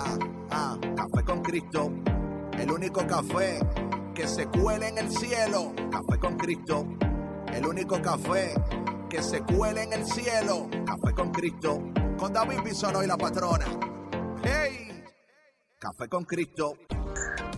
Ah, 0.00 0.16
ah, 0.50 0.78
café 0.94 1.24
con 1.24 1.42
Cristo. 1.42 1.90
El 2.56 2.70
único 2.70 3.04
café 3.04 3.58
que 4.14 4.28
se 4.28 4.46
cuele 4.46 4.88
en 4.88 4.98
el 4.98 5.10
cielo. 5.10 5.72
Café 5.90 6.20
con 6.20 6.36
Cristo. 6.36 6.86
El 7.52 7.66
único 7.66 8.00
café 8.00 8.54
que 9.10 9.20
se 9.20 9.40
cuele 9.40 9.82
en 9.82 9.92
el 9.94 10.06
cielo. 10.06 10.68
Café 10.86 11.12
con 11.14 11.32
Cristo. 11.32 11.82
Con 12.16 12.32
David 12.32 12.60
Bisono 12.64 13.02
y 13.02 13.08
la 13.08 13.16
patrona. 13.16 13.66
¡Hey! 14.44 15.02
Café 15.80 16.08
con 16.08 16.24
Cristo. 16.24 16.74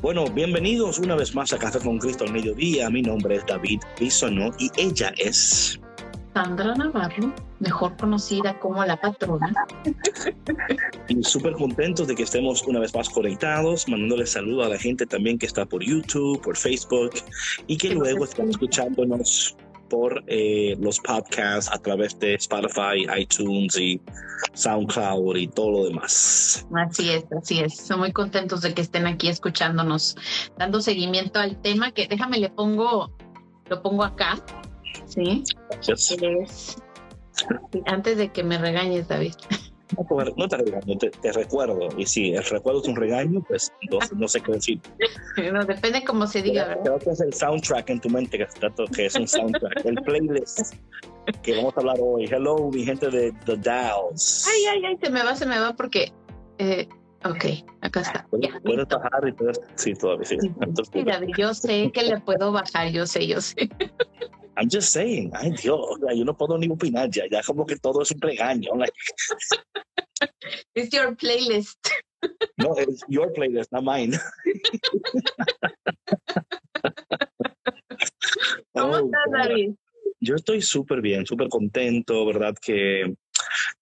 Bueno, 0.01 0.25
bienvenidos 0.31 0.99
una 0.99 1.17
vez 1.17 1.35
más 1.35 1.53
a 1.53 1.59
Café 1.59 1.79
con 1.81 1.99
Cristo 1.99 2.25
al 2.25 2.33
mediodía. 2.33 2.89
Mi 2.89 3.03
nombre 3.03 3.37
es 3.37 3.45
David 3.45 3.81
Bisono 3.99 4.51
y 4.59 4.71
ella 4.79 5.13
es 5.19 5.79
Sandra 6.35 6.75
Navarro, 6.75 7.35
mejor 7.59 7.97
conocida 7.97 8.59
como 8.61 8.85
la 8.85 9.01
patrona. 9.01 9.53
Y 11.09 11.23
súper 11.25 11.55
contentos 11.55 12.07
de 12.07 12.15
que 12.15 12.23
estemos 12.23 12.63
una 12.67 12.81
vez 12.81 12.95
más 12.95 13.09
conectados, 13.09 13.89
mandándole 13.89 14.27
saludo 14.27 14.65
a 14.65 14.69
la 14.69 14.79
gente 14.79 15.07
también 15.07 15.39
que 15.39 15.47
está 15.47 15.67
por 15.67 15.83
YouTube, 15.83 16.41
por 16.41 16.57
Facebook 16.57 17.11
y 17.67 17.77
que 17.77 17.95
luego 17.95 18.25
están 18.25 18.51
escuchándonos 18.51 19.57
por 19.91 20.23
eh, 20.29 20.77
los 20.81 21.01
podcasts 21.01 21.71
a 21.71 21.79
través 21.79 22.19
de 22.21 22.35
Spotify, 22.35 23.07
iTunes 23.19 23.77
y 23.77 24.01
SoundCloud 24.55 25.37
y 25.37 25.49
todo 25.49 25.73
lo 25.73 25.85
demás. 25.87 26.67
Así 26.75 27.11
es, 27.11 27.25
así 27.37 27.61
es. 27.61 27.77
Son 27.77 27.99
muy 27.99 28.13
contentos 28.13 28.63
de 28.63 28.73
que 28.73 28.83
estén 28.83 29.07
aquí 29.07 29.29
escuchándonos, 29.29 30.17
dando 30.57 30.81
seguimiento 30.81 31.41
al 31.41 31.61
tema 31.61 31.91
que 31.91 32.07
déjame 32.07 32.39
le 32.39 32.51
pongo, 32.51 33.11
lo 33.69 33.83
pongo 33.83 34.05
acá. 34.05 34.37
Sí. 35.07 35.45
Gracias. 35.71 36.17
Es, 36.21 36.77
antes 37.87 38.17
de 38.17 38.31
que 38.31 38.43
me 38.43 38.59
regañes, 38.59 39.09
David. 39.09 39.35
No, 40.37 40.49
te 40.49 40.57
regaño, 40.57 40.99
te, 40.99 41.11
te 41.11 41.33
recuerdo. 41.33 41.89
Y 41.97 42.07
si 42.07 42.33
el 42.33 42.45
recuerdo 42.45 42.81
es 42.81 42.89
un 42.89 42.97
regaño, 42.97 43.43
pues 43.47 43.73
no, 43.91 43.99
no 44.17 44.29
sé 44.29 44.41
qué 44.41 44.53
decir. 44.53 44.81
No, 45.53 45.65
depende 45.65 46.05
cómo 46.05 46.27
se 46.27 46.43
diga, 46.43 46.69
¿verdad? 46.69 46.83
Creo 46.85 46.99
que 46.99 47.11
es 47.11 47.21
el 47.21 47.33
soundtrack 47.33 47.91
en 47.91 48.01
tu 48.01 48.09
mente, 48.09 48.39
que, 48.39 49.07
es 49.07 49.15
un 49.17 49.27
soundtrack, 49.27 49.85
el 49.85 49.97
playlist 49.97 50.75
que 51.43 51.57
vamos 51.57 51.77
a 51.77 51.81
hablar 51.81 51.97
hoy. 52.01 52.27
Hello, 52.27 52.71
mi 52.73 52.85
gente 52.85 53.11
de 53.11 53.33
The 53.47 53.57
Downs. 53.57 54.47
Ay, 54.49 54.65
ay, 54.67 54.85
ay, 54.87 54.99
se 55.03 55.11
me 55.11 55.23
va, 55.23 55.35
se 55.35 55.47
me 55.47 55.59
va 55.59 55.75
porque. 55.75 56.13
Eh, 56.59 56.87
ok, 57.25 57.45
acá 57.81 58.01
está. 58.01 58.27
Puedes, 58.31 58.53
Ya, 58.53 58.61
puedes 58.61 58.87
bajar 58.87 59.29
y 59.29 59.33
puedes. 59.33 59.61
Sí, 59.75 59.95
todavía 59.95 60.27
sí. 60.27 60.37
Entonces, 60.61 60.89
Sí, 60.93 61.03
David, 61.03 61.35
yo 61.37 61.55
sé 61.55 61.91
que 61.93 62.03
le 62.03 62.21
puedo 62.21 62.53
bajar, 62.53 62.91
yo 62.91 63.07
sé, 63.07 63.27
yo 63.27 63.41
sé. 63.41 63.69
I'm 64.61 64.69
just 64.69 64.93
saying, 64.93 65.31
ay 65.35 65.51
Dios, 65.57 65.97
yo 66.15 66.25
no 66.25 66.37
puedo 66.37 66.59
ni 66.59 66.69
opinar 66.69 67.09
ya, 67.11 67.25
ya 67.31 67.41
como 67.43 67.65
que 67.65 67.77
todo 67.77 68.03
es 68.03 68.11
un 68.11 68.21
regaño. 68.21 68.75
like, 68.77 68.93
It's 70.75 70.93
your 70.93 71.17
playlist. 71.17 71.79
no, 72.59 72.75
it's 72.77 73.03
your 73.09 73.33
playlist, 73.33 73.73
not 73.73 73.85
mine. 73.85 74.13
¿Cómo 78.75 78.93
Oh, 78.95 78.99
estás. 79.07 79.31
David? 79.49 79.75
Yo 80.21 80.35
estoy 80.35 80.61
súper 80.61 81.01
bien, 81.01 81.25
súper 81.25 81.49
contento, 81.49 82.27
¿verdad? 82.27 82.55
Que 82.61 83.15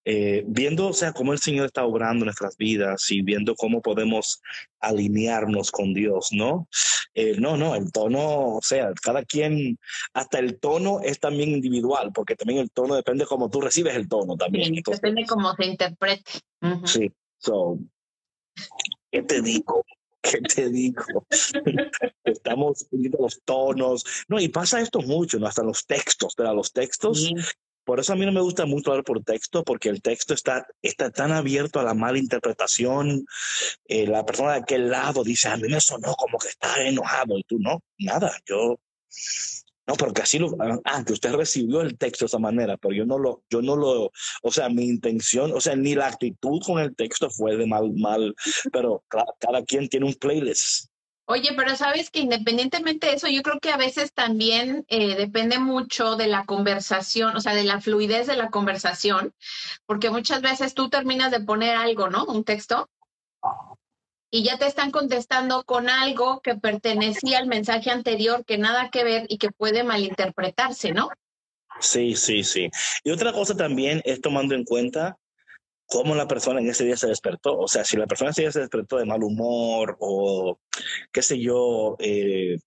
eh, 0.05 0.43
viendo, 0.47 0.87
o 0.87 0.93
sea, 0.93 1.13
cómo 1.13 1.33
el 1.33 1.39
Señor 1.39 1.67
está 1.67 1.85
obrando 1.85 2.25
nuestras 2.25 2.57
vidas 2.57 3.09
y 3.09 3.21
viendo 3.21 3.55
cómo 3.55 3.81
podemos 3.81 4.41
alinearnos 4.79 5.71
con 5.71 5.93
Dios, 5.93 6.29
¿no? 6.31 6.67
Eh, 7.13 7.35
no, 7.37 7.57
no, 7.57 7.75
el 7.75 7.91
tono, 7.91 8.55
o 8.55 8.61
sea, 8.61 8.93
cada 9.01 9.23
quien, 9.23 9.77
hasta 10.13 10.39
el 10.39 10.59
tono 10.59 10.99
es 11.01 11.19
también 11.19 11.49
individual, 11.49 12.11
porque 12.13 12.35
también 12.35 12.59
el 12.59 12.71
tono 12.71 12.95
depende 12.95 13.25
cómo 13.25 13.49
tú 13.49 13.61
recibes 13.61 13.95
el 13.95 14.07
tono 14.07 14.35
también. 14.35 14.65
Sí, 14.65 14.77
Entonces, 14.77 15.01
depende 15.01 15.25
cómo 15.27 15.53
se 15.55 15.65
interprete. 15.65 16.31
Ujú. 16.61 16.87
Sí, 16.87 17.11
so, 17.37 17.79
¿qué 19.11 19.23
te 19.23 19.41
digo? 19.41 19.83
¿Qué 20.21 20.41
te 20.41 20.69
digo? 20.69 21.25
Estamos 22.23 22.87
viendo 22.91 23.19
los 23.21 23.41
tonos. 23.43 24.03
No, 24.27 24.39
y 24.39 24.49
pasa 24.49 24.81
esto 24.81 25.01
mucho, 25.01 25.39
¿no? 25.39 25.47
Hasta 25.47 25.63
los 25.63 25.85
textos, 25.85 26.35
¿verdad? 26.37 26.55
Los 26.55 26.73
textos. 26.73 27.31
Por 27.89 27.99
eso 27.99 28.13
a 28.13 28.15
mí 28.15 28.23
no 28.23 28.31
me 28.31 28.41
gusta 28.41 28.67
mucho 28.67 28.91
hablar 28.91 29.03
por 29.03 29.23
texto, 29.23 29.63
porque 29.63 29.89
el 29.89 29.99
texto 30.03 30.35
está, 30.35 30.67
está 30.79 31.09
tan 31.09 31.31
abierto 31.31 31.79
a 31.79 31.83
la 31.83 31.95
mala 31.95 32.19
interpretación. 32.19 33.25
Eh, 33.85 34.05
la 34.05 34.23
persona 34.23 34.51
de 34.51 34.59
aquel 34.59 34.91
lado 34.91 35.23
dice, 35.23 35.47
a 35.47 35.57
mí 35.57 35.67
me 35.67 35.81
sonó 35.81 36.13
como 36.13 36.37
que 36.37 36.49
está 36.49 36.83
enojado, 36.83 37.35
y 37.39 37.43
tú 37.45 37.57
no, 37.57 37.81
nada, 37.97 38.31
yo... 38.45 38.79
No, 39.87 39.95
pero 39.95 40.13
que 40.13 40.21
así 40.21 40.37
lo, 40.37 40.55
ah, 40.85 41.03
que 41.03 41.13
usted 41.13 41.33
recibió 41.33 41.81
el 41.81 41.97
texto 41.97 42.25
de 42.25 42.27
esa 42.27 42.37
manera, 42.37 42.77
pero 42.77 42.93
yo 42.93 43.07
no 43.07 43.17
lo, 43.17 43.41
yo 43.49 43.63
no 43.63 43.75
lo, 43.75 44.11
o 44.43 44.51
sea, 44.51 44.69
mi 44.69 44.83
intención, 44.83 45.51
o 45.51 45.59
sea, 45.59 45.75
ni 45.75 45.95
la 45.95 46.05
actitud 46.05 46.61
con 46.63 46.77
el 46.77 46.95
texto 46.95 47.31
fue 47.31 47.57
de 47.57 47.65
mal, 47.65 47.91
mal, 47.95 48.35
pero 48.71 49.03
cada 49.39 49.63
quien 49.63 49.89
tiene 49.89 50.05
un 50.05 50.13
playlist. 50.13 50.88
Oye, 51.31 51.51
pero 51.55 51.75
sabes 51.75 52.09
que 52.09 52.21
independientemente 52.21 53.05
de 53.05 53.13
eso, 53.13 53.27
yo 53.27 53.43
creo 53.43 53.59
que 53.59 53.69
a 53.69 53.77
veces 53.77 54.11
también 54.13 54.83
eh, 54.87 55.15
depende 55.15 55.59
mucho 55.59 56.15
de 56.15 56.25
la 56.25 56.43
conversación, 56.45 57.35
o 57.35 57.39
sea, 57.39 57.53
de 57.53 57.65
la 57.65 57.79
fluidez 57.79 58.25
de 58.25 58.35
la 58.35 58.49
conversación, 58.49 59.35
porque 59.85 60.09
muchas 60.09 60.41
veces 60.41 60.73
tú 60.73 60.89
terminas 60.89 61.29
de 61.29 61.39
poner 61.39 61.75
algo, 61.75 62.09
¿no? 62.09 62.25
Un 62.25 62.43
texto, 62.43 62.89
y 64.31 64.41
ya 64.43 64.57
te 64.57 64.65
están 64.65 64.89
contestando 64.89 65.63
con 65.65 65.87
algo 65.87 66.41
que 66.41 66.55
pertenecía 66.55 67.37
al 67.37 67.45
mensaje 67.45 67.91
anterior, 67.91 68.43
que 68.43 68.57
nada 68.57 68.89
que 68.89 69.03
ver 69.03 69.27
y 69.29 69.37
que 69.37 69.51
puede 69.51 69.83
malinterpretarse, 69.83 70.93
¿no? 70.93 71.09
Sí, 71.79 72.15
sí, 72.15 72.43
sí. 72.43 72.71
Y 73.03 73.11
otra 73.11 73.33
cosa 73.33 73.55
también 73.55 74.01
es 74.03 74.19
tomando 74.19 74.55
en 74.55 74.63
cuenta 74.63 75.19
cómo 75.89 76.15
la 76.15 76.27
persona 76.27 76.61
en 76.61 76.69
ese 76.69 76.85
día 76.85 76.95
se 76.95 77.07
despertó. 77.07 77.57
O 77.57 77.67
sea, 77.67 77.83
si 77.83 77.97
la 77.97 78.07
persona 78.07 78.31
ese 78.31 78.43
día 78.43 78.51
se 78.51 78.61
despertó 78.61 78.97
de 78.97 79.05
mal 79.05 79.23
humor 79.23 79.97
o 79.99 80.59
qué 81.11 81.21
sé 81.21 81.39
yo, 81.39 81.95
eh, 81.99 82.57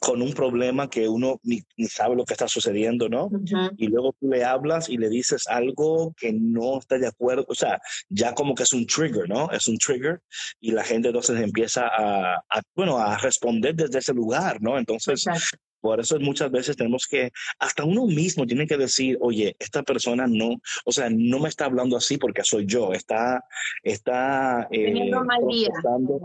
con 0.00 0.22
un 0.22 0.32
problema 0.32 0.88
que 0.88 1.08
uno 1.08 1.40
ni, 1.42 1.60
ni 1.76 1.86
sabe 1.86 2.14
lo 2.14 2.24
que 2.24 2.34
está 2.34 2.46
sucediendo, 2.46 3.08
¿no? 3.08 3.26
Ujú. 3.26 3.70
Y 3.76 3.88
luego 3.88 4.14
tú 4.20 4.28
le 4.28 4.44
hablas 4.44 4.88
y 4.88 4.96
le 4.96 5.08
dices 5.08 5.48
algo 5.48 6.14
que 6.16 6.32
no 6.32 6.78
está 6.78 6.98
de 6.98 7.08
acuerdo, 7.08 7.44
o 7.48 7.54
sea, 7.54 7.80
ya 8.08 8.32
como 8.32 8.54
que 8.54 8.62
es 8.62 8.72
un 8.72 8.86
trigger, 8.86 9.28
¿no? 9.28 9.50
Es 9.50 9.66
un 9.66 9.76
trigger 9.78 10.20
y 10.60 10.70
la 10.70 10.84
gente 10.84 11.08
entonces 11.08 11.40
empieza 11.40 11.88
a, 11.88 12.36
a, 12.36 12.62
bueno, 12.76 12.98
a 12.98 13.18
responder 13.18 13.74
desde 13.74 13.98
ese 13.98 14.14
lugar, 14.14 14.62
¿no? 14.62 14.78
Entonces, 14.78 15.26
Exacto. 15.26 15.58
Por 15.80 16.00
eso 16.00 16.18
muchas 16.20 16.50
veces 16.50 16.76
tenemos 16.76 17.06
que, 17.06 17.30
hasta 17.58 17.84
uno 17.84 18.06
mismo 18.06 18.46
tiene 18.46 18.66
que 18.66 18.76
decir, 18.76 19.16
oye, 19.20 19.56
esta 19.58 19.82
persona 19.82 20.26
no, 20.26 20.50
o 20.84 20.92
sea, 20.92 21.08
no 21.10 21.38
me 21.38 21.48
está 21.48 21.66
hablando 21.66 21.96
así 21.96 22.18
porque 22.18 22.42
soy 22.44 22.66
yo, 22.66 22.92
está, 22.92 23.42
está 23.82 24.68
eh, 24.70 24.84
Teniendo 24.86 25.24
mal 25.24 25.40
día. 25.48 25.68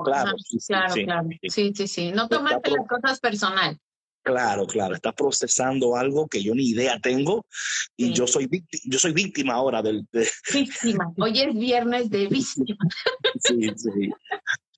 claro, 0.03 0.29
Ajá, 0.29 0.33
sí, 0.37 0.57
claro, 0.67 0.93
sí, 0.93 1.03
claro. 1.05 1.27
sí. 1.49 1.73
Sí, 1.75 1.87
sí. 1.87 2.11
No 2.11 2.27
tomarte 2.27 2.71
las 2.71 2.87
cosas 2.87 3.19
personal. 3.19 3.77
claro, 4.23 4.65
claro, 4.65 4.95
está 4.95 5.11
procesando 5.11 5.95
algo 5.97 6.27
que 6.27 6.41
yo 6.41 6.55
ni 6.55 6.69
idea 6.69 6.97
tengo 6.99 7.45
y 7.97 8.07
Sí. 8.07 8.13
yo 8.13 8.25
soy 8.25 8.47
víctima, 8.47 8.81
yo 8.85 8.97
soy 8.99 9.11
víctima 9.13 9.53
ahora 9.53 9.81
del, 9.81 10.07
de- 10.11 10.29
Víctima. 10.53 11.11
Hoy 11.17 11.39
es 11.41 11.53
viernes 11.53 12.09
de 12.09 12.27
víctima. 12.27 12.77
sí, 13.43 13.69
sí. 13.75 14.09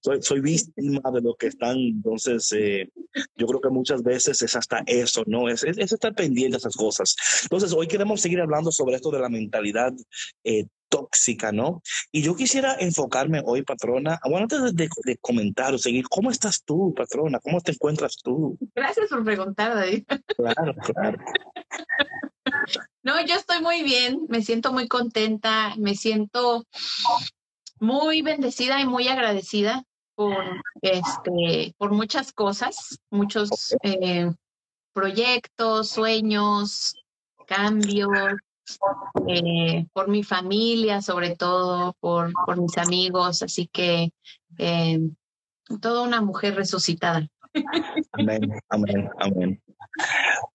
Soy, 0.06 0.22
soy 0.22 0.40
víctima 0.40 1.02
de 1.12 1.20
lo 1.20 1.34
que 1.34 1.48
están, 1.48 1.80
entonces 1.80 2.52
eh, 2.54 2.88
yo 3.36 3.48
creo 3.48 3.60
que 3.60 3.70
muchas 3.70 4.04
veces 4.04 4.40
es 4.40 4.56
hasta 4.56 4.84
eso, 4.86 5.24
¿no? 5.26 5.50
Es, 5.50 5.64
es, 5.64 5.80
es 5.80 5.94
estar 5.94 6.14
pendiente 6.14 6.52
de 6.52 6.58
esas 6.58 6.76
cosas. 6.76 7.16
Entonces, 7.42 7.74
hoy 7.74 7.88
queremos 7.88 8.22
seguir 8.22 8.40
hablando 8.40 8.72
sobre 8.72 8.98
esto 8.98 9.10
de 9.10 9.18
la 9.18 9.30
mentalidad 9.30 9.92
eh, 10.44 10.68
tóxica, 10.90 11.52
¿no? 11.52 11.82
Y 12.12 12.22
yo 12.22 12.36
quisiera 12.36 12.76
enfocarme 12.76 13.42
hoy, 13.44 13.64
patrona, 13.64 14.20
bueno, 14.26 14.44
antes 14.44 14.62
de, 14.62 14.74
de, 14.74 14.90
de 15.06 15.18
comentar 15.18 15.74
o 15.74 15.80
seguir, 15.80 16.06
¿cómo 16.08 16.30
estás 16.30 16.62
tú, 16.64 16.94
patrona? 16.96 17.40
¿Cómo 17.40 17.60
te 17.62 17.72
encuentras 17.72 18.18
tú? 18.24 18.60
Gracias 18.76 19.10
por 19.10 19.26
preguntar, 19.26 19.74
David. 19.74 20.04
Claro, 20.38 20.76
claro. 20.84 21.18
No, 23.02 23.26
yo 23.26 23.34
estoy 23.34 23.60
muy 23.60 23.82
bien, 23.82 24.28
me 24.30 24.44
siento 24.44 24.72
muy 24.72 24.88
contenta, 24.88 25.74
me 25.80 25.96
siento 25.96 26.64
muy 27.80 28.22
bendecida 28.22 28.80
y 28.82 28.86
muy 28.86 29.08
agradecida 29.08 29.84
por 30.16 30.62
este, 30.82 31.74
por 31.78 31.92
muchas 31.92 32.32
cosas, 32.34 33.00
muchos 33.10 33.76
eh, 33.84 34.32
proyectos, 34.94 35.90
sueños, 35.90 36.96
cambios, 37.48 38.12
eh, 39.28 39.86
por 39.94 40.08
mi 40.08 40.24
familia, 40.24 41.02
sobre 41.02 41.36
todo, 41.36 41.96
por, 42.00 42.32
por 42.46 42.60
mis 42.60 42.78
amigos. 42.78 43.44
Así 43.44 43.68
que 43.68 44.12
eh, 44.58 45.00
toda 45.82 46.04
una 46.04 46.22
mujer 46.22 46.56
resucitada. 46.56 47.28
Amén, 48.14 48.52
amén, 48.70 49.10
amén. 49.20 49.62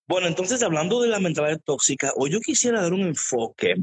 Bueno, 0.06 0.26
entonces 0.26 0.62
hablando 0.62 1.00
de 1.00 1.08
la 1.08 1.20
mentalidad 1.20 1.60
tóxica, 1.64 2.12
hoy 2.16 2.32
yo 2.32 2.40
quisiera 2.40 2.82
dar 2.82 2.92
un 2.92 3.02
enfoque. 3.02 3.74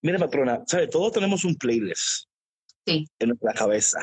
Mira, 0.00 0.18
patrona, 0.18 0.62
¿sabe? 0.66 0.88
Todos 0.88 1.12
tenemos 1.12 1.44
un 1.44 1.54
playlist 1.54 2.26
sí. 2.86 3.06
en 3.20 3.28
nuestra 3.28 3.52
cabeza. 3.52 4.00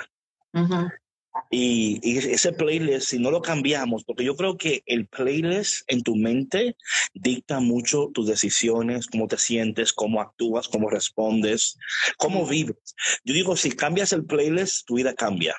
Y, 1.52 2.00
y, 2.04 2.18
ese 2.18 2.54
playlist, 2.54 3.10
si 3.10 3.20
no 3.20 3.32
lo 3.32 3.42
cambiamos, 3.42 4.04
porque 4.04 4.24
yo 4.24 4.36
creo 4.36 4.58
que 4.58 4.84
el 4.86 5.08
playlist 5.08 5.84
en 5.88 6.04
tu 6.04 6.16
mente 6.16 6.76
dicta 7.14 7.60
mucho 7.60 8.10
tus 8.14 8.28
decisiones, 8.28 9.08
cómo 9.08 9.28
te 9.28 9.38
sientes, 9.38 9.94
cómo 9.94 10.22
actúas, 10.22 10.68
cómo 10.68 10.90
respondes, 10.90 11.78
cómo 12.18 12.48
vives. 12.48 12.96
Yo 13.24 13.34
digo, 13.34 13.56
si 13.56 13.72
cambias 13.72 14.14
el 14.14 14.26
playlist, 14.26 14.86
tu 14.86 14.96
vida 14.96 15.14
cambia. 15.14 15.56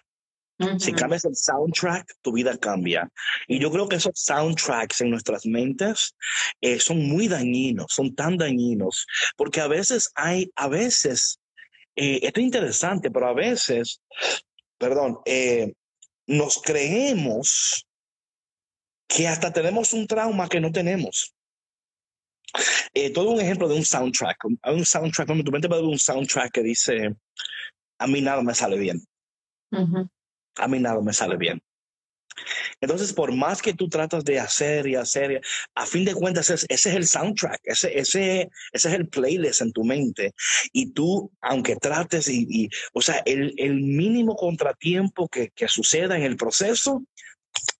Si 0.79 0.93
cambias 0.93 1.25
el 1.25 1.35
soundtrack, 1.35 2.17
tu 2.21 2.33
vida 2.33 2.59
cambia. 2.59 3.09
Y 3.49 3.59
yo 3.59 3.71
creo 3.71 3.89
que 3.89 3.97
esos 3.97 4.13
soundtracks 4.15 5.01
en 5.01 5.09
nuestras 5.09 5.47
mentes 5.47 6.15
eh, 6.61 6.79
son 6.79 7.09
muy 7.09 7.29
dañinos, 7.29 7.87
son 7.89 8.15
tan 8.15 8.37
dañinos, 8.37 9.07
porque 9.39 9.63
a 9.63 9.69
veces 9.69 10.11
hay, 10.15 10.53
a 10.57 10.69
veces, 10.69 11.41
eh, 11.97 12.21
esto 12.23 12.41
es 12.41 12.45
interesante, 12.45 13.11
pero 13.11 13.29
a 13.29 13.33
veces, 13.33 14.03
perdón, 14.81 15.21
eh, 15.25 15.73
nos 16.27 16.61
creemos 16.61 17.87
que 19.07 19.29
hasta 19.29 19.53
tenemos 19.53 19.93
un 19.93 20.07
trauma 20.07 20.49
que 20.49 20.61
no 20.61 20.73
tenemos. 20.73 21.33
todo 23.15 23.31
un 23.31 23.41
ejemplo 23.41 23.69
de 23.69 23.77
un 23.77 23.85
soundtrack. 23.85 24.39
Hay 24.63 24.75
un 24.75 24.85
soundtrack, 24.85 25.27
cuando 25.27 25.45
tu 25.45 25.53
mente 25.53 25.69
va 25.69 25.77
a 25.77 25.81
un 25.81 25.99
soundtrack 25.99 26.51
que 26.51 26.63
dice, 26.63 27.15
a 27.99 28.07
mí 28.09 28.21
nada 28.21 28.43
me 28.43 28.55
sale 28.55 28.77
bien 28.79 29.01
a 30.57 30.69
mí 30.69 30.79
nada 30.79 31.01
me 31.01 31.13
sale 31.13 31.37
bien. 31.37 31.61
Entonces, 32.81 33.13
por 33.13 33.33
más 33.35 33.61
que 33.61 33.75
tú 33.75 33.89
tratas 33.89 34.25
de 34.25 34.41
hacer 34.41 34.87
y 34.87 34.95
hacer, 34.95 35.41
a 35.75 35.87
fin 35.87 36.05
de 36.05 36.15
cuentas, 36.15 36.51
ese, 36.51 36.67
es 36.69 36.87
el 36.87 37.07
soundtrack, 37.07 37.61
ese, 37.65 37.99
ese, 37.99 38.51
ese 38.73 38.89
es 38.89 38.95
el 38.95 39.09
playlist 39.09 39.61
en 39.61 39.73
tu 39.73 39.85
mente. 39.85 40.33
Y 40.73 40.93
tú, 40.93 41.31
aunque 41.41 41.77
trates 41.77 42.29
y, 42.29 42.69
o 42.93 43.03
sea, 43.03 43.23
el, 43.27 43.55
el 43.57 43.75
mínimo 43.75 44.37
contratiempo 44.37 45.29
que, 45.29 45.51
que 45.55 45.69
suceda 45.69 46.17
en 46.17 46.23
el 46.23 46.37
proceso, 46.37 47.05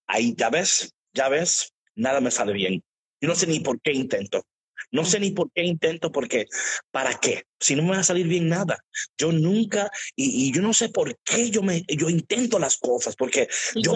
ahí 0.07 0.35
ya 0.37 0.51
ves, 0.51 0.93
ya 1.15 1.29
ves, 1.29 1.73
nada 1.95 2.21
me 2.21 2.31
sale 2.31 2.53
bien. 2.53 2.83
Yo 3.21 3.29
no 3.29 3.35
sé 3.35 3.47
ni 3.47 3.61
por 3.61 3.81
qué 3.81 3.93
intento. 3.93 4.45
No 4.93 5.05
sé 5.05 5.21
ni 5.21 5.31
por 5.31 5.51
qué 5.53 5.63
intento, 5.63 6.11
porque 6.11 6.47
¿para 6.91 7.15
qué? 7.15 7.45
Si 7.61 7.77
no 7.77 7.83
me 7.83 7.91
va 7.91 7.99
a 7.99 8.05
salir 8.05 8.27
bien 8.27 8.49
nada. 8.49 8.79
Yo 9.17 9.31
nunca, 9.31 9.91
y, 10.17 10.53
yo 10.53 10.63
no 10.63 10.73
sé 10.75 10.89
por 10.89 11.17
qué 11.23 11.51
yo, 11.51 11.63
me, 11.63 11.85
yo 11.87 12.09
intento 12.09 12.59
las 12.59 12.77
cosas, 12.79 13.15
porque 13.15 13.49
yo 13.77 13.93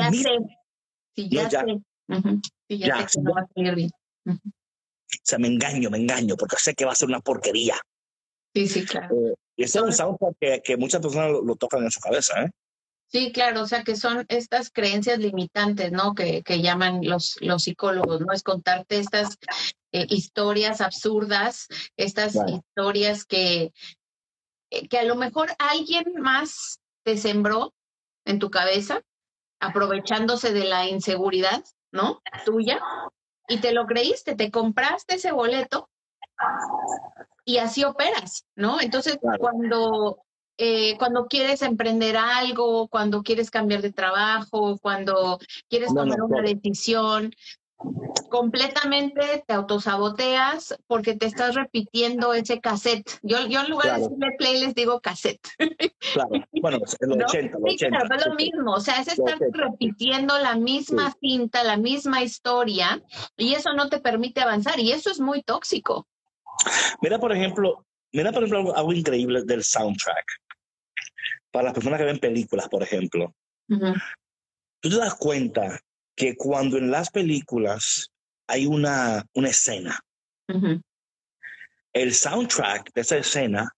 ya 1.16 1.50
Sé. 1.50 1.58
Sí, 2.69 2.78
ya, 2.78 2.87
sé. 2.87 2.88
ya, 2.88 3.08
sé 3.08 3.19
que 3.19 3.22
no 3.22 3.34
va 3.34 3.40
a 3.40 3.46
salir 3.55 3.75
bien. 3.75 3.90
O 4.26 4.32
sea, 5.22 5.38
me 5.38 5.49
engaño, 5.49 5.90
me 5.90 5.99
engaño, 5.99 6.37
porque 6.37 6.56
sé 6.58 6.75
que 6.75 6.84
va 6.84 6.93
a 6.93 6.96
ser 6.96 7.08
una 7.08 7.20
porquería. 7.20 7.76
Sí, 8.55 8.69
sí, 8.69 8.84
claro. 8.84 9.14
Eh, 9.14 9.34
y 9.56 9.64
ese 9.64 9.78
es 9.78 9.84
un 9.84 9.93
soundtrack 9.93 10.37
que, 10.40 10.62
que 10.64 10.76
muchas 10.76 11.00
personas 11.00 11.31
lo, 11.31 11.56
tocan 11.56 11.84
en 11.84 11.90
su 11.90 12.00
cabeza, 12.00 12.43
¿eh? 12.43 12.50
Sí, 13.06 13.31
claro, 13.32 13.62
o 13.62 13.66
sea 13.66 13.84
que 13.84 13.94
son 13.94 14.25
estas 14.28 14.70
creencias 14.70 15.19
limitantes, 15.19 15.93
¿no? 15.93 16.14
Que, 16.14 16.43
que 16.43 16.61
llaman 16.61 17.00
los, 17.02 17.37
los 17.40 17.62
psicólogos, 17.62 18.20
¿no? 18.20 18.32
Es 18.32 18.43
contarte 18.43 18.99
estas 18.99 19.38
eh, 19.93 20.06
historias 20.08 20.81
absurdas, 20.81 21.69
estas 21.96 22.34
historias 22.34 23.25
que, 23.25 23.72
eh, 24.70 24.88
que 24.88 24.99
a 24.99 25.05
lo 25.05 25.14
mejor 25.14 25.50
alguien 25.58 26.14
más 26.19 26.81
te 27.05 27.17
sembró 27.17 27.72
en 28.25 28.40
tu 28.40 28.50
cabeza, 28.50 29.02
aprovechándose 29.64 30.52
de 30.52 30.64
la 30.64 30.87
inseguridad, 30.87 31.64
¿no? 31.93 32.20
Tuya, 32.44 32.81
y 33.49 33.58
te 33.58 33.72
lo 33.72 33.87
creíste, 33.87 34.34
te 34.34 34.50
compraste 34.50 35.16
ese 35.16 35.32
boleto 35.32 35.90
y 37.44 37.58
así 37.58 37.84
operas, 37.84 38.46
¿no? 38.56 38.81
Entonces, 38.81 39.19
cuando 39.38 40.19
eh, 40.56 40.96
cuando 40.99 41.26
quieres 41.26 41.62
emprender 41.62 42.16
algo, 42.16 42.87
cuando 42.87 43.22
quieres 43.22 43.50
cambiar 43.50 43.82
de 43.82 43.93
trabajo, 43.93 44.78
cuando 44.78 45.38
quieres 45.69 45.93
tomar 45.93 46.22
una 46.22 46.43
decisión, 46.43 47.34
completamente 48.35 49.44
te 49.47 49.55
autosaboteas 49.55 50.76
porque 50.87 51.15
te 51.15 51.26
estás 51.26 51.55
repitiendo 51.55 52.35
ese 52.35 52.61
cassette. 52.61 53.19
Yo, 53.23 53.47
yo 53.47 53.61
en 53.61 53.71
lugar 53.71 53.94
de 53.94 54.03
decirle 54.03 54.26
play 54.38 54.61
les 54.61 54.75
digo 54.75 55.00
cassette. 55.00 55.47
Claro, 56.12 56.31
bueno, 56.61 56.79
el 56.79 57.12
80, 57.12 57.59
¿No? 57.59 57.65
80, 57.65 57.79
sí, 57.79 57.87
es 57.87 58.26
lo 58.26 58.35
mismo, 58.35 58.73
o 58.73 58.81
sea, 58.81 59.00
es 59.00 59.09
estar 59.09 59.38
repitiendo 59.38 60.38
la 60.38 60.56
misma 60.56 61.15
cinta, 61.21 61.65
la 61.65 61.76
misma 61.76 62.23
historia, 62.23 63.03
y 63.37 63.55
eso 63.55 63.73
no 63.73 63.88
te 63.88 64.00
permite 64.00 64.41
avanzar, 64.41 64.79
y 64.81 64.93
eso 64.93 65.11
es 65.11 65.20
muy 65.20 65.43
tóxico. 65.43 66.06
Mira, 67.00 67.19
por 67.19 67.32
ejemplo, 67.32 67.85
mira, 68.12 68.32
por 68.32 68.44
ejemplo, 68.44 68.75
algo, 68.77 68.93
increíble 68.93 69.43
del 69.44 69.65
soundtrack. 69.65 70.25
Para 71.50 71.67
las 71.67 71.75
personas 71.75 71.99
que 71.99 72.06
ven 72.06 72.19
películas, 72.19 72.69
por 72.69 72.82
ejemplo. 72.82 73.35
Tú 73.69 74.91
te 74.91 74.97
das 74.97 75.15
cuenta 75.15 75.81
que 76.16 76.37
cuando 76.37 76.78
en 76.78 76.90
las 76.90 77.11
películas 77.11 78.11
hay 78.46 78.66
una, 78.66 79.25
una 79.34 79.49
escena, 79.49 79.99
el 81.93 82.14
soundtrack 82.14 82.93
de 82.93 83.00
esa 83.00 83.16
escena 83.16 83.70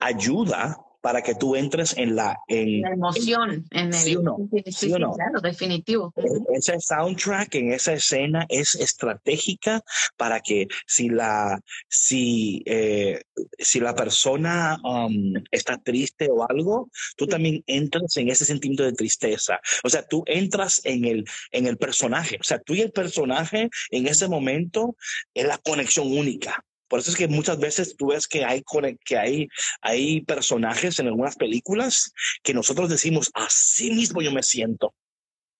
ayuda 0.00 0.78
para 1.00 1.22
que 1.22 1.34
tú 1.34 1.56
entres 1.56 1.96
en 1.96 2.16
la, 2.16 2.38
en, 2.48 2.82
la 2.82 2.90
emoción, 2.90 3.64
en, 3.70 3.86
el, 3.86 3.94
¿sí 3.94 4.16
o 4.16 4.22
no? 4.22 4.36
Sí, 4.66 4.88
claro, 4.88 5.40
definitivo. 5.42 6.12
E, 6.16 6.56
ese 6.56 6.78
soundtrack 6.78 7.54
en 7.54 7.72
esa 7.72 7.94
escena 7.94 8.46
es 8.48 8.74
estratégica 8.74 9.82
para 10.16 10.40
que 10.40 10.68
si 10.86 11.08
la, 11.08 11.60
si, 11.88 12.62
eh, 12.66 13.22
si 13.58 13.80
la 13.80 13.94
persona 13.94 14.78
um, 14.84 15.34
está 15.50 15.78
triste 15.78 16.28
o 16.30 16.48
algo, 16.48 16.90
tú 17.16 17.26
también 17.26 17.62
entras 17.66 18.16
en 18.16 18.28
ese 18.28 18.44
sentimiento 18.44 18.84
de 18.84 18.92
tristeza. 18.92 19.60
O 19.84 19.88
sea, 19.88 20.06
tú 20.06 20.22
entras 20.26 20.80
en 20.84 21.04
el, 21.04 21.24
en 21.50 21.66
el 21.66 21.76
personaje. 21.78 22.36
O 22.40 22.44
sea, 22.44 22.58
tú 22.60 22.74
y 22.74 22.82
el 22.82 22.92
personaje 22.92 23.70
en 23.90 24.06
ese 24.06 24.28
momento 24.28 24.96
es 25.34 25.46
la 25.46 25.58
conexión 25.58 26.12
única. 26.12 26.64
Por 26.90 26.98
eso 26.98 27.12
es 27.12 27.16
que 27.16 27.28
muchas 27.28 27.60
veces 27.60 27.96
tú 27.96 28.08
ves 28.08 28.26
que 28.26 28.44
hay, 28.44 28.64
que 29.04 29.16
hay, 29.16 29.48
hay 29.80 30.22
personajes 30.22 30.98
en 30.98 31.06
algunas 31.06 31.36
películas 31.36 32.12
que 32.42 32.52
nosotros 32.52 32.90
decimos, 32.90 33.30
así 33.32 33.92
mismo 33.92 34.20
yo 34.20 34.32
me 34.32 34.42
siento. 34.42 34.92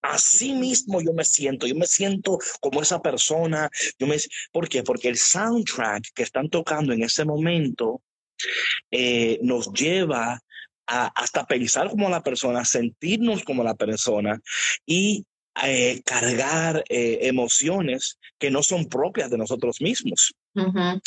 Así 0.02 0.54
mismo 0.54 1.00
yo 1.00 1.12
me 1.12 1.24
siento, 1.24 1.68
yo 1.68 1.76
me 1.76 1.86
siento 1.86 2.38
como 2.60 2.82
esa 2.82 3.00
persona. 3.00 3.70
Yo 3.96 4.08
me, 4.08 4.16
¿Por 4.50 4.68
qué? 4.68 4.82
Porque 4.82 5.08
el 5.08 5.16
soundtrack 5.16 6.02
que 6.14 6.24
están 6.24 6.50
tocando 6.50 6.92
en 6.92 7.04
ese 7.04 7.24
momento 7.24 8.02
eh, 8.90 9.38
nos 9.42 9.72
lleva 9.72 10.40
hasta 10.86 11.46
pensar 11.46 11.90
como 11.90 12.10
la 12.10 12.24
persona, 12.24 12.64
sentirnos 12.64 13.44
como 13.44 13.62
la 13.62 13.76
persona 13.76 14.40
y 14.84 15.24
eh, 15.62 16.02
cargar 16.04 16.82
eh, 16.88 17.18
emociones 17.22 18.18
que 18.36 18.50
no 18.50 18.64
son 18.64 18.86
propias 18.86 19.30
de 19.30 19.38
nosotros 19.38 19.80
mismos. 19.80 20.34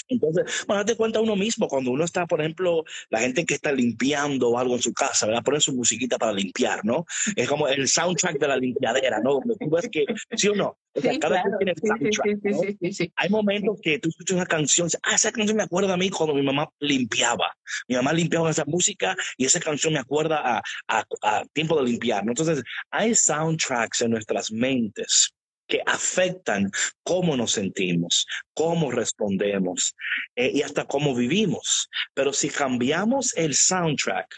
Entonces, 0.08 0.66
bueno, 0.68 0.86
te 0.86 0.96
cuenta 0.96 1.20
uno 1.20 1.36
mismo 1.36 1.68
cuando 1.68 1.92
uno 1.92 2.06
está, 2.06 2.26
por 2.26 2.40
ejemplo, 2.40 2.84
la 3.10 3.20
gente 3.20 3.46
que 3.46 3.56
está 3.56 3.72
limpiando 3.72 4.58
algo 4.58 4.76
en 4.76 4.82
su 4.82 4.94
casa, 4.94 5.26
¿verdad? 5.26 5.44
Ponen 5.44 5.62
su 5.62 5.74
musiquita 5.74 6.18
para 6.18 6.32
limpiar, 6.34 6.84
¿no? 6.86 7.06
Es 7.36 7.48
como 7.48 7.68
el 7.68 7.88
soundtrack 7.88 8.40
de 8.40 8.48
la 8.48 8.58
limpiadera, 8.58 9.20
¿no? 9.20 9.34
Donde 9.34 9.56
tú 9.60 9.70
ves 9.70 9.90
que, 9.92 10.06
¿sí 10.36 10.48
o 10.48 10.56
no? 10.56 10.78
O 10.96 11.02
sea, 11.02 11.18
cada 11.20 11.42
claro. 11.42 11.58
tiene 11.58 11.74
soundtrack, 11.76 13.12
Hay 13.16 13.30
momentos 13.30 13.80
que 13.82 14.00
tú 14.00 14.10
escuchas 14.10 14.36
una 14.38 14.46
canción, 14.46 14.88
ah, 15.04 15.16
esa 15.16 15.32
canción 15.32 15.58
me 15.58 15.64
acuerda 15.64 15.94
a 15.94 15.98
mí 15.98 16.10
cuando 16.10 16.36
mi 16.36 16.44
mamá 16.44 16.70
limpiaba. 16.80 17.54
Mi 17.88 17.96
mamá 17.96 18.14
limpiaba 18.14 18.50
esa 18.50 18.66
música 18.66 19.16
y 19.38 19.46
esa 19.46 19.60
canción 19.60 19.94
me 19.94 20.00
acuerda 20.00 20.58
a, 20.58 20.62
a, 20.88 21.04
a 21.24 21.44
tiempo 21.54 21.78
de 21.82 21.90
limpiar, 21.90 22.24
¿no? 22.24 22.32
Entonces, 22.32 22.64
hay 22.92 23.16
soundtracks 23.16 24.02
en 24.02 24.12
nuestras 24.12 24.52
mentes 24.52 25.34
que 25.74 25.82
afectan 25.88 26.70
cómo 27.02 27.36
nos 27.36 27.54
sentimos, 27.54 28.28
cómo 28.54 28.92
respondemos 28.92 29.96
eh, 30.36 30.52
y 30.54 30.62
hasta 30.62 30.86
cómo 30.86 31.16
vivimos. 31.16 31.90
Pero 32.14 32.32
si 32.32 32.52
cambiamos 32.52 33.36
el 33.36 33.56
soundtrack, 33.56 34.36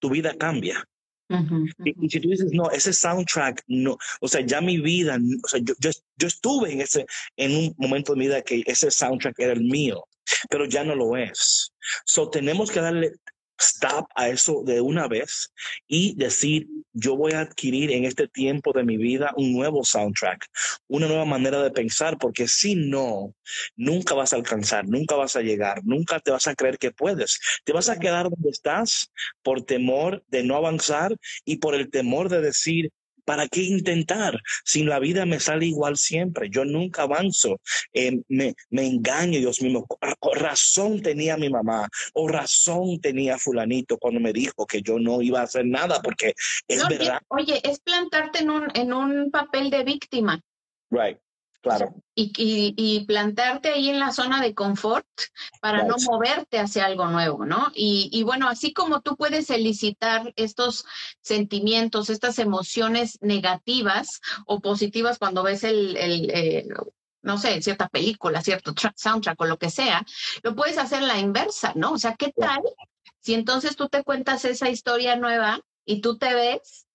tu 0.00 0.10
vida 0.10 0.34
cambia. 0.36 0.84
Y, 1.84 2.08
si 2.08 2.18
tú 2.18 2.30
dices, 2.30 2.50
no, 2.52 2.68
ese 2.72 2.92
soundtrack, 2.92 3.62
no, 3.68 3.96
o 4.20 4.26
sea, 4.26 4.40
ya 4.40 4.60
mi 4.60 4.78
vida, 4.78 5.20
o 5.44 5.48
sea, 5.48 5.60
yo, 5.62 5.74
yo, 5.78 5.90
yo, 6.16 6.26
estuve 6.26 6.72
en, 6.72 6.80
ese, 6.80 7.06
en 7.36 7.54
un 7.54 7.74
momento 7.78 8.12
de 8.12 8.18
mi 8.18 8.26
vida 8.26 8.42
que 8.42 8.64
ese 8.66 8.90
soundtrack 8.90 9.38
era 9.38 9.52
el 9.52 9.62
mío, 9.62 10.04
pero 10.50 10.64
ya 10.64 10.82
no 10.82 10.96
lo 10.96 11.16
es. 11.16 11.72
So 12.04 12.28
tenemos 12.28 12.72
que 12.72 12.80
darle, 12.80 13.12
stop 13.60 14.06
a 14.14 14.28
eso 14.28 14.62
de 14.64 14.80
una 14.80 15.08
vez 15.08 15.52
y 15.86 16.14
decir, 16.16 16.66
yo 16.92 17.16
voy 17.16 17.32
a 17.32 17.40
adquirir 17.40 17.90
en 17.90 18.04
este 18.04 18.26
tiempo 18.26 18.72
de 18.72 18.84
mi 18.84 18.96
vida 18.96 19.32
un 19.36 19.52
nuevo 19.52 19.84
soundtrack, 19.84 20.48
una 20.88 21.06
nueva 21.06 21.24
manera 21.24 21.62
de 21.62 21.70
pensar, 21.70 22.16
porque 22.18 22.48
si 22.48 22.74
no, 22.74 23.34
nunca 23.76 24.14
vas 24.14 24.32
a 24.32 24.36
alcanzar, 24.36 24.86
nunca 24.88 25.14
vas 25.14 25.36
a 25.36 25.42
llegar, 25.42 25.82
nunca 25.84 26.20
te 26.20 26.30
vas 26.30 26.46
a 26.46 26.54
creer 26.54 26.78
que 26.78 26.92
puedes. 26.92 27.38
Te 27.64 27.72
vas 27.72 27.88
a 27.88 27.98
quedar 27.98 28.30
donde 28.30 28.50
estás 28.50 29.10
por 29.42 29.62
temor 29.62 30.24
de 30.28 30.42
no 30.42 30.56
avanzar 30.56 31.14
y 31.44 31.56
por 31.58 31.74
el 31.74 31.90
temor 31.90 32.28
de 32.28 32.40
decir, 32.40 32.90
¿Para 33.26 33.48
qué 33.48 33.62
intentar? 33.62 34.40
Si 34.64 34.84
la 34.84 34.98
vida 34.98 35.26
me 35.26 35.40
sale 35.40 35.66
igual 35.66 35.96
siempre, 35.96 36.48
yo 36.48 36.64
nunca 36.64 37.02
avanzo, 37.02 37.60
eh, 37.92 38.20
me, 38.28 38.54
me 38.70 38.86
engaño, 38.86 39.38
Dios 39.38 39.60
mío. 39.60 39.84
Razón 40.34 41.02
tenía 41.02 41.36
mi 41.36 41.50
mamá 41.50 41.88
o 42.14 42.28
razón 42.28 43.00
tenía 43.00 43.36
fulanito 43.36 43.98
cuando 43.98 44.20
me 44.20 44.32
dijo 44.32 44.64
que 44.66 44.80
yo 44.80 44.98
no 44.98 45.20
iba 45.20 45.40
a 45.40 45.44
hacer 45.44 45.66
nada, 45.66 46.00
porque 46.00 46.34
es 46.68 46.88
verdad. 46.88 47.20
Oye, 47.28 47.60
es 47.62 47.80
plantarte 47.80 48.38
en 48.38 48.50
un, 48.50 48.68
en 48.74 48.92
un 48.92 49.30
papel 49.30 49.70
de 49.70 49.82
víctima. 49.82 50.40
Right. 50.90 51.18
Claro. 51.62 51.94
Y, 52.14 52.32
y, 52.76 53.04
plantarte 53.06 53.70
ahí 53.70 53.90
en 53.90 53.98
la 53.98 54.12
zona 54.12 54.40
de 54.40 54.54
confort 54.54 55.06
para 55.60 55.82
no 55.84 55.96
moverte 56.08 56.58
hacia 56.58 56.86
algo 56.86 57.06
nuevo, 57.08 57.44
¿no? 57.44 57.72
Y, 57.74 58.08
y, 58.12 58.22
bueno, 58.22 58.48
así 58.48 58.72
como 58.72 59.00
tú 59.00 59.16
puedes 59.16 59.50
elicitar 59.50 60.32
estos 60.36 60.86
sentimientos, 61.20 62.08
estas 62.08 62.38
emociones 62.38 63.18
negativas 63.20 64.20
o 64.46 64.60
positivas 64.60 65.18
cuando 65.18 65.42
ves 65.42 65.64
el, 65.64 65.96
el 65.96 66.30
eh, 66.30 66.68
no 67.26 67.38
sé, 67.38 67.60
cierta 67.60 67.88
película, 67.88 68.40
cierto 68.40 68.72
soundtrack 68.94 69.40
o 69.40 69.46
lo 69.46 69.58
que 69.58 69.68
sea, 69.68 70.06
lo 70.42 70.54
puedes 70.54 70.78
hacer 70.78 71.02
la 71.02 71.18
inversa, 71.18 71.72
¿no? 71.74 71.92
O 71.92 71.98
sea, 71.98 72.14
¿qué 72.14 72.32
tal 72.32 72.62
si 73.18 73.34
entonces 73.34 73.74
tú 73.74 73.88
te 73.88 74.04
cuentas 74.04 74.44
esa 74.44 74.70
historia 74.70 75.16
nueva 75.16 75.60
y 75.84 76.00
tú 76.00 76.16
te 76.16 76.32
ves 76.32 76.85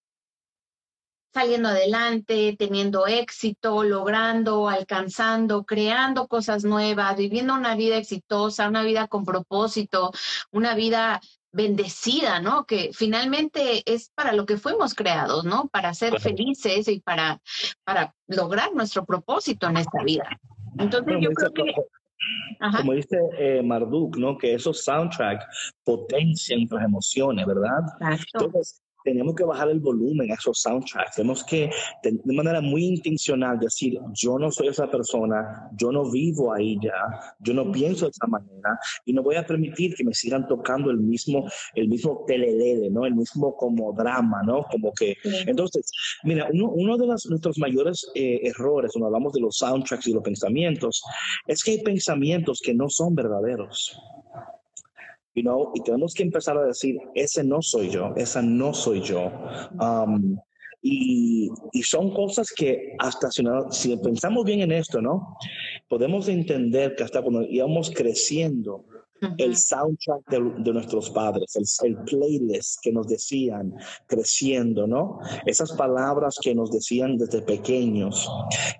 saliendo 1.33 1.69
adelante, 1.69 2.55
teniendo 2.57 3.07
éxito, 3.07 3.83
logrando, 3.83 4.67
alcanzando, 4.69 5.63
creando 5.63 6.27
cosas 6.27 6.63
nuevas, 6.63 7.15
viviendo 7.17 7.53
una 7.53 7.75
vida 7.75 7.97
exitosa, 7.97 8.67
una 8.67 8.83
vida 8.83 9.07
con 9.07 9.23
propósito, 9.25 10.11
una 10.51 10.75
vida 10.75 11.21
bendecida, 11.51 12.39
¿no? 12.39 12.65
Que 12.65 12.91
finalmente 12.93 13.83
es 13.85 14.09
para 14.15 14.33
lo 14.33 14.45
que 14.45 14.57
fuimos 14.57 14.93
creados, 14.93 15.43
¿no? 15.43 15.67
Para 15.67 15.93
ser 15.93 16.19
felices 16.19 16.87
y 16.87 16.99
para, 16.99 17.41
para 17.83 18.13
lograr 18.27 18.73
nuestro 18.73 19.05
propósito 19.05 19.67
en 19.67 19.77
esta 19.77 20.03
vida. 20.03 20.39
Entonces 20.77 21.15
yo 21.19 21.29
creo 21.31 21.51
que... 21.53 21.73
Como 22.77 22.93
dice 22.93 23.17
eh, 23.39 23.63
Marduk, 23.63 24.15
¿no? 24.17 24.37
Que 24.37 24.53
esos 24.53 24.83
soundtracks 24.83 25.43
potencian 25.83 26.59
nuestras 26.59 26.85
emociones, 26.85 27.45
¿verdad? 27.47 27.79
Entonces, 27.99 28.81
tenemos 29.03 29.35
que 29.35 29.43
bajar 29.43 29.69
el 29.69 29.79
volumen 29.79 30.31
a 30.31 30.35
esos 30.35 30.61
soundtracks. 30.61 31.15
Tenemos 31.15 31.43
que, 31.43 31.69
de, 32.03 32.33
manera 32.33 32.61
muy 32.61 32.85
intencional, 32.85 33.59
decir, 33.59 33.99
yo 34.13 34.37
no 34.37 34.51
soy 34.51 34.67
esa 34.67 34.89
persona, 34.89 35.69
yo 35.75 35.91
no 35.91 36.09
vivo 36.09 36.53
ahí 36.53 36.77
ya, 36.81 37.35
yo 37.39 37.53
no 37.53 37.71
pienso 37.71 38.05
de 38.05 38.11
esa 38.11 38.27
manera 38.27 38.79
y 39.05 39.13
no 39.13 39.23
voy 39.23 39.35
a 39.35 39.45
permitir 39.45 39.95
que 39.95 40.03
me 40.03 40.13
sigan 40.13 40.47
tocando 40.47 40.91
el 40.91 40.97
mismo, 40.97 41.45
el 41.75 41.87
mismo 41.87 42.23
telelele, 42.27 42.89
¿no? 42.89 43.05
El 43.05 43.15
mismo 43.15 43.55
como 43.55 43.93
drama, 43.93 44.41
¿no? 44.43 44.63
Como 44.71 44.91
que, 44.93 45.17
entonces, 45.45 45.91
mira, 46.23 46.47
uno, 46.51 46.69
uno 46.69 46.97
de 46.97 47.07
los, 47.07 47.25
nuestros 47.27 47.57
mayores 47.57 48.09
eh, 48.15 48.39
errores 48.43 48.91
cuando 48.93 49.07
hablamos 49.07 49.33
de 49.33 49.41
los 49.41 49.57
soundtracks 49.57 50.07
y 50.07 50.13
los 50.13 50.23
pensamientos 50.23 51.03
es 51.47 51.63
que 51.63 51.71
hay 51.71 51.83
pensamientos 51.83 52.61
que 52.63 52.73
no 52.73 52.89
son 52.89 53.15
verdaderos 53.15 53.97
you 55.41 55.43
know, 55.43 55.71
y 55.73 55.81
tenemos 55.81 56.13
que 56.13 56.23
empezar 56.23 56.57
a 56.57 56.65
decir, 56.65 56.97
ese 57.15 57.43
no 57.43 57.61
soy 57.61 57.89
yo, 57.89 58.13
esa 58.15 58.41
no 58.41 58.73
soy 58.73 59.01
yo. 59.01 59.31
Um, 59.79 60.37
y, 60.83 61.49
y, 61.73 61.83
son 61.83 62.11
cosas 62.11 62.51
que 62.51 62.95
hasta 62.97 63.29
si, 63.29 63.43
si, 63.69 63.95
pensamos 63.97 64.45
bien 64.45 64.61
en 64.61 64.71
esto, 64.71 64.99
¿no? 64.99 65.37
Podemos 65.87 66.27
entender 66.27 66.95
que 66.95 67.03
hasta 67.03 67.21
cuando 67.21 67.43
íbamos 67.43 67.91
creciendo, 67.91 68.85
el 69.37 69.55
soundtrack 69.55 70.27
de, 70.29 70.73
nuestros 70.73 71.11
padres, 71.11 71.55
el, 71.55 71.89
el, 71.89 71.97
playlist 72.05 72.79
que 72.81 72.91
nos 72.91 73.07
decían 73.07 73.73
creciendo, 74.07 74.87
¿no? 74.87 75.19
Esas 75.45 75.73
palabras 75.73 76.37
que 76.41 76.55
nos 76.55 76.71
decían 76.71 77.17
desde 77.17 77.43
pequeños. 77.43 78.27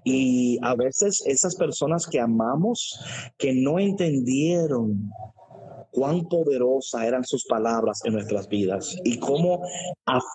Y 0.03 0.57
a 0.63 0.73
veces 0.73 1.21
esas 1.27 1.55
personas 1.55 2.07
que 2.07 2.19
amamos, 2.19 2.99
que 3.37 3.53
no 3.53 3.77
entendieron 3.77 5.11
cuán 5.91 6.27
poderosas 6.27 7.03
eran 7.03 7.23
sus 7.23 7.45
palabras 7.45 8.01
en 8.05 8.13
nuestras 8.13 8.47
vidas 8.47 8.97
y 9.03 9.19
cómo, 9.19 9.61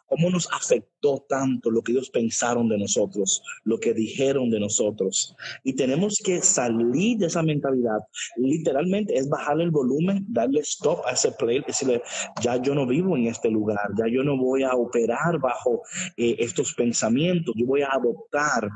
cómo 0.07 0.31
nos 0.31 0.49
afectó 0.53 1.25
tanto 1.29 1.71
lo 1.71 1.83
que 1.83 1.93
ellos 1.93 2.11
pensaron 2.11 2.69
de 2.69 2.79
nosotros, 2.79 3.43
lo 3.65 3.79
que 3.79 3.95
dijeron 3.95 4.51
de 4.51 4.61
nosotros. 4.61 5.35
Y 5.65 5.75
tenemos 5.75 6.21
que 6.23 6.43
salir 6.43 7.19
de 7.19 7.27
esa 7.27 7.43
mentalidad. 7.43 8.01
Literalmente 8.37 9.17
es 9.17 9.29
bajarle 9.29 9.65
el 9.65 9.71
volumen, 9.71 10.25
darle 10.29 10.61
stop 10.61 11.01
a 11.07 11.13
ese 11.13 11.33
play, 11.33 11.63
decirle, 11.67 12.03
ya 12.43 12.57
yo 12.57 12.75
no 12.75 12.87
vivo 12.87 13.17
en 13.17 13.27
este 13.27 13.51
lugar, 13.51 13.91
ya 13.97 14.07
yo 14.09 14.23
no 14.23 14.37
voy 14.37 14.63
a 14.63 14.75
operar 14.75 15.39
bajo 15.41 15.83
eh, 16.17 16.37
estos 16.39 16.75
pensamientos, 16.75 17.55
yo 17.57 17.67
voy 17.67 17.83
a 17.83 17.89
adoptar 17.89 18.69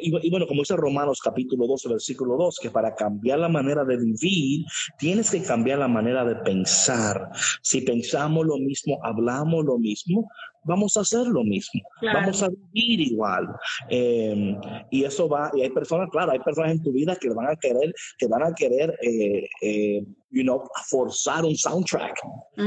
y, 0.00 0.30
bueno, 0.30 0.46
como 0.46 0.62
dice 0.62 0.76
Romanos 0.76 1.20
capítulo 1.22 1.66
12, 1.66 1.88
versículo 1.88 2.36
2, 2.36 2.58
que 2.60 2.70
para 2.70 2.94
cambiar 2.94 3.38
la 3.38 3.48
manera 3.48 3.84
de 3.84 3.96
vivir, 3.96 4.64
tienes 4.98 5.30
que 5.30 5.42
cambiar 5.42 5.78
la 5.78 5.88
manera 5.88 6.24
de 6.24 6.36
pensar. 6.36 7.30
Si 7.62 7.80
pensamos 7.80 8.46
lo 8.46 8.58
mismo, 8.58 8.98
hablamos 9.02 9.64
lo 9.64 9.78
mismo, 9.78 10.28
vamos 10.64 10.96
a 10.96 11.00
hacer 11.00 11.26
lo 11.26 11.44
mismo, 11.44 11.82
vamos 12.02 12.42
a 12.42 12.48
vivir 12.72 13.00
igual. 13.00 13.48
Em, 13.88 14.58
y 14.90 15.04
eso 15.04 15.28
va, 15.28 15.50
y 15.54 15.62
hay 15.62 15.70
personas, 15.70 16.08
claro, 16.10 16.32
hay 16.32 16.40
personas 16.40 16.72
en 16.72 16.82
tu 16.82 16.92
vida 16.92 17.16
que 17.16 17.30
van 17.30 17.48
a 17.48 17.56
querer, 17.56 17.94
que 18.18 18.26
van 18.26 18.42
a 18.42 18.54
querer, 18.54 18.98
eh, 19.02 19.46
eh, 19.60 20.04
you 20.30 20.42
know, 20.42 20.62
forzar 20.86 21.44
un 21.44 21.54
soundtrack 21.54 22.16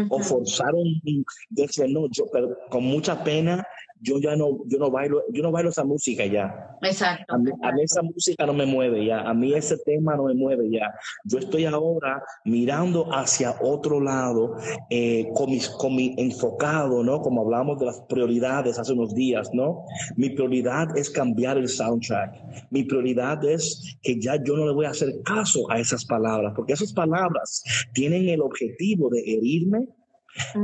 o 0.09 0.19
forzar 0.21 0.73
un, 0.73 1.01
decir, 1.49 1.89
no, 1.89 2.07
yo, 2.09 2.25
pero 2.31 2.57
con 2.69 2.83
mucha 2.83 3.23
pena 3.23 3.65
yo 4.01 4.19
ya 4.19 4.35
no, 4.35 4.59
yo 4.67 4.77
no 4.79 4.91
bailo, 4.91 5.23
yo 5.31 5.43
no 5.43 5.51
bailo 5.51 5.69
esa 5.69 5.83
música 5.83 6.25
ya. 6.25 6.77
Exacto. 6.81 7.33
A 7.33 7.37
mí, 7.37 7.51
esa 7.83 8.01
música 8.01 8.45
no 8.45 8.53
me 8.53 8.65
mueve 8.65 9.05
ya, 9.05 9.21
a 9.21 9.33
mí 9.33 9.53
ese 9.53 9.77
tema 9.77 10.15
no 10.15 10.25
me 10.25 10.33
mueve 10.33 10.69
ya. 10.69 10.93
Yo 11.23 11.39
estoy 11.39 11.65
ahora 11.65 12.23
mirando 12.45 13.07
hacia 13.11 13.55
otro 13.61 13.99
lado, 13.99 14.55
eh, 14.89 15.27
con, 15.33 15.49
mis, 15.49 15.69
con 15.69 15.95
mi 15.95 16.15
enfocado, 16.17 17.03
¿no? 17.03 17.21
Como 17.21 17.41
hablamos 17.41 17.79
de 17.79 17.87
las 17.87 18.01
prioridades 18.01 18.77
hace 18.77 18.93
unos 18.93 19.13
días, 19.15 19.49
¿no? 19.53 19.85
Mi 20.15 20.29
prioridad 20.29 20.95
es 20.97 21.09
cambiar 21.09 21.57
el 21.57 21.67
soundtrack. 21.67 22.67
Mi 22.69 22.83
prioridad 22.83 23.43
es 23.45 23.97
que 24.01 24.19
ya 24.19 24.41
yo 24.43 24.55
no 24.55 24.67
le 24.67 24.73
voy 24.73 24.85
a 24.85 24.91
hacer 24.91 25.21
caso 25.23 25.69
a 25.71 25.79
esas 25.79 26.05
palabras, 26.05 26.53
porque 26.55 26.73
esas 26.73 26.93
palabras 26.93 27.63
tienen 27.93 28.29
el 28.29 28.41
objetivo 28.41 29.09
de 29.09 29.19
herirme, 29.19 29.87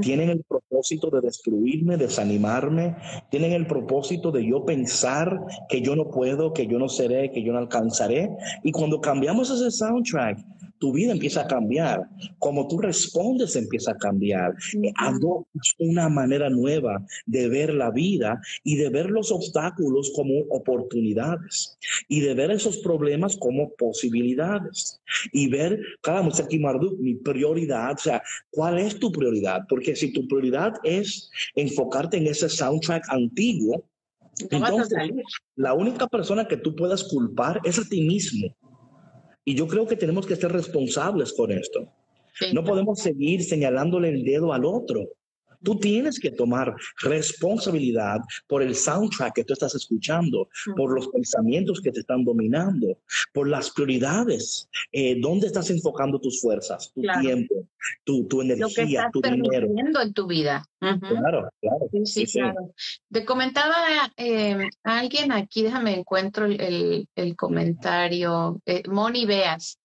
tienen 0.02 0.30
el 0.30 0.44
propósito 0.44 1.10
de 1.10 1.22
destruirme, 1.22 1.98
desanimarme, 1.98 2.96
tienen 3.30 3.54
el 3.54 3.68
propósito 3.68 4.32
de 4.32 4.46
yo 4.46 4.66
pensar 4.66 5.40
que 5.70 5.82
yo 5.82 5.96
no 5.96 6.10
puedo, 6.10 6.54
que 6.54 6.68
yo 6.68 6.80
no 6.80 6.90
seré, 6.90 7.32
que 7.32 7.44
yo 7.44 7.54
no 7.54 7.60
alcanzaré. 7.60 8.30
Y 8.64 8.72
cuando 8.72 9.02
cambiamos 9.02 9.50
ese 9.50 9.72
soundtrack, 9.72 10.40
tu 10.84 10.92
vida 10.92 11.14
empieza 11.14 11.44
a 11.44 11.48
cambiar, 11.48 12.10
como 12.40 12.68
tú 12.68 12.78
respondes 12.78 13.56
empieza 13.56 13.92
a 13.92 13.98
cambiar. 13.98 14.52
Uh 14.76 15.46
una 15.80 16.10
manera 16.10 16.50
nueva 16.50 17.06
de 17.26 17.48
ver 17.48 17.74
la 17.74 17.90
vida 17.90 18.42
y 18.66 18.76
de 18.76 18.90
ver 18.90 19.10
los 19.10 19.32
obstáculos 19.32 20.12
como 20.14 20.40
oportunidades 20.50 21.78
y 22.10 22.20
de 22.20 22.34
ver 22.34 22.52
esos 22.52 22.80
problemas 22.80 23.38
como 23.38 23.72
posibilidades 23.76 25.00
y 25.32 25.48
ver, 25.48 25.80
cada 26.02 26.22
aquí 26.44 26.60
Marduk, 26.60 27.00
mi 27.00 27.16
prioridad, 27.16 27.94
o 27.94 27.98
sea, 27.98 28.22
¿cuál 28.52 28.78
es 28.80 29.00
tu 29.00 29.10
prioridad? 29.10 29.62
Porque 29.70 29.96
si 29.96 30.12
tu 30.12 30.28
prioridad 30.28 30.74
es 30.84 31.30
enfocarte 31.56 32.18
en 32.18 32.28
ese 32.28 32.50
soundtrack 32.50 33.06
antiguo, 33.10 33.86
entonces 34.50 34.98
la 35.56 35.74
única 35.74 36.08
persona 36.08 36.46
que 36.46 36.58
tú 36.58 36.76
puedas 36.76 37.06
culpar 37.06 37.62
es 37.64 37.80
a 37.80 37.88
ti 37.88 38.02
mismo. 38.02 38.54
Y 39.46 39.56
yo 39.56 39.68
creo 39.68 39.88
que 39.88 39.96
tenemos 39.96 40.26
que 40.26 40.36
ser 40.36 40.52
responsables 40.52 41.34
con 41.34 41.52
esto. 41.52 41.92
no 42.54 42.64
podemos 42.64 43.00
seguir 43.00 43.44
señalándole 43.44 44.10
el 44.10 44.24
dedo 44.24 44.54
al 44.54 44.66
otro. 44.66 45.10
Tú 45.64 45.78
tienes 45.78 46.20
que 46.20 46.32
tomar 46.32 46.76
responsabilidad 47.02 48.20
por 48.48 48.62
el 48.62 48.76
soundtrack 48.76 49.34
que 49.34 49.44
tú 49.44 49.54
estás 49.54 49.76
escuchando, 49.76 50.50
por 50.76 50.94
los 50.94 51.08
pensamientos 51.08 51.80
que 51.82 51.92
te 51.92 52.02
están 52.02 52.24
dominando, 52.24 53.00
por 53.34 53.48
las 53.48 53.72
prioridades. 53.72 54.70
Eh, 54.92 55.16
¿Dónde 55.20 55.48
estás 55.48 55.70
enfocando 55.70 56.20
tus 56.20 56.42
fuerzas, 56.42 56.92
tu 56.94 57.02
tiempo, 57.22 57.68
tu, 58.04 58.28
tu, 58.28 58.42
energía, 58.42 58.68
Lo 58.68 58.74
que 58.74 58.82
estás 58.84 59.12
tu 59.12 59.22
dinero? 59.22 59.68
en 60.02 60.14
tu 60.14 60.28
vida. 60.28 60.66
Claro, 60.80 61.50
claro. 61.62 61.90
Sí, 62.04 62.26
claro. 62.26 62.74
Te 63.10 63.24
comentaba 63.24 63.76
eh, 64.18 64.70
alguien 64.84 65.32
aquí, 65.32 65.64
déjame 65.64 65.96
encuentro 66.00 66.46
el, 66.46 67.08
el 67.16 67.36
comentario, 67.36 68.62
eh, 68.66 68.84
Moni 68.90 69.26
Beas. 69.26 69.80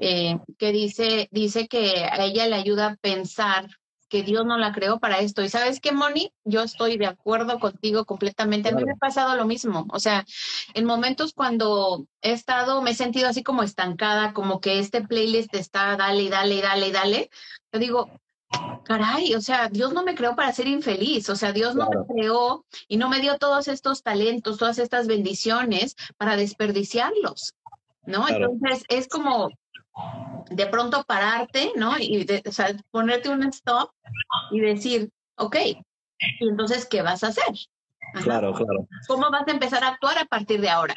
eh, 0.00 0.36
que 0.58 0.72
dice, 0.72 1.28
dice 1.30 1.68
que 1.68 2.04
a 2.10 2.24
ella 2.24 2.48
le 2.48 2.56
ayuda 2.56 2.86
a 2.88 2.96
pensar 2.96 3.68
que 4.14 4.22
Dios 4.22 4.46
no 4.46 4.56
la 4.58 4.70
creó 4.70 5.00
para 5.00 5.18
esto. 5.18 5.42
Y 5.42 5.48
sabes 5.48 5.80
qué, 5.80 5.90
Moni, 5.90 6.32
yo 6.44 6.62
estoy 6.62 6.96
de 6.96 7.06
acuerdo 7.06 7.58
contigo 7.58 8.04
completamente. 8.04 8.68
A 8.68 8.72
mí 8.72 8.84
me 8.84 8.92
ha 8.92 8.94
pasado 8.94 9.34
lo 9.34 9.44
mismo. 9.44 9.88
O 9.90 9.98
sea, 9.98 10.24
en 10.72 10.84
momentos 10.84 11.32
cuando 11.34 12.06
he 12.22 12.30
estado, 12.30 12.80
me 12.80 12.92
he 12.92 12.94
sentido 12.94 13.28
así 13.28 13.42
como 13.42 13.64
estancada, 13.64 14.32
como 14.32 14.60
que 14.60 14.78
este 14.78 15.00
playlist 15.00 15.52
está 15.56 15.96
dale, 15.96 16.30
dale, 16.30 16.62
dale, 16.62 16.92
dale. 16.92 17.30
Yo 17.72 17.80
digo, 17.80 18.20
caray, 18.84 19.34
o 19.34 19.40
sea, 19.40 19.68
Dios 19.68 19.92
no 19.92 20.04
me 20.04 20.14
creó 20.14 20.36
para 20.36 20.52
ser 20.52 20.68
infeliz, 20.68 21.28
o 21.28 21.34
sea, 21.34 21.52
Dios 21.52 21.74
no 21.74 21.88
me 21.90 22.06
creó 22.06 22.64
y 22.86 22.96
no 22.98 23.08
me 23.08 23.18
dio 23.18 23.36
todos 23.38 23.66
estos 23.66 24.04
talentos, 24.04 24.58
todas 24.58 24.78
estas 24.78 25.08
bendiciones 25.08 25.96
para 26.18 26.36
desperdiciarlos, 26.36 27.54
¿no? 28.06 28.28
Entonces 28.28 28.84
es 28.88 29.08
como 29.08 29.50
de 30.50 30.66
pronto 30.66 31.04
pararte, 31.04 31.72
¿no? 31.76 31.98
Y 31.98 32.26
o 32.46 32.52
sea, 32.52 32.76
ponerte 32.90 33.28
un 33.28 33.42
stop 33.44 33.90
y 34.50 34.60
decir, 34.60 35.10
ok, 35.36 35.56
y 36.40 36.48
entonces, 36.48 36.86
¿qué 36.86 37.02
vas 37.02 37.24
a 37.24 37.28
hacer? 37.28 37.44
Claro, 38.22 38.52
claro. 38.52 38.86
¿Cómo 39.08 39.30
vas 39.30 39.46
a 39.48 39.50
empezar 39.50 39.82
a 39.82 39.88
actuar 39.88 40.18
a 40.18 40.24
partir 40.24 40.60
de 40.60 40.68
ahora? 40.68 40.94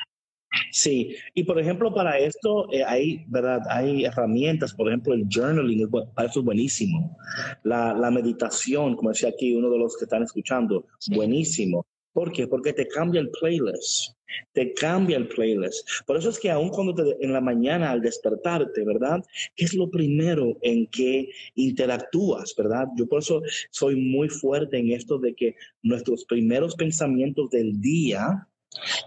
Sí, 0.71 1.15
y 1.33 1.43
por 1.43 1.59
ejemplo, 1.59 1.93
para 1.93 2.17
esto 2.17 2.71
eh, 2.71 2.83
hay, 2.83 3.25
¿verdad? 3.27 3.61
hay 3.69 4.05
herramientas, 4.05 4.73
por 4.73 4.87
ejemplo, 4.87 5.13
el 5.13 5.27
journaling, 5.29 5.89
para 6.15 6.29
eso 6.29 6.39
es 6.39 6.45
buenísimo. 6.45 7.17
La, 7.63 7.93
la, 7.93 8.11
meditación, 8.11 8.95
como 8.95 9.09
decía 9.09 9.29
aquí 9.29 9.53
uno 9.53 9.69
de 9.69 9.77
los 9.77 9.97
que 9.97 10.05
están 10.05 10.23
escuchando, 10.23 10.85
buenísimo. 11.07 11.85
¿Por 12.17 12.31
qué? 12.31 12.47
Porque 12.47 12.73
te 12.73 12.87
cambia 12.87 13.21
el 13.21 13.29
playlist. 13.29 14.15
Te 14.51 14.73
cambia 14.73 15.17
el 15.17 15.27
playlist. 15.27 15.87
Por 16.07 16.17
eso 16.17 16.31
es 16.31 16.39
que 16.39 16.49
aun 16.49 16.69
cuando 16.69 16.95
te, 16.95 17.15
en 17.23 17.31
la 17.31 17.41
mañana 17.41 17.91
al 17.91 18.01
despertarte, 18.01 18.83
¿verdad? 18.83 19.23
¿Qué 19.55 19.65
es 19.65 19.75
lo 19.75 19.91
primero 19.91 20.57
en 20.63 20.87
que 20.87 21.29
interactúas, 21.53 22.55
¿verdad? 22.57 22.87
Yo 22.97 23.07
por 23.07 23.19
eso 23.19 23.43
soy 23.69 23.97
muy 23.97 24.29
fuerte 24.29 24.79
en 24.79 24.93
esto 24.93 25.19
de 25.19 25.35
que 25.35 25.57
nuestros 25.83 26.25
primeros 26.25 26.73
pensamientos 26.73 27.51
del 27.51 27.79
día 27.79 28.47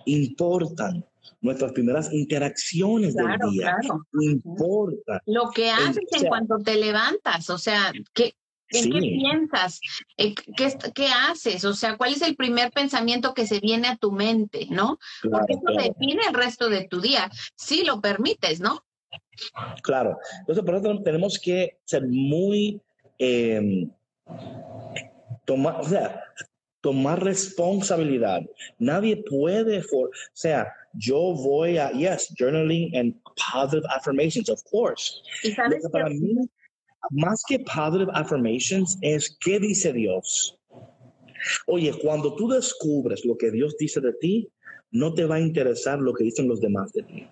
importan 0.07 1.05
nuestras 1.41 1.73
primeras 1.73 2.13
interacciones 2.13 3.17
del 3.17 3.27
día. 3.51 3.75
Claro. 3.81 4.07
Importa. 4.21 5.21
Lo 5.27 5.51
que 5.51 5.69
haces 5.69 6.05
en 6.13 6.29
cuanto 6.29 6.59
te 6.59 6.77
levantas, 6.77 7.51
o 7.51 7.59
sea, 7.59 7.93
¿qué, 8.15 8.35
¿en 8.71 8.91
qué 8.91 8.99
piensas? 8.99 9.81
Eh, 10.17 10.35
¿Qué, 10.35 10.77
¿Qué, 10.95 11.07
haces? 11.07 11.65
O 11.65 11.75
sea, 11.75 11.97
¿cuál 11.97 12.13
es 12.13 12.23
el 12.23 12.37
primer 12.37 12.71
pensamiento 12.71 13.35
que 13.35 13.47
se 13.47 13.61
viene 13.61 13.89
a 13.89 13.97
tu 13.97 14.13
mente, 14.13 14.67
no? 14.71 14.99
Porque 15.23 15.55
eso 15.55 15.89
define 15.89 16.23
el 16.29 16.35
resto 16.35 16.69
de 16.69 16.87
tu 16.89 17.01
día, 17.01 17.31
si 17.57 17.85
lo 17.85 18.01
permites, 18.01 18.61
¿no? 18.61 18.85
Claro. 19.83 20.19
Entonces, 20.41 20.65
por 20.65 20.77
eso 20.77 21.03
tenemos 21.03 21.39
que 21.39 21.79
ser 21.85 22.07
muy... 22.07 22.81
Eh, 23.19 23.89
tomar, 25.45 25.81
o 25.81 25.85
sea, 25.85 26.23
tomar 26.81 27.23
responsabilidad. 27.23 28.43
Nadie 28.79 29.23
puede, 29.29 29.83
for, 29.83 30.09
o 30.09 30.13
sea, 30.33 30.73
yo 30.95 31.35
voy 31.35 31.79
a, 31.79 31.91
yes, 31.93 32.33
journaling 32.39 32.97
and 32.97 33.15
positive 33.53 33.87
affirmations, 33.91 34.49
of 34.49 34.63
course. 34.71 35.21
¿Y 35.43 35.53
sabes 35.53 35.87
para 35.91 36.09
mí, 36.09 36.37
más 37.11 37.43
que 37.49 37.59
positive 37.61 38.11
affirmations, 38.15 38.99
es 39.01 39.37
qué 39.41 39.59
dice 39.59 39.93
Dios. 39.93 40.59
Oye, 41.67 41.93
cuando 42.03 42.35
tú 42.35 42.49
descubres 42.49 43.25
lo 43.25 43.37
que 43.37 43.51
Dios 43.51 43.77
dice 43.79 44.01
de 44.01 44.13
ti, 44.15 44.49
no 44.91 45.15
te 45.15 45.25
va 45.25 45.37
a 45.37 45.41
interesar 45.41 45.99
lo 45.99 46.13
que 46.13 46.25
dicen 46.25 46.49
los 46.49 46.61
demás 46.61 46.93
de 46.93 47.03
ti. 47.03 47.27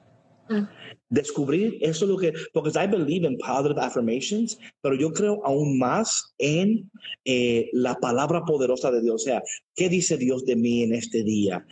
Mm. 0.48 0.66
Descubrir 1.10 1.78
eso 1.80 2.04
es 2.04 2.10
lo 2.10 2.16
que, 2.16 2.32
porque 2.52 2.70
I 2.70 2.86
believe 2.86 3.26
in 3.26 3.36
positive 3.38 3.80
affirmations, 3.80 4.58
pero 4.80 4.94
yo 4.94 5.12
creo 5.12 5.44
aún 5.44 5.78
más 5.78 6.34
en 6.38 6.90
eh, 7.24 7.68
la 7.72 7.94
palabra 7.96 8.44
poderosa 8.44 8.90
de 8.90 9.02
Dios. 9.02 9.22
O 9.22 9.24
sea, 9.24 9.42
¿qué 9.74 9.88
dice 9.88 10.16
Dios 10.16 10.44
de 10.44 10.56
mí 10.56 10.82
en 10.82 10.94
este 10.94 11.22
día? 11.22 11.66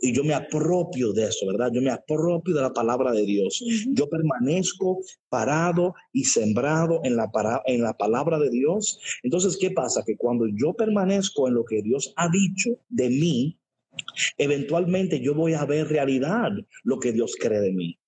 Y 0.00 0.12
yo 0.12 0.24
me 0.24 0.34
apropio 0.34 1.12
de 1.12 1.24
eso, 1.24 1.46
¿verdad? 1.46 1.70
Yo 1.72 1.80
me 1.80 1.90
apropio 1.90 2.54
de 2.54 2.62
la 2.62 2.72
palabra 2.72 3.12
de 3.12 3.24
Dios. 3.24 3.62
Yo 3.88 4.08
permanezco 4.08 5.00
parado 5.28 5.94
y 6.12 6.24
sembrado 6.24 7.00
en 7.04 7.16
la, 7.16 7.30
en 7.66 7.82
la 7.82 7.96
palabra 7.96 8.38
de 8.38 8.50
Dios. 8.50 8.98
Entonces, 9.22 9.56
¿qué 9.56 9.70
pasa? 9.70 10.02
Que 10.06 10.16
cuando 10.16 10.46
yo 10.48 10.74
permanezco 10.74 11.48
en 11.48 11.54
lo 11.54 11.64
que 11.64 11.82
Dios 11.82 12.12
ha 12.16 12.28
dicho 12.28 12.78
de 12.88 13.08
mí, 13.08 13.58
eventualmente 14.38 15.20
yo 15.20 15.34
voy 15.34 15.54
a 15.54 15.64
ver 15.64 15.88
realidad 15.88 16.50
lo 16.84 16.98
que 16.98 17.12
Dios 17.12 17.36
cree 17.38 17.60
de 17.60 17.72
mí. 17.72 17.98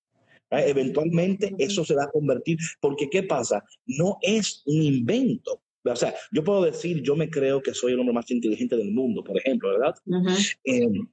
Eventualmente 0.51 1.53
eso 1.57 1.83
se 1.83 1.95
va 1.95 2.05
a 2.05 2.11
convertir, 2.11 2.57
porque 2.79 3.09
¿qué 3.09 3.23
pasa? 3.23 3.63
No 3.85 4.17
es 4.21 4.61
un 4.65 4.81
invento. 4.81 5.61
O 5.83 5.95
sea, 5.95 6.13
yo 6.31 6.43
puedo 6.43 6.63
decir, 6.63 7.01
yo 7.03 7.15
me 7.15 7.29
creo 7.29 7.61
que 7.61 7.73
soy 7.73 7.93
el 7.93 7.99
hombre 7.99 8.13
más 8.13 8.29
inteligente 8.31 8.75
del 8.75 8.91
mundo, 8.91 9.23
por 9.23 9.37
ejemplo, 9.37 9.69
¿verdad? 9.69 9.95
Em, 10.63 11.07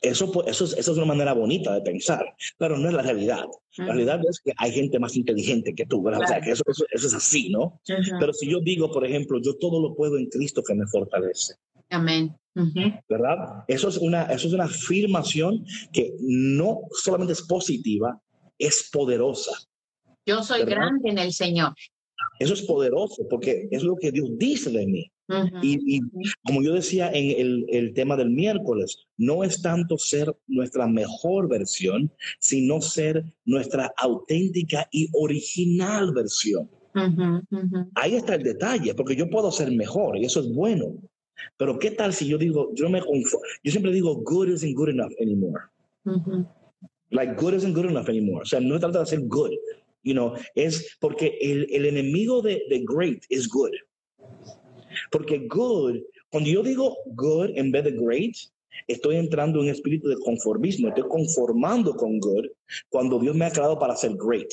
eso, 0.00 0.44
eso, 0.46 0.64
es, 0.64 0.72
eso 0.76 0.92
es 0.92 0.98
una 0.98 1.06
manera 1.06 1.32
bonita 1.32 1.72
de 1.74 1.80
pensar, 1.80 2.34
pero 2.58 2.76
no 2.76 2.88
es 2.88 2.94
la 2.94 3.02
realidad. 3.02 3.44
La 3.76 3.86
realidad 3.86 4.20
es 4.28 4.40
que 4.40 4.52
hay 4.56 4.72
gente 4.72 4.98
más 4.98 5.16
inteligente 5.16 5.74
que 5.74 5.86
tú, 5.86 6.02
¿verdad? 6.02 6.22
O 6.24 6.26
sea, 6.26 6.40
que 6.40 6.50
eso, 6.50 6.62
eso, 6.66 7.06
es 7.06 7.14
así, 7.14 7.48
¿no? 7.48 7.80
Pero 7.86 8.32
si 8.32 8.50
yo 8.50 8.60
digo, 8.60 8.90
por 8.90 9.06
ejemplo, 9.06 9.40
yo 9.42 9.56
todo 9.56 9.80
lo 9.80 9.94
puedo 9.94 10.18
en 10.18 10.26
Cristo 10.26 10.62
que 10.62 10.74
me 10.74 10.86
fortalece. 10.86 11.54
Amén. 11.88 12.36
¿Verdad? 13.08 13.64
Eso 13.68 13.88
es, 13.88 13.96
una, 13.96 14.24
eso 14.24 14.48
es 14.48 14.54
una 14.54 14.64
afirmación 14.64 15.64
que 15.92 16.14
no 16.20 16.80
solamente 16.90 17.32
es 17.32 17.42
positiva, 17.42 18.20
es 18.58 18.90
poderosa. 18.92 19.52
Yo 20.26 20.42
soy 20.42 20.64
grande 20.64 21.10
en 21.10 21.18
el 21.18 21.32
Señor. 21.32 21.72
Eso 22.38 22.54
es 22.54 22.62
poderoso 22.62 23.26
porque 23.28 23.68
es 23.70 23.82
lo 23.82 23.96
que 23.96 24.10
Dios 24.10 24.30
dice 24.36 24.70
de 24.70 24.86
mí. 24.86 25.10
Y, 25.62 26.00
como 26.44 26.62
yo 26.62 26.74
decía 26.74 27.10
en 27.12 27.40
el, 27.40 27.66
el, 27.68 27.94
tema 27.94 28.16
del 28.16 28.30
miércoles, 28.30 28.98
no 29.16 29.44
es 29.44 29.62
tanto 29.62 29.98
ser 29.98 30.34
nuestra 30.46 30.86
mejor 30.86 31.48
versión, 31.48 32.12
sino 32.38 32.80
ser 32.80 33.24
nuestra 33.44 33.92
auténtica 33.96 34.88
y 34.90 35.08
original 35.12 36.12
versión. 36.12 36.70
Ahí 37.94 38.16
está 38.16 38.34
el 38.34 38.42
detalle, 38.42 38.94
porque 38.94 39.16
yo 39.16 39.30
puedo 39.30 39.50
ser 39.50 39.70
mejor 39.72 40.18
y 40.18 40.24
eso 40.24 40.40
es 40.40 40.52
bueno. 40.52 40.94
Pero 41.56 41.78
¿qué 41.78 41.90
tal 41.90 42.12
si 42.12 42.28
yo 42.28 42.38
digo, 42.38 42.70
yo 42.74 42.88
me 42.88 43.00
yo 43.00 43.70
siempre 43.70 43.92
digo, 43.92 44.16
good 44.22 44.48
isn't 44.48 44.76
good 44.76 44.90
enough 44.90 45.12
anymore. 45.20 45.64
Like 47.10 47.34
good 47.40 47.54
isn't 47.54 47.74
good 47.74 47.86
enough 47.86 48.08
anymore. 48.08 48.42
O 48.42 48.46
sea, 48.46 48.60
no 48.60 48.74
se 48.74 48.80
trata 48.80 49.00
de 49.00 49.06
ser 49.06 49.20
good, 49.26 49.52
you 50.02 50.12
know, 50.12 50.34
es 50.54 50.96
porque 51.00 51.38
el, 51.40 51.66
el 51.70 51.86
enemigo 51.86 52.42
de, 52.42 52.62
de 52.68 52.84
great 52.86 53.24
es 53.28 53.48
good. 53.48 53.72
Porque 55.12 55.46
good, 55.46 55.98
cuando 56.30 56.50
yo 56.50 56.62
digo 56.62 56.96
good 57.14 57.50
en 57.54 57.70
vez 57.70 57.84
de 57.84 57.92
great, 57.92 58.34
estoy 58.88 59.16
entrando 59.16 59.58
en 59.58 59.66
un 59.66 59.70
espíritu 59.70 60.08
de 60.08 60.16
conformismo, 60.16 60.88
estoy 60.88 61.04
conformando 61.08 61.94
con 61.94 62.18
good 62.18 62.46
cuando 62.88 63.18
Dios 63.18 63.36
me 63.36 63.44
ha 63.44 63.50
creado 63.52 63.78
para 63.78 63.94
ser 63.94 64.12
great. 64.16 64.50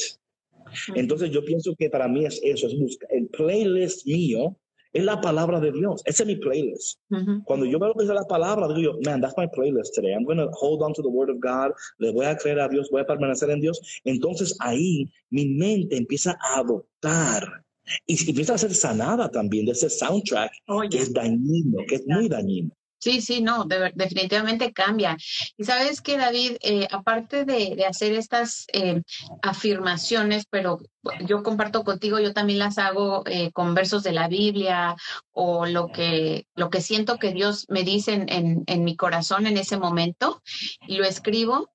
Entonces 0.94 1.32
yo 1.32 1.44
pienso 1.44 1.74
que 1.76 1.90
para 1.90 2.08
mí 2.08 2.26
es 2.26 2.40
eso, 2.44 2.68
es 2.68 2.78
buscar 2.78 3.10
el 3.12 3.28
playlist 3.30 4.06
mío 4.06 4.56
es 4.94 5.04
la 5.04 5.22
palabra 5.22 5.60
de 5.60 5.72
Dios. 5.72 6.02
Ese 6.06 6.24
es 6.24 6.28
mi 6.28 6.36
playlist. 6.36 7.00
Cuando 7.46 7.66
yo 7.66 7.80
veo 7.80 7.94
que 7.94 8.04
es 8.04 8.10
la 8.10 8.26
palabra, 8.26 8.68
digo 8.68 8.94
yo, 8.94 9.00
man, 9.06 9.22
that's 9.22 9.38
my 9.38 9.48
playlist 9.48 9.94
today. 9.94 10.14
I'm 10.14 10.24
going 10.24 10.38
to 10.38 10.50
hold 10.54 10.82
on 10.82 10.94
to 10.94 11.02
the 11.02 11.10
word 11.10 11.30
of 11.30 11.40
God. 11.40 11.74
Le 12.00 12.12
voy 12.12 12.26
a 12.26 12.36
creer 12.36 12.60
a 12.60 12.68
Dios, 12.68 12.90
voy 12.90 13.02
a 13.02 13.06
permanecer 13.06 13.50
en 13.50 13.62
Dios. 13.62 13.80
Entonces 14.04 14.56
ahí 14.60 15.12
mi 15.30 15.48
mente 15.48 15.96
empieza 15.96 16.38
a 16.42 16.60
adoptar 16.60 17.64
y 18.06 18.30
empieza 18.30 18.56
a 18.56 18.58
ser 18.58 18.74
sanada 18.74 19.30
también 19.30 19.66
de 19.66 19.74
ese 19.74 19.90
soundtrack 19.90 20.52
que 20.90 20.98
es 20.98 21.14
dañino, 21.14 21.80
que 21.88 21.96
es 21.96 22.08
muy 22.08 22.28
dañino. 22.28 22.72
Sí, 23.00 23.22
sí, 23.22 23.42
no, 23.42 23.64
definitivamente 23.96 24.74
cambia. 24.74 25.16
Y 25.56 25.64
sabes 25.64 26.02
que, 26.02 26.18
David, 26.18 26.58
eh, 26.62 26.86
aparte 26.92 27.46
de, 27.46 27.86
hacer 27.86 28.12
estas 28.12 28.66
eh, 28.74 29.02
afirmaciones, 29.42 30.46
pero 30.50 30.80
yo 31.26 31.42
comparto 31.42 31.86
contigo, 31.86 32.20
yo 32.20 32.34
también 32.34 32.60
las 32.60 32.78
hago 32.78 33.24
eh, 33.26 33.52
con 33.54 33.74
versos 33.74 34.04
de 34.04 34.12
la 34.12 34.28
Biblia 34.28 34.98
o 35.32 35.66
lo 35.66 35.88
que, 35.88 36.46
lo 36.56 36.70
que 36.70 36.82
siento 36.82 37.20
que 37.20 37.32
Dios 37.32 37.68
me 37.70 37.84
dice 37.84 38.14
en, 38.14 38.64
en, 38.68 38.84
mi 38.84 38.98
corazón 38.98 39.48
en 39.48 39.58
ese 39.58 39.78
momento 39.78 40.42
y 40.86 40.98
lo 40.98 41.06
escribo. 41.06 41.72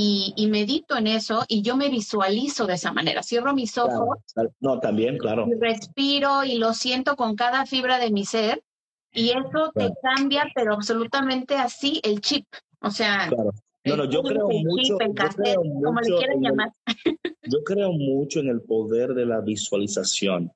Y, 0.00 0.32
y, 0.36 0.46
medito 0.46 0.96
en 0.96 1.08
eso 1.08 1.44
y 1.48 1.62
yo 1.62 1.76
me 1.76 1.88
visualizo 1.88 2.68
de 2.68 2.74
esa 2.74 2.92
manera. 2.92 3.24
Cierro 3.24 3.52
mis 3.52 3.76
ojos. 3.78 4.18
No, 4.60 4.78
también, 4.78 5.18
claro. 5.18 5.48
Y 5.48 5.58
respiro 5.58 6.44
y 6.44 6.58
lo 6.58 6.72
siento 6.72 7.16
con 7.16 7.34
cada 7.34 7.66
fibra 7.66 7.98
de 7.98 8.12
mi 8.12 8.24
ser 8.24 8.62
y 9.12 9.30
eso 9.30 9.72
te 9.74 9.90
cambia, 10.00 10.46
pero 10.54 10.74
absolutamente 10.74 11.56
así, 11.56 12.00
el 12.04 12.20
chip. 12.20 12.46
O 12.80 12.90
sea, 12.90 13.28
yo 13.84 14.22
creo 14.22 14.48
mucho, 14.48 14.98
como 14.98 16.00
le 16.00 16.16
quieran 16.16 16.40
llamar. 16.42 16.72
yo 17.42 17.64
creo 17.64 17.92
mucho 17.92 18.40
en 18.40 18.48
el 18.48 18.60
poder 18.62 19.14
de 19.14 19.26
la 19.26 19.40
visualización. 19.40 20.52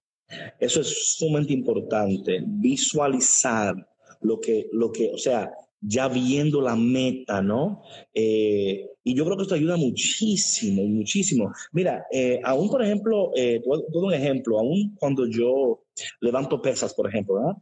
Eso 0.61 0.81
es 0.81 1.17
sumamente 1.17 1.53
importante, 1.53 2.43
visualizar 2.47 3.75
lo 4.21 4.41
que, 4.41 4.69
lo 4.73 4.93
que, 4.93 5.11
o 5.13 5.19
sea, 5.19 5.53
ya 5.83 6.09
viendo 6.09 6.61
la 6.63 6.77
meta, 6.77 7.43
¿no? 7.43 7.83
Eh, 8.15 8.89
y 9.05 9.15
yo 9.15 9.25
creo 9.25 9.37
que 9.37 9.43
esto 9.43 9.57
ayuda 9.57 9.77
muchísimo, 9.77 10.85
muchísimo. 10.85 11.53
Mira, 11.73 12.07
eh, 12.13 12.41
aún 12.45 12.71
por 12.71 12.83
ejemplo, 12.83 13.33
eh, 13.35 13.61
todo 13.65 14.07
un 14.07 14.15
ejemplo, 14.15 14.59
aún 14.59 14.95
cuando 14.99 15.27
yo 15.27 15.85
levanto 16.21 16.63
pesas, 16.63 16.95
por 16.95 17.09
ejemplo, 17.09 17.35
¿verdad? 17.35 17.57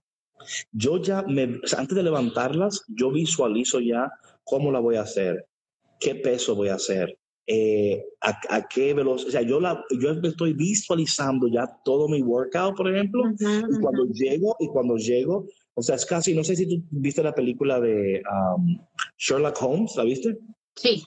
Yo 0.73 1.01
ya, 1.03 1.23
me, 1.23 1.61
antes 1.77 1.97
de 1.97 2.03
levantarlas, 2.03 2.85
yo 2.89 3.11
visualizo 3.11 3.81
ya 3.81 4.11
cómo 4.45 4.71
la 4.71 4.81
voy 4.81 4.97
a 4.97 5.03
hacer, 5.03 5.47
qué 5.99 6.15
peso 6.15 6.55
voy 6.55 6.69
a 6.69 6.75
hacer, 6.75 7.19
eh, 7.47 8.05
a, 8.21 8.69
qué 8.69 8.95
velocidad. 8.95 9.29
O 9.29 9.33
sea, 9.33 9.43
yo, 9.43 9.61
la, 9.61 9.85
yo 9.99 10.13
estoy 10.23 10.53
visualizando 10.53 11.49
ya 11.49 11.67
todo 11.85 12.09
mi 12.09 12.23
workout, 12.23 12.77
por 12.77 12.95
ejemplo, 12.95 13.23
y 13.39 13.81
cuando 13.81 14.07
llego, 14.13 14.57
y 14.61 14.69
cuando 14.69 14.97
llego, 14.97 15.47
o 15.75 15.83
sea, 15.83 15.97
es 15.97 16.07
casi, 16.07 16.35
no 16.35 16.45
sé 16.45 16.57
si 16.57 16.67
tú 16.69 16.85
viste 16.91 17.23
la 17.23 17.35
película 17.35 17.81
de 17.81 18.23
um, 18.31 18.79
Sherlock 19.19 19.63
Holmes, 19.63 19.97
¿la 19.97 20.05
viste? 20.05 20.39
Sí 20.77 21.05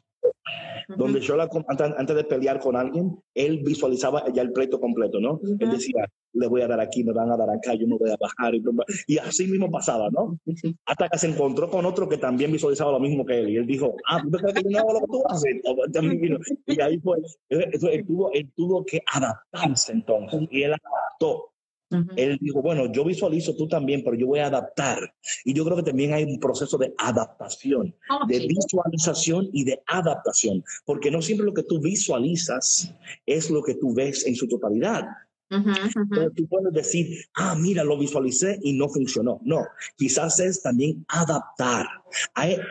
donde 0.88 1.20
Sherlock, 1.20 1.64
antes, 1.68 2.16
de 2.16 2.24
pelear 2.24 2.60
con 2.60 2.76
alguien, 2.76 3.18
él 3.34 3.62
visualizaba 3.64 4.24
ya 4.34 4.42
el 4.42 4.52
pleito 4.52 4.80
completo, 4.80 5.20
¿no? 5.20 5.40
Él 5.60 5.70
decía, 5.70 6.06
le 6.34 6.48
voy 6.48 6.62
a 6.62 6.68
dar 6.68 6.80
aquí, 6.80 7.04
me 7.04 7.14
van 7.14 7.32
a 7.32 7.38
dar 7.38 7.50
acá, 7.50 7.74
yo 7.74 7.88
me 7.88 7.98
voy 7.98 8.10
a 8.10 8.18
bajar. 8.20 8.54
Y, 9.08 9.18
así 9.18 9.48
mismo 9.48 9.72
pasaba, 9.72 10.10
¿no? 10.10 10.38
Hasta 10.86 11.10
que 11.10 11.18
se 11.18 11.28
encontró 11.28 11.70
con 11.70 11.86
otro 11.86 12.08
que 12.08 12.18
también 12.18 12.52
visualizaba 12.52 12.92
lo 12.92 13.00
mismo 13.00 13.26
que 13.26 13.40
él. 13.40 13.50
Y 13.50 13.58
él 13.58 13.66
dijo, 13.66 13.96
ah, 14.10 14.22
¿tú 14.22 14.38
crees 14.38 14.54
que 14.56 14.64
yo 14.64 14.70
no 14.70 14.80
hago 14.80 14.94
lo 14.94 15.00
que 15.00 15.08
tú 15.08 15.24
haces? 15.30 15.54
Y 16.66 16.82
ahí 16.82 17.00
fue, 17.00 17.18
él 17.50 18.06
tuvo, 18.06 18.32
él 18.32 18.52
tuvo 18.56 18.86
que 18.86 19.02
adaptarse 19.14 19.92
entonces. 19.92 20.42
Y 20.52 20.64
él 20.64 20.74
adaptó. 20.74 21.53
Él 22.16 22.38
dijo, 22.42 22.62
bueno, 22.62 22.92
yo 22.92 23.04
visualizo 23.06 23.56
tú 23.56 23.68
también, 23.68 24.04
pero 24.04 24.16
yo 24.16 24.28
voy 24.28 24.40
a 24.40 24.48
adaptar. 24.48 25.14
Y 25.46 25.54
yo 25.54 25.64
creo 25.66 25.78
que 25.78 25.84
también 25.84 26.14
hay 26.14 26.24
un 26.24 26.40
proceso 26.40 26.78
de 26.78 26.94
adaptación, 26.98 27.96
oh, 28.10 28.28
de 28.28 28.40
visualización 28.48 29.50
y 29.54 29.64
de 29.64 29.82
adaptación, 29.88 30.64
porque 30.86 31.12
no 31.12 31.22
siempre 31.22 31.46
lo 31.46 31.54
que 31.54 31.64
tú 31.64 31.80
visualizas 31.80 32.94
es 33.26 33.50
lo 33.50 33.64
que 33.64 33.76
tú 33.76 33.94
ves 33.94 34.26
en 34.26 34.36
su 34.36 34.48
totalidad. 34.48 35.06
Pero 35.50 36.32
tú 36.32 36.48
puedes 36.48 36.74
decir, 36.74 37.26
ah, 37.36 37.56
mira, 37.56 37.84
lo 37.84 37.98
visualicé 37.98 38.60
y 38.64 38.74
no 38.74 38.90
funcionó. 38.90 39.40
No, 39.44 39.66
quizás 39.96 40.40
es 40.40 40.62
también 40.62 41.06
adaptar, 41.10 41.86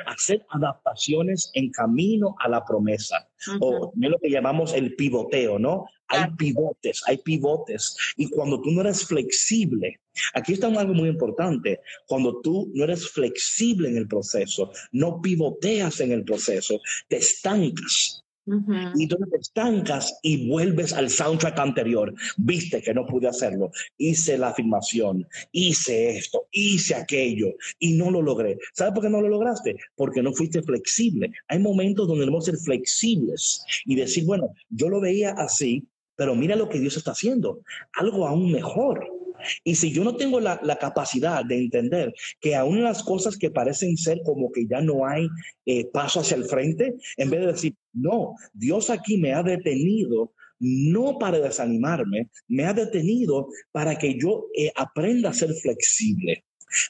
hacer 0.06 0.44
adaptaciones 0.50 1.50
en 1.54 1.70
camino 1.70 2.34
a 2.40 2.48
la 2.48 2.64
promesa. 2.64 3.28
O 3.60 3.92
lo 3.96 4.18
que 4.18 4.30
llamamos 4.30 4.72
el 4.74 4.94
pivoteo, 4.96 5.58
¿no? 5.58 5.86
Hay 6.08 6.30
pivotes, 6.36 7.02
hay 7.06 7.18
pivotes. 7.18 7.96
Y 8.16 8.28
cuando 8.28 8.60
tú 8.60 8.70
no 8.70 8.82
eres 8.82 9.06
flexible, 9.06 10.00
aquí 10.34 10.52
está 10.52 10.66
algo 10.66 10.94
muy 10.94 11.08
importante, 11.08 11.80
cuando 12.06 12.40
tú 12.40 12.70
no 12.74 12.84
eres 12.84 13.08
flexible 13.08 13.88
en 13.88 13.96
el 13.96 14.08
proceso, 14.08 14.70
no 14.92 15.20
pivoteas 15.22 16.00
en 16.00 16.12
el 16.12 16.24
proceso, 16.24 16.80
te 17.08 17.16
estancas. 17.16 18.21
Y 18.46 19.04
entonces 19.04 19.28
te 19.30 19.38
estancas 19.38 20.18
y 20.22 20.48
vuelves 20.48 20.92
al 20.92 21.10
soundtrack 21.10 21.58
anterior. 21.58 22.12
Viste 22.36 22.82
que 22.82 22.92
no 22.92 23.06
pude 23.06 23.28
hacerlo. 23.28 23.70
Hice 23.98 24.36
la 24.36 24.48
afirmación, 24.48 25.26
hice 25.52 26.16
esto, 26.16 26.46
hice 26.50 26.94
aquello 26.94 27.54
y 27.78 27.92
no 27.92 28.10
lo 28.10 28.20
logré. 28.20 28.58
¿Sabes 28.74 28.94
por 28.94 29.02
qué 29.02 29.10
no 29.10 29.20
lo 29.20 29.28
lograste? 29.28 29.76
Porque 29.94 30.22
no 30.22 30.32
fuiste 30.32 30.62
flexible. 30.62 31.32
Hay 31.48 31.58
momentos 31.60 32.08
donde 32.08 32.22
debemos 32.22 32.44
ser 32.44 32.56
flexibles 32.56 33.64
y 33.84 33.94
decir, 33.94 34.24
bueno, 34.24 34.52
yo 34.70 34.88
lo 34.88 35.00
veía 35.00 35.30
así, 35.32 35.86
pero 36.16 36.34
mira 36.34 36.56
lo 36.56 36.68
que 36.68 36.80
Dios 36.80 36.96
está 36.96 37.12
haciendo, 37.12 37.62
algo 37.94 38.26
aún 38.26 38.50
mejor. 38.50 39.21
Y 39.64 39.74
si 39.74 39.92
yo 39.92 40.04
no 40.04 40.16
tengo 40.16 40.40
la, 40.40 40.58
capacidad 40.80 41.44
de 41.44 41.58
entender 41.58 42.12
que 42.40 42.56
aún 42.56 42.82
las 42.82 43.02
cosas 43.02 43.36
que 43.36 43.50
parecen 43.50 43.96
ser 43.96 44.20
como 44.24 44.50
que 44.50 44.66
ya 44.66 44.80
no 44.80 45.06
hay 45.06 45.28
eh, 45.66 45.84
paso 45.92 46.20
hacia 46.20 46.36
el 46.36 46.44
frente, 46.44 46.94
en 47.16 47.30
vez 47.30 47.40
de 47.40 47.46
decir, 47.46 47.74
no, 47.92 48.34
Dios 48.52 48.90
aquí 48.90 49.18
me 49.18 49.32
ha 49.32 49.42
detenido 49.42 50.32
no 50.58 51.18
para 51.18 51.40
desanimarme, 51.40 52.30
me 52.48 52.64
ha 52.64 52.72
detenido 52.72 53.48
para 53.72 53.96
que 53.98 54.16
yo 54.18 54.46
eh, 54.56 54.70
aprenda 54.76 55.30
a 55.30 55.34
ser 55.34 55.52
flexible 55.54 56.44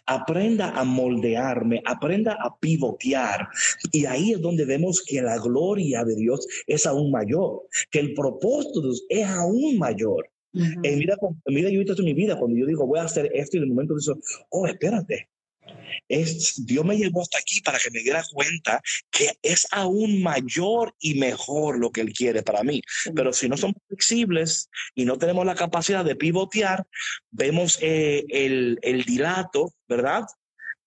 aprenda 0.07 0.71
a 0.71 0.85
moldearme, 0.85 1.83
aprenda 1.85 2.37
a 2.41 2.57
pivotear. 2.59 3.49
Y 3.91 4.07
ahí 4.07 4.33
es 4.33 4.41
donde 4.41 4.65
vemos 4.65 5.03
que 5.05 5.23
la 5.23 5.39
gloria 5.39 6.05
de 6.05 6.17
Dios 6.17 6.47
es 6.67 6.87
aún 6.87 7.11
mayor, 7.11 7.63
que 7.91 8.01
el 8.01 8.15
propósito 8.15 8.83
es 9.09 9.27
aún 9.27 9.79
mayor. 9.79 10.29
En, 10.55 10.99
mira, 10.99 11.17
mira, 11.47 11.71
yo 11.71 11.81
en 11.81 12.05
mi 12.05 12.15
vida, 12.15 12.39
cuando 12.39 12.59
yo 12.59 12.67
digo 12.67 12.87
voy 12.87 12.99
a 12.99 13.05
hacer 13.05 13.31
esto 13.35 13.57
y 13.57 13.59
en 13.59 13.65
el 13.65 13.71
momento 13.71 13.95
de 13.95 14.01
eso, 14.01 14.19
oh, 14.51 14.67
espérate, 14.67 15.29
es, 16.09 16.65
Dios 16.67 16.85
me 16.85 16.97
llevó 16.97 17.23
hasta 17.23 17.39
aquí 17.39 17.61
para 17.61 17.79
que 17.79 17.91
me 17.91 18.01
diera 18.01 18.23
cuenta 18.33 18.83
que 19.11 19.31
es 19.43 19.67
aún 19.71 20.23
mayor 20.23 20.95
y 20.99 21.15
mejor 21.15 21.79
lo 21.79 21.91
que 21.91 22.01
Él 22.01 22.13
quiere 22.13 22.43
para 22.43 22.63
mí. 22.63 22.83
Pero 23.15 23.33
si 23.33 23.49
no 23.49 23.57
somos 23.57 23.77
flexibles 23.89 24.69
y 24.95 25.05
no 25.05 25.19
tenemos 25.19 25.47
la 25.47 25.55
capacidad 25.55 26.05
de 26.05 26.17
pivotear, 26.17 26.87
vemos 27.31 27.79
eh, 27.81 28.25
el, 28.29 28.79
el 28.83 29.05
dilato, 29.05 29.73
¿verdad? 29.89 30.25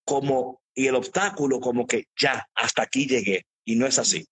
Como, 0.03 0.61
y 0.73 0.87
el 0.87 0.95
obstáculo 0.95 1.59
como 1.59 1.87
que 1.87 2.05
ya, 2.19 2.47
hasta 2.53 2.83
aquí 2.83 3.07
llegué. 3.07 3.45
Y 3.63 3.75
no 3.75 3.87
es 3.87 3.97
así. 3.97 4.25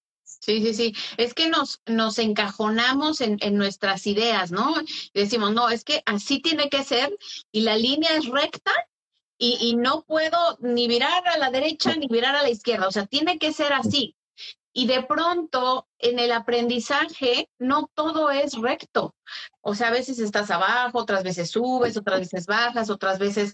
Sí, 0.43 0.61
sí, 0.61 0.73
sí. 0.73 0.93
Es 1.15 1.33
que 1.33 1.47
nos, 1.47 1.81
nos 1.85 2.19
encajonamos 2.19 3.21
en, 3.21 3.37
en, 3.39 3.55
nuestras 3.55 4.05
ideas, 4.07 4.51
¿no? 4.51 4.75
Decimos, 5.13 5.53
no, 5.53 5.69
es 5.69 5.85
que 5.85 6.03
así 6.05 6.41
tiene 6.41 6.69
que 6.69 6.83
ser 6.83 7.17
y 7.53 7.61
la 7.61 7.77
línea 7.77 8.17
es 8.17 8.25
recta 8.25 8.73
y, 9.37 9.75
no 9.75 10.03
puedo 10.03 10.57
ni 10.59 10.87
virar 10.87 11.27
a 11.27 11.37
la 11.37 11.49
derecha 11.49 11.95
ni 11.95 12.07
virar 12.07 12.35
a 12.35 12.43
la 12.43 12.49
izquierda, 12.49 12.87
o 12.87 12.91
sea, 12.91 13.05
tiene 13.05 13.39
que 13.39 13.53
ser 13.53 13.71
así. 13.73 14.15
Y 14.73 14.87
de 14.87 15.03
pronto 15.03 15.87
en 15.99 16.19
el 16.19 16.31
aprendizaje 16.31 17.49
no 17.59 17.89
todo 17.93 18.31
es 18.31 18.53
recto. 18.53 19.15
O 19.61 19.75
sea, 19.75 19.89
a 19.89 19.91
veces 19.91 20.19
estás 20.19 20.49
abajo, 20.51 20.99
otras 20.99 21.23
veces 21.23 21.51
subes, 21.51 21.95
otras 21.95 22.19
veces 22.19 22.47
bajas, 22.47 22.89
otras 22.89 23.19
veces 23.19 23.53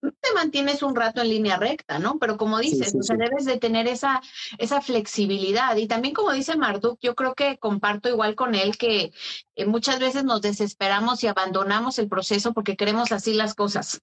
te 0.00 0.32
mantienes 0.34 0.82
un 0.82 0.94
rato 0.94 1.20
en 1.20 1.28
línea 1.28 1.56
recta, 1.56 1.98
¿no? 1.98 2.18
Pero 2.18 2.36
como 2.36 2.58
dices, 2.58 2.94
o 2.94 3.02
sea, 3.02 3.16
debes 3.16 3.44
de 3.44 3.58
tener 3.58 3.86
esa, 3.86 4.20
esa 4.58 4.80
flexibilidad. 4.80 5.76
Y 5.76 5.86
también 5.86 6.14
como 6.14 6.32
dice 6.32 6.56
Marduk, 6.56 6.98
yo 7.00 7.14
creo 7.14 7.34
que 7.34 7.58
comparto 7.58 8.08
igual 8.08 8.34
con 8.34 8.54
él 8.54 8.76
que 8.76 9.12
eh, 9.56 9.66
muchas 9.66 9.98
veces 9.98 10.24
nos 10.24 10.40
desesperamos 10.40 11.22
y 11.24 11.26
abandonamos 11.26 11.98
el 11.98 12.08
proceso 12.08 12.52
porque 12.52 12.76
queremos 12.76 13.12
así 13.12 13.34
las 13.34 13.54
cosas. 13.54 14.00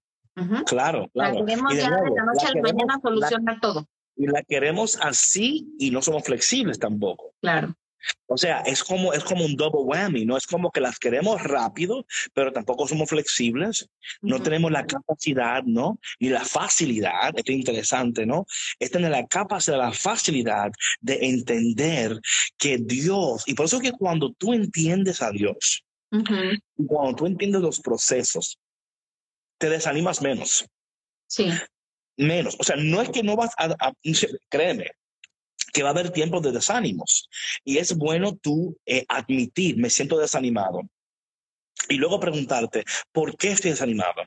Claro, 0.65 1.07
claro. 1.13 1.39
La 1.39 1.45
queremos 1.45 1.73
ya 1.75 1.89
de 1.89 2.11
la 2.11 2.25
noche 2.25 2.47
a 2.47 2.53
la 2.53 2.61
mañana 2.61 2.99
solucionar 3.01 3.59
todo. 3.61 3.87
Y 4.17 4.27
la 4.27 4.43
queremos 4.43 4.97
así 5.01 5.73
y 5.77 5.91
no 5.91 6.01
somos 6.01 6.23
flexibles 6.23 6.77
tampoco. 6.77 7.33
Claro. 7.41 7.73
O 8.27 8.37
sea, 8.37 8.61
es 8.61 8.83
como, 8.83 9.13
es 9.13 9.23
como 9.23 9.45
un 9.45 9.55
double 9.55 9.81
whammy, 9.83 10.25
¿no? 10.25 10.37
Es 10.37 10.47
como 10.47 10.71
que 10.71 10.81
las 10.81 10.97
queremos 10.99 11.41
rápido, 11.43 12.05
pero 12.33 12.51
tampoco 12.51 12.87
somos 12.87 13.09
flexibles, 13.09 13.87
no 14.21 14.41
tenemos 14.41 14.71
la 14.71 14.85
capacidad, 14.85 15.63
¿no? 15.63 15.99
Ni 16.19 16.29
la 16.29 16.43
facilidad, 16.43 17.33
esto 17.35 17.51
es 17.51 17.57
interesante, 17.57 18.25
¿no? 18.25 18.45
Es 18.79 18.91
tener 18.91 19.11
la 19.11 19.25
capacidad, 19.27 19.77
la 19.77 19.91
facilidad 19.91 20.71
de 21.01 21.19
entender 21.25 22.19
que 22.57 22.77
Dios, 22.77 23.43
y 23.45 23.53
por 23.53 23.67
eso 23.67 23.79
que 23.79 23.91
cuando 23.91 24.33
tú 24.33 24.53
entiendes 24.53 25.21
a 25.21 25.31
Dios, 25.31 25.83
cuando 26.87 27.15
tú 27.15 27.25
entiendes 27.25 27.61
los 27.61 27.79
procesos, 27.79 28.57
te 29.57 29.69
desanimas 29.69 30.21
menos. 30.21 30.65
Sí. 31.27 31.49
Menos. 32.17 32.55
O 32.59 32.63
sea, 32.63 32.75
no 32.77 33.01
es 33.01 33.09
que 33.09 33.23
no 33.23 33.35
vas 33.35 33.51
a, 33.57 33.75
créeme, 34.49 34.91
que 35.75 35.83
va 35.83 35.89
a 35.89 35.91
haber 35.91 36.09
tiempos 36.11 36.41
de 36.41 36.53
desánimos. 36.53 37.29
Y 37.65 37.79
es 37.79 37.97
bueno 37.97 38.33
tú 38.41 38.77
eh, 38.85 39.03
admitir, 39.09 39.75
me 39.75 39.89
siento 39.89 40.17
desanimado. 40.17 40.83
Y 41.89 41.95
luego 41.95 42.17
preguntarte, 42.17 42.85
¿por 43.11 43.35
qué 43.35 43.51
estoy 43.51 43.71
desanimado? 43.71 44.23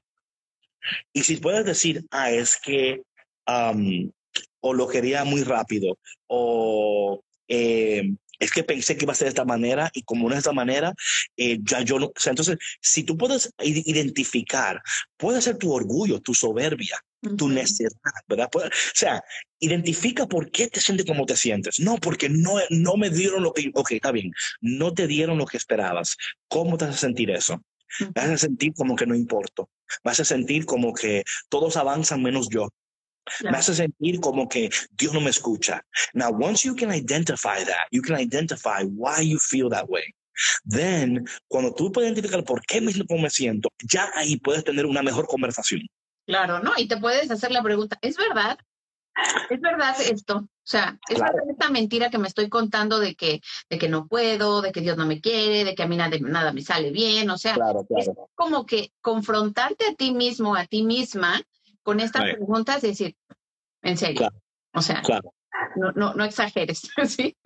Y 1.11 1.23
si 1.23 1.37
puedes 1.37 1.65
decir, 1.65 2.05
ah, 2.11 2.31
es 2.31 2.59
que 2.59 3.01
o 4.61 4.75
lo 4.75 4.89
quería 4.89 5.25
muy 5.25 5.43
rápido, 5.43 5.99
o 6.27 7.23
eh, 7.49 8.03
es 8.39 8.53
que 8.53 8.63
pensé 8.63 8.99
que 8.99 9.07
iba 9.07 9.13
a 9.13 9.17
ser 9.17 9.25
de 9.25 9.31
esta 9.31 9.47
manera 9.47 9.91
y 9.95 10.03
como 10.03 10.25
no 10.25 10.35
es 10.35 10.35
de 10.35 10.41
esta 10.41 10.53
manera, 10.53 10.93
eh, 11.39 11.59
ya 11.63 11.81
yo 11.81 11.99
no. 11.99 12.13
Entonces, 12.27 12.59
si 12.83 13.05
tú 13.05 13.17
puedes 13.17 13.55
identificar, 13.59 14.83
puede 15.17 15.41
ser 15.41 15.57
tu 15.57 15.73
orgullo, 15.73 16.21
tu 16.21 16.35
soberbia, 16.35 17.03
tu 17.37 17.49
necesidad, 17.49 17.91
¿verdad? 18.29 18.49
o 18.55 18.61
sea, 18.95 19.23
identifica 19.59 20.27
por 20.27 20.51
qué 20.51 20.69
te 20.69 20.81
sientes 20.81 21.07
como 21.07 21.27
te 21.27 21.37
sientes. 21.37 21.81
No, 21.81 21.97
porque 21.97 22.29
no, 22.29 22.55
no 22.71 22.97
me 22.97 23.11
dieron 23.11 23.43
lo 23.43 23.53
que. 23.53 23.71
Ok, 23.75 23.93
está 23.93 24.13
bien, 24.13 24.33
no 24.61 24.95
te 24.95 25.07
dieron 25.07 25.39
lo 25.39 25.47
que 25.47 25.57
esperabas. 25.57 26.17
¿Cómo 26.49 26.77
te 26.77 26.87
vas 26.87 26.97
a 26.97 26.99
sentir 26.99 27.31
eso? 27.31 27.63
Vas 28.15 28.29
a 28.29 28.39
sentir 28.39 28.73
como 28.75 28.97
que 28.97 29.07
no 29.07 29.15
importo. 29.15 29.71
Vas 30.05 30.21
a 30.21 30.25
sentir 30.25 30.67
como 30.67 30.93
que 30.93 31.25
todos 31.49 31.77
avanzan 31.77 32.23
menos 32.23 32.49
yo. 32.51 32.69
Me 33.43 33.59
hace 33.59 33.75
sentir 33.75 34.21
como 34.21 34.49
que 34.49 34.71
Dios 34.93 35.13
no 35.13 35.21
me 35.21 35.31
escucha. 35.31 35.85
Now, 36.15 36.31
once 36.31 36.67
you 36.67 36.75
can 36.75 36.93
identify 36.95 37.63
that, 37.65 37.89
you 37.91 38.01
can 38.01 38.19
identify 38.19 38.85
why 38.85 39.21
you 39.23 39.39
feel 39.39 39.69
that 39.71 39.89
way. 39.89 40.05
Then, 40.65 41.27
cuando 41.49 41.75
tú 41.75 41.91
puedes 41.91 42.11
identificar 42.11 42.45
por 42.45 42.63
qué 42.65 42.81
me, 42.81 42.93
me 43.21 43.31
siento, 43.31 43.71
ya 43.83 44.11
ahí 44.15 44.37
puedes 44.37 44.65
tener 44.65 44.87
una 44.87 45.03
mejor 45.03 45.27
conversación. 45.27 45.83
Claro, 46.29 46.61
¿no? 46.61 46.73
Y 46.77 46.87
te 46.87 46.99
puedes 46.99 47.31
hacer 47.31 47.51
la 47.51 47.63
pregunta, 47.63 47.97
¿es 48.03 48.19
verdad? 48.19 48.59
Es 49.49 49.61
verdad 49.63 49.97
esto. 49.99 50.37
O 50.37 50.49
sea, 50.63 50.99
es 51.09 51.19
verdad 51.19 51.49
esta 51.51 51.71
mentira 51.71 52.11
que 52.11 52.19
me 52.19 52.29
estoy 52.29 52.51
contando 52.51 52.99
de 52.99 53.15
que, 53.15 53.41
de 53.71 53.79
que 53.79 53.89
no 53.89 54.07
puedo, 54.07 54.61
de 54.61 54.71
que 54.71 54.83
Dios 54.83 54.99
no 54.99 55.07
me 55.07 55.23
quiere, 55.23 55.65
de 55.65 55.75
que 55.75 55.83
a 55.83 55.89
mí 55.89 55.97
nada, 55.97 56.19
nada 56.21 56.53
me 56.53 56.61
sale 56.61 56.91
bien. 56.91 57.31
O 57.31 57.39
sea, 57.39 57.57
es 57.97 58.11
como 58.35 58.67
que 58.67 58.93
confrontarte 59.01 59.87
a 59.87 59.95
ti 59.95 60.13
mismo, 60.13 60.55
a 60.55 60.67
ti 60.67 60.83
misma, 60.83 61.41
con 61.83 61.99
estas 61.99 62.25
preguntas, 62.25 62.83
decir, 62.83 63.17
en 63.81 63.97
serio. 63.97 64.31
O 64.75 64.83
sea, 64.83 65.03
no, 65.77 65.93
no, 65.93 66.15
no 66.15 66.25
exageres. 66.25 66.83
¿sí? 67.07 67.37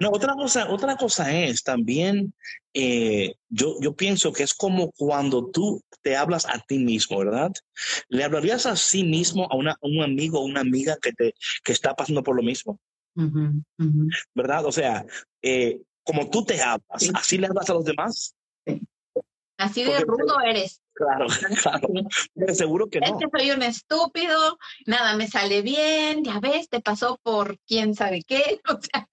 No, 0.00 0.10
otra 0.10 0.34
cosa, 0.34 0.68
otra 0.70 0.96
cosa 0.96 1.32
es 1.32 1.62
también, 1.62 2.34
eh, 2.74 3.34
yo, 3.48 3.76
yo 3.80 3.94
pienso 3.94 4.32
que 4.32 4.42
es 4.42 4.54
como 4.54 4.92
cuando 4.92 5.50
tú 5.50 5.82
te 6.02 6.16
hablas 6.16 6.46
a 6.46 6.58
ti 6.60 6.78
mismo, 6.78 7.18
¿verdad? 7.18 7.52
¿Le 8.08 8.24
hablarías 8.24 8.66
a 8.66 8.76
sí 8.76 9.04
mismo 9.04 9.48
a, 9.50 9.56
una, 9.56 9.76
un 9.80 10.02
amigo 10.02 10.40
o 10.40 10.44
una 10.44 10.60
amiga 10.60 10.96
que, 11.00 11.12
te, 11.12 11.34
que 11.64 11.72
está 11.72 11.94
pasando 11.94 12.22
por 12.22 12.36
lo 12.36 12.42
mismo? 12.42 12.78
¿Verdad? 14.34 14.66
O 14.66 14.72
sea, 14.72 15.04
eh, 15.42 15.80
como 16.02 16.28
tú 16.30 16.44
te 16.44 16.60
hablas, 16.60 17.10
¿así 17.14 17.38
le 17.38 17.46
hablas 17.46 17.68
a 17.70 17.74
los 17.74 17.84
demás? 17.84 18.34
Así 19.58 19.84
de 19.84 20.00
rudo 20.00 20.40
eres. 20.40 20.80
Claro, 20.96 21.26
claro. 21.62 21.88
Pero 22.34 22.54
seguro 22.54 22.88
que 22.88 23.00
no. 23.00 23.06
Es 23.06 23.12
que 23.12 23.38
soy 23.38 23.50
un 23.50 23.62
estúpido, 23.62 24.58
nada 24.86 25.14
me 25.14 25.28
sale 25.28 25.60
bien, 25.60 26.24
ya 26.24 26.40
ves, 26.40 26.70
te 26.70 26.80
pasó 26.80 27.20
por 27.22 27.58
quién 27.66 27.94
sabe 27.94 28.22
qué. 28.26 28.62
O 28.72 28.80
sea, 28.80 29.06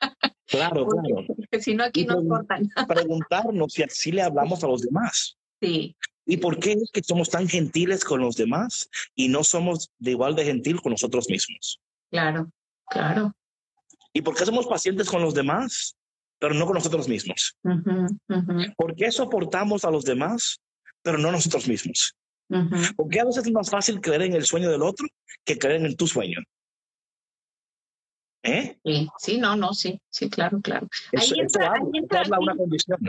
claro, 0.46 0.88
claro. 0.88 1.26
si 1.60 1.76
no, 1.76 1.84
aquí 1.84 2.06
no 2.06 2.26
cortan. 2.26 2.70
Preguntarnos 2.88 3.74
si 3.74 3.84
así 3.84 4.14
le 4.14 4.22
hablamos 4.22 4.64
a 4.64 4.68
los 4.68 4.82
demás. 4.84 5.38
Sí. 5.62 5.94
¿Y 6.26 6.38
por 6.38 6.58
qué 6.58 6.72
es 6.72 6.90
que 6.94 7.04
somos 7.04 7.30
tan 7.30 7.50
gentiles 7.50 8.06
con 8.06 8.22
los 8.22 8.38
demás 8.38 8.90
y 9.14 9.28
no 9.28 9.44
somos 9.44 9.92
de 10.00 10.12
igual 10.12 10.36
de 10.36 10.46
gentil 10.46 10.82
con 10.82 10.92
nosotros 10.94 11.28
mismos? 11.28 11.82
Claro, 12.12 12.50
claro. 12.88 13.34
¿Y 14.14 14.22
por 14.22 14.38
qué 14.38 14.46
somos 14.46 14.68
pacientes 14.68 15.10
con 15.10 15.22
los 15.22 15.34
demás, 15.34 15.98
pero 16.44 16.56
no 16.56 16.66
con 16.66 16.74
nosotros 16.74 17.08
mismos? 17.08 17.56
¿Por 18.76 18.96
qué 18.98 19.10
soportamos 19.14 19.86
a 19.86 19.92
los 19.92 20.04
demás, 20.04 20.60
pero 21.02 21.18
no 21.18 21.32
nosotros 21.32 21.70
mismos. 21.70 22.18
Porque 22.98 23.22
a 23.22 23.24
veces 23.24 23.46
es 23.46 23.54
más 23.54 23.70
fácil 23.70 24.02
creer 24.02 24.24
en 24.24 24.34
el 24.34 24.44
sueño 24.44 24.70
del 24.70 24.82
otro 24.82 25.08
que 25.46 25.58
creer 25.58 25.86
en 25.86 25.96
tu 25.96 26.06
sueño. 26.06 26.42
¿Eh? 28.44 28.78
Sí, 28.84 29.08
sí, 29.20 29.38
no, 29.38 29.56
no, 29.56 29.74
sí, 29.74 30.02
sí, 30.10 30.30
claro, 30.30 30.60
claro. 30.60 30.90
ahí 31.18 31.32
entra, 31.40 31.76
una 32.38 32.58
condición. 32.58 33.00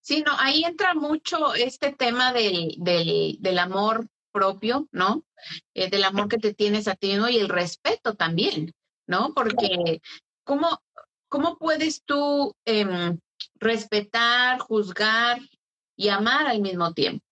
Sí, 0.00 0.24
no, 0.26 0.32
ahí 0.38 0.64
entra 0.64 0.94
mucho 0.94 1.52
este 1.52 1.92
tema 1.92 2.32
del, 2.32 2.74
del, 2.78 3.36
del 3.38 3.58
amor 3.58 4.08
propio, 4.32 4.88
¿no? 4.92 5.26
Eh, 5.74 5.90
del 5.90 6.04
amor 6.04 6.28
que 6.28 6.38
te 6.38 6.54
tienes 6.54 6.88
a 6.88 6.94
ti 6.94 7.16
¿no? 7.16 7.28
y 7.28 7.36
el 7.36 7.50
respeto 7.50 8.14
también, 8.14 8.72
¿no? 9.06 9.34
Porque 9.34 10.00
¿cómo, 10.42 10.80
cómo 11.28 11.58
puedes 11.58 12.02
tú 12.04 12.54
em, 12.64 13.18
respetar, 13.56 14.58
juzgar 14.58 15.40
y 15.96 16.08
amar 16.08 16.46
al 16.46 16.60
mismo 16.60 16.92
tiempo? 16.94 17.24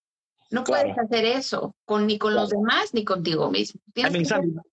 No 0.50 0.64
puedes 0.64 0.96
hacer 0.96 1.24
eso 1.24 1.74
con, 1.84 2.06
ni 2.06 2.18
con 2.18 2.34
los 2.34 2.50
demás 2.50 2.94
ni 2.94 3.04
contigo 3.04 3.50
mismo. 3.50 3.80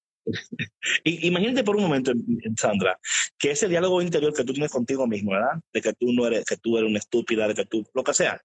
Imagínate 1.04 1.64
por 1.64 1.76
un 1.76 1.84
momento, 1.84 2.12
Sandra, 2.56 2.98
que 3.38 3.52
ese 3.52 3.68
diálogo 3.68 4.02
interior 4.02 4.34
que 4.34 4.44
tú 4.44 4.54
tienes 4.54 4.72
contigo 4.72 5.08
mismo, 5.08 5.32
¿verdad? 5.32 5.60
De 5.74 5.82
que 5.82 5.94
tú 5.94 6.14
no 6.14 6.28
eres, 6.28 6.46
que 6.46 6.58
tú 6.58 6.78
eres 6.78 6.90
una 6.90 7.00
estúpida, 7.00 7.48
de 7.48 7.56
que 7.56 7.66
tú, 7.66 7.86
lo 7.94 8.04
que 8.04 8.14
sea. 8.14 8.42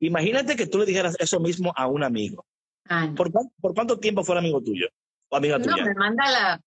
Imagínate 0.00 0.56
que 0.56 0.66
tú 0.66 0.78
le 0.78 0.86
dijeras 0.86 1.16
eso 1.18 1.40
mismo 1.40 1.72
a 1.76 1.86
un 1.86 2.04
amigo. 2.04 2.46
Ah, 2.88 3.12
¿Por, 3.16 3.32
cuánto 3.74 3.98
tiempo 3.98 4.24
fuera 4.24 4.40
amigo 4.40 4.62
tuyo 4.62 4.88
o 5.28 5.36
amiga 5.36 5.60
tuya? 5.60 5.76
No, 5.76 5.84
me 5.84 5.94
manda 5.94 6.30
la. 6.30 6.60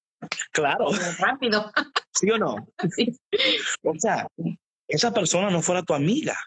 Claro. 0.51 0.87
Rápido. 1.19 1.71
¿Sí 2.13 2.30
o 2.32 2.38
no? 2.38 2.56
Sí. 2.95 3.17
O 3.84 3.93
sea, 3.97 4.28
esa 4.88 5.12
persona 5.12 5.50
no 5.50 5.62
fuera 5.62 5.84
tu 5.84 5.93
amiga. 5.93 6.38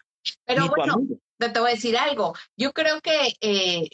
Pero 0.45 0.69
bueno, 0.69 0.95
te 1.37 1.59
voy 1.59 1.71
a 1.71 1.75
decir 1.75 1.97
algo. 1.97 2.33
Yo 2.57 2.71
creo 2.73 3.01
que 3.01 3.35
eh, 3.41 3.89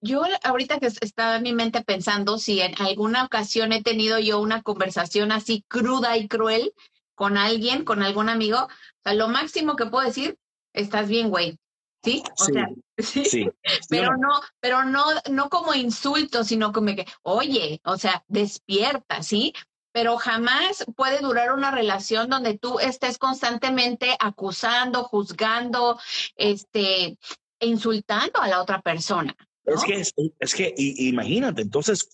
yo 0.00 0.22
ahorita 0.42 0.78
que 0.78 0.86
estaba 0.86 1.36
en 1.36 1.42
mi 1.42 1.52
mente 1.52 1.82
pensando 1.82 2.38
si 2.38 2.60
en 2.60 2.74
alguna 2.80 3.24
ocasión 3.24 3.72
he 3.72 3.82
tenido 3.82 4.18
yo 4.18 4.40
una 4.40 4.62
conversación 4.62 5.32
así 5.32 5.64
cruda 5.68 6.16
y 6.16 6.28
cruel 6.28 6.72
con 7.14 7.38
alguien, 7.38 7.84
con 7.84 8.02
algún 8.02 8.28
amigo, 8.28 8.58
o 8.58 8.68
sea, 9.02 9.14
lo 9.14 9.28
máximo 9.28 9.74
que 9.74 9.86
puedo 9.86 10.04
decir, 10.04 10.36
estás 10.74 11.08
bien, 11.08 11.30
güey. 11.30 11.58
¿Sí? 12.04 12.22
O 12.38 12.44
sea, 12.44 12.68
sí. 12.98 13.48
pero 13.88 14.16
no, 14.16 14.40
pero 14.60 14.84
no, 14.84 15.04
no 15.30 15.48
como 15.48 15.74
insulto, 15.74 16.44
sino 16.44 16.72
como 16.72 16.94
que, 16.94 17.06
oye, 17.22 17.80
o 17.84 17.96
sea, 17.96 18.22
despierta, 18.28 19.22
¿sí? 19.22 19.54
Pero 19.96 20.18
jamás 20.18 20.84
puede 20.94 21.20
durar 21.20 21.54
una 21.54 21.70
relación 21.70 22.28
donde 22.28 22.58
tú 22.58 22.78
estés 22.78 23.16
constantemente 23.16 24.14
acusando, 24.20 25.04
juzgando, 25.04 25.98
este, 26.36 27.16
insultando 27.60 28.42
a 28.42 28.46
la 28.46 28.60
otra 28.60 28.82
persona. 28.82 29.34
Es 29.64 29.82
que, 29.84 30.02
es, 30.38 30.54
que 30.54 30.74
imagínate, 30.76 31.62
entonces, 31.62 32.10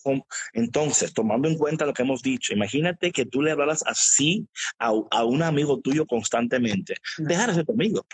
entonces, 0.53 1.13
tomando 1.13 1.49
en 1.49 1.57
cuenta 1.57 1.85
lo 1.85 1.93
que 1.93 2.03
hemos 2.03 2.21
dicho, 2.21 2.53
imagínate 2.53 3.11
que 3.11 3.25
tú 3.25 3.41
le 3.41 3.51
hablas 3.51 3.83
así 3.85 4.47
a, 4.79 4.93
un 5.25 5.43
amigo 5.43 5.81
tuyo 5.81 6.05
constantemente. 6.07 6.95
Dejar 7.17 7.49
de 7.49 7.55
ser 7.55 7.65
tu 7.65 7.73
amigo. 7.73 8.05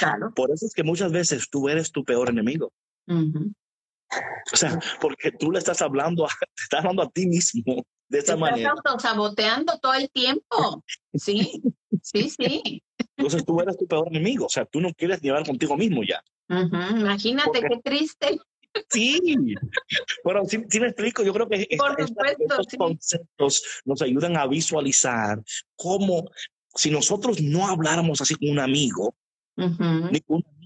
Claro. 0.00 0.34
Por 0.36 0.50
eso 0.50 0.66
es 0.66 0.74
que 0.74 0.82
muchas 0.82 1.12
veces 1.12 1.48
tú 1.48 1.70
eres 1.70 1.90
tu 1.92 2.04
peor 2.04 2.28
enemigo. 2.28 2.74
O 3.08 4.56
sea, 4.56 4.78
porque 5.00 5.32
tú 5.32 5.50
le 5.50 5.60
estás 5.60 5.80
hablando, 5.80 6.26
a, 6.26 6.28
te 6.28 6.44
estás 6.62 6.80
hablando 6.80 7.02
a 7.04 7.10
ti 7.10 7.26
mismo 7.26 7.86
de 8.14 8.20
esa 8.20 8.36
manera. 8.36 8.74
Estás 8.76 8.92
autosaboteando 8.92 9.78
todo 9.80 9.94
el 9.94 10.08
tiempo. 10.10 10.84
Sí, 11.12 11.62
sí, 12.02 12.30
sí. 12.30 12.82
Entonces 13.16 13.44
tú 13.44 13.60
eres 13.60 13.76
tu 13.76 13.86
peor 13.86 14.06
enemigo. 14.08 14.46
O 14.46 14.48
sea, 14.48 14.64
tú 14.64 14.80
no 14.80 14.92
quieres 14.94 15.20
llevar 15.20 15.44
contigo 15.44 15.76
mismo 15.76 16.02
ya. 16.02 16.22
Imagínate 16.48 17.60
qué 17.60 17.80
triste. 17.82 18.38
Sí, 18.88 19.36
bueno, 20.24 20.44
si, 20.46 20.58
me 20.58 20.88
explico, 20.88 21.22
yo 21.22 21.32
creo 21.32 21.48
que 21.48 21.68
estos 21.70 22.66
conceptos 22.76 23.62
nos 23.84 24.02
ayudan 24.02 24.36
a 24.36 24.48
visualizar 24.48 25.40
cómo 25.76 26.24
si 26.74 26.90
nosotros 26.90 27.40
no 27.40 27.68
habláramos 27.68 28.20
así 28.20 28.34
con 28.34 28.50
un 28.50 28.58
amigo, 28.58 29.14
ni 29.56 30.20
con 30.20 30.42
una 30.44 30.63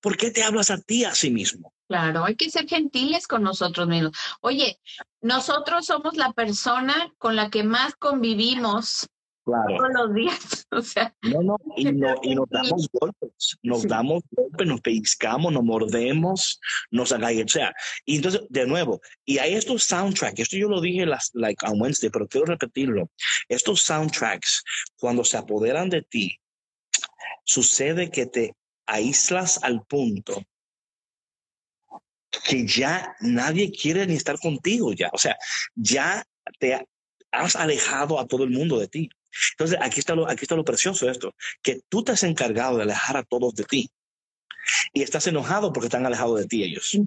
¿por 0.00 0.16
qué 0.16 0.30
te 0.30 0.42
hablas 0.42 0.70
a 0.70 0.80
ti 0.80 1.04
a 1.04 1.14
sí 1.14 1.30
mismo? 1.30 1.72
Claro, 1.88 2.24
hay 2.24 2.36
que 2.36 2.50
ser 2.50 2.66
gentiles 2.66 3.26
con 3.26 3.42
nosotros 3.42 3.86
mismos. 3.86 4.16
Oye, 4.40 4.80
nosotros 5.20 5.86
somos 5.86 6.16
la 6.16 6.32
persona 6.32 7.12
con 7.18 7.36
la 7.36 7.50
que 7.50 7.64
más 7.64 7.94
convivimos 7.96 9.08
todos 9.44 9.90
los 9.94 10.14
días. 10.14 10.38
O 10.74 10.80
sea, 10.80 11.14
no, 11.20 11.42
no, 11.42 11.56
y, 11.76 11.84
nos 11.84 12.48
damos 12.50 12.88
golpes, 12.92 13.58
nos 13.62 13.86
damos 13.86 14.22
golpes, 14.30 14.66
nos 14.66 14.80
pellizcamos, 14.80 15.52
nos 15.52 15.62
mordemos, 15.62 16.58
nos 16.90 17.12
agallan. 17.12 17.44
O 17.44 17.48
sea, 17.48 17.74
y 18.06 18.16
entonces, 18.16 18.40
de 18.48 18.66
nuevo, 18.66 19.02
y 19.26 19.36
hay 19.36 19.52
estos 19.52 19.84
soundtracks, 19.84 20.40
esto 20.40 20.56
yo 20.56 20.70
lo 20.70 20.80
dije 20.80 21.04
las, 21.04 21.30
like 21.34 21.66
on 21.66 21.78
Wednesday, 21.78 22.08
pero 22.08 22.26
quiero 22.26 22.46
repetirlo. 22.46 23.10
Estos 23.50 23.82
soundtracks, 23.82 24.64
cuando 24.96 25.24
se 25.24 25.36
apoderan 25.36 25.90
de 25.90 26.00
ti, 26.00 26.38
sucede 27.44 28.10
que 28.10 28.24
te 28.24 28.56
aíslas 28.86 29.62
al 29.62 29.84
punto 29.84 30.42
que 32.44 32.66
ya 32.66 33.14
nadie 33.20 33.70
quiere 33.70 34.06
ni 34.06 34.14
estar 34.14 34.38
contigo 34.38 34.92
ya. 34.92 35.10
O 35.12 35.18
sea, 35.18 35.36
ya 35.74 36.24
te 36.58 36.86
has 37.30 37.56
alejado 37.56 38.18
a 38.18 38.26
todo 38.26 38.44
el 38.44 38.50
mundo 38.50 38.78
de 38.78 38.88
ti. 38.88 39.10
Entonces, 39.52 39.78
aquí 39.80 40.00
está 40.00 40.14
lo, 40.14 40.28
aquí 40.28 40.42
está 40.42 40.56
lo 40.56 40.64
precioso 40.64 41.06
de 41.06 41.12
esto, 41.12 41.34
que 41.62 41.80
tú 41.88 42.02
te 42.02 42.12
has 42.12 42.22
encargado 42.22 42.76
de 42.76 42.82
alejar 42.82 43.16
a 43.16 43.22
todos 43.22 43.54
de 43.54 43.64
ti. 43.64 43.90
Y 44.92 45.02
estás 45.02 45.26
enojado 45.26 45.72
porque 45.72 45.86
están 45.86 46.06
alejados 46.06 46.40
de 46.40 46.46
ti 46.46 46.62
ellos. 46.62 46.98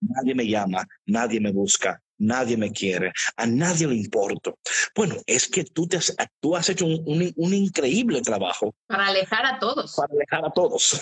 Nadie 0.00 0.34
me 0.34 0.46
llama, 0.46 0.86
nadie 1.04 1.40
me 1.40 1.52
busca, 1.52 2.02
nadie 2.18 2.56
me 2.56 2.72
quiere, 2.72 3.12
a 3.36 3.46
nadie 3.46 3.86
le 3.86 3.96
importo. 3.96 4.58
Bueno, 4.94 5.16
es 5.26 5.48
que 5.48 5.64
tú, 5.64 5.86
te 5.86 5.96
has, 5.96 6.14
tú 6.40 6.56
has 6.56 6.68
hecho 6.68 6.86
un, 6.86 7.32
un, 7.36 7.54
increíble 7.54 8.20
trabajo. 8.22 8.74
Para 8.86 9.08
alejar 9.08 9.46
a 9.46 9.58
todos. 9.58 9.96
Para 9.96 10.12
alejar 10.12 10.44
a 10.44 10.52
todos. 10.52 11.00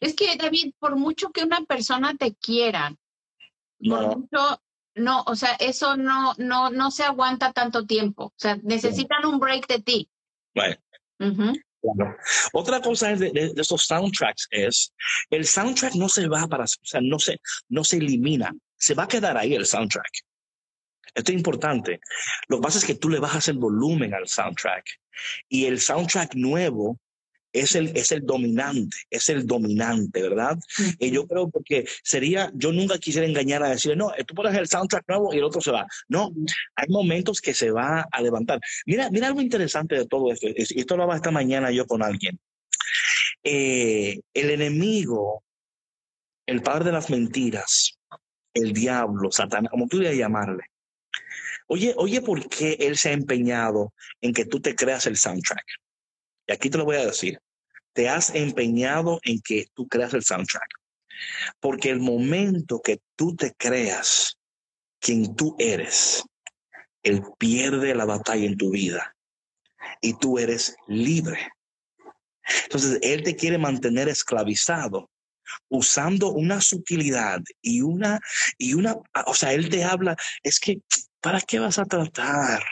Es 0.00 0.14
que, 0.14 0.36
David, 0.36 0.74
por 0.78 0.96
mucho 0.96 1.30
que 1.30 1.44
una 1.44 1.60
persona 1.62 2.14
te 2.14 2.34
quiera, 2.34 2.94
no. 3.78 4.28
no, 4.94 5.22
o 5.26 5.36
sea, 5.36 5.54
eso 5.58 5.96
no, 5.96 6.34
no, 6.38 6.70
no 6.70 6.90
se 6.90 7.02
aguanta 7.02 7.52
tanto 7.52 7.86
tiempo. 7.86 8.26
O 8.26 8.34
sea, 8.36 8.56
necesitan 8.62 9.26
un 9.26 9.38
break 9.38 9.66
de 9.66 9.80
ti. 9.80 10.10
Otra 12.52 12.80
cosa 12.80 13.10
es 13.12 13.20
de, 13.20 13.52
esos 13.56 13.84
soundtracks 13.84 14.48
es, 14.50 14.92
el 15.30 15.44
soundtrack 15.44 15.94
no 15.94 16.08
se 16.08 16.26
va 16.28 16.46
para, 16.46 16.64
o 16.64 16.86
sea, 16.86 17.00
no 17.02 17.18
se, 17.18 17.38
no 17.68 17.84
se 17.84 17.98
elimina, 17.98 18.54
se 18.76 18.94
va 18.94 19.04
a 19.04 19.08
quedar 19.08 19.36
ahí 19.36 19.54
el 19.54 19.66
soundtrack. 19.66 20.24
Esto 21.14 21.32
es 21.32 21.36
importante. 21.36 22.00
Lo 22.48 22.58
que 22.58 22.62
pasa 22.62 22.78
es 22.78 22.84
que 22.84 22.96
tú 22.96 23.08
le 23.08 23.20
bajas 23.20 23.48
el 23.48 23.58
volumen 23.58 24.14
al 24.14 24.28
soundtrack 24.28 24.84
y 25.48 25.66
el 25.66 25.80
soundtrack 25.80 26.34
nuevo 26.34 26.98
es 27.54 27.76
el, 27.76 27.96
es 27.96 28.10
el 28.10 28.26
dominante, 28.26 28.96
es 29.08 29.28
el 29.28 29.46
dominante, 29.46 30.20
¿verdad? 30.20 30.58
Y 30.98 31.12
yo 31.12 31.26
creo 31.26 31.50
que 31.64 31.86
sería, 32.02 32.50
yo 32.54 32.72
nunca 32.72 32.98
quisiera 32.98 33.28
engañar 33.28 33.62
a 33.62 33.68
decir, 33.68 33.96
no, 33.96 34.10
tú 34.26 34.34
pones 34.34 34.54
el 34.56 34.66
soundtrack 34.66 35.08
nuevo 35.08 35.32
y 35.32 35.38
el 35.38 35.44
otro 35.44 35.60
se 35.60 35.70
va. 35.70 35.86
No, 36.08 36.32
hay 36.74 36.88
momentos 36.88 37.40
que 37.40 37.54
se 37.54 37.70
va 37.70 38.08
a 38.10 38.20
levantar. 38.20 38.60
Mira, 38.86 39.08
mira 39.10 39.28
algo 39.28 39.40
interesante 39.40 39.94
de 39.94 40.06
todo 40.06 40.32
esto, 40.32 40.48
esto 40.48 40.96
lo 40.96 41.04
hablaba 41.04 41.16
esta 41.16 41.30
mañana 41.30 41.70
yo 41.70 41.86
con 41.86 42.02
alguien. 42.02 42.40
Eh, 43.44 44.20
el 44.34 44.50
enemigo, 44.50 45.44
el 46.46 46.60
padre 46.60 46.86
de 46.86 46.92
las 46.92 47.08
mentiras, 47.08 47.96
el 48.52 48.72
diablo, 48.72 49.30
Satanás, 49.30 49.70
como 49.70 49.86
tú 49.86 49.98
quieras 49.98 50.16
llamarle. 50.16 50.64
Oye, 51.66 51.94
oye, 51.96 52.20
¿por 52.20 52.48
qué 52.48 52.76
él 52.80 52.96
se 52.96 53.10
ha 53.10 53.12
empeñado 53.12 53.92
en 54.20 54.32
que 54.32 54.44
tú 54.44 54.60
te 54.60 54.74
creas 54.74 55.06
el 55.06 55.16
soundtrack? 55.16 55.64
Y 56.46 56.52
aquí 56.52 56.70
te 56.70 56.78
lo 56.78 56.84
voy 56.84 56.96
a 56.96 57.06
decir. 57.06 57.38
Te 57.92 58.08
has 58.08 58.34
empeñado 58.34 59.20
en 59.22 59.40
que 59.40 59.66
tú 59.74 59.88
creas 59.88 60.14
el 60.14 60.24
soundtrack. 60.24 60.68
Porque 61.60 61.90
el 61.90 62.00
momento 62.00 62.80
que 62.82 63.00
tú 63.16 63.34
te 63.36 63.54
creas 63.54 64.36
quien 65.00 65.34
tú 65.36 65.54
eres, 65.58 66.24
él 67.02 67.22
pierde 67.38 67.94
la 67.94 68.04
batalla 68.04 68.46
en 68.46 68.56
tu 68.56 68.70
vida 68.70 69.14
y 70.00 70.18
tú 70.18 70.38
eres 70.38 70.76
libre. 70.88 71.50
Entonces, 72.64 72.98
él 73.02 73.22
te 73.22 73.36
quiere 73.36 73.58
mantener 73.58 74.08
esclavizado 74.08 75.10
usando 75.68 76.30
una 76.30 76.60
sutilidad 76.60 77.40
y 77.62 77.82
una, 77.82 78.20
y 78.58 78.74
una, 78.74 78.96
o 79.26 79.34
sea, 79.34 79.52
él 79.52 79.68
te 79.68 79.84
habla, 79.84 80.16
es 80.42 80.58
que, 80.58 80.80
¿para 81.24 81.40
qué 81.40 81.58
vas 81.58 81.78
a 81.78 81.86
tratar? 81.86 82.62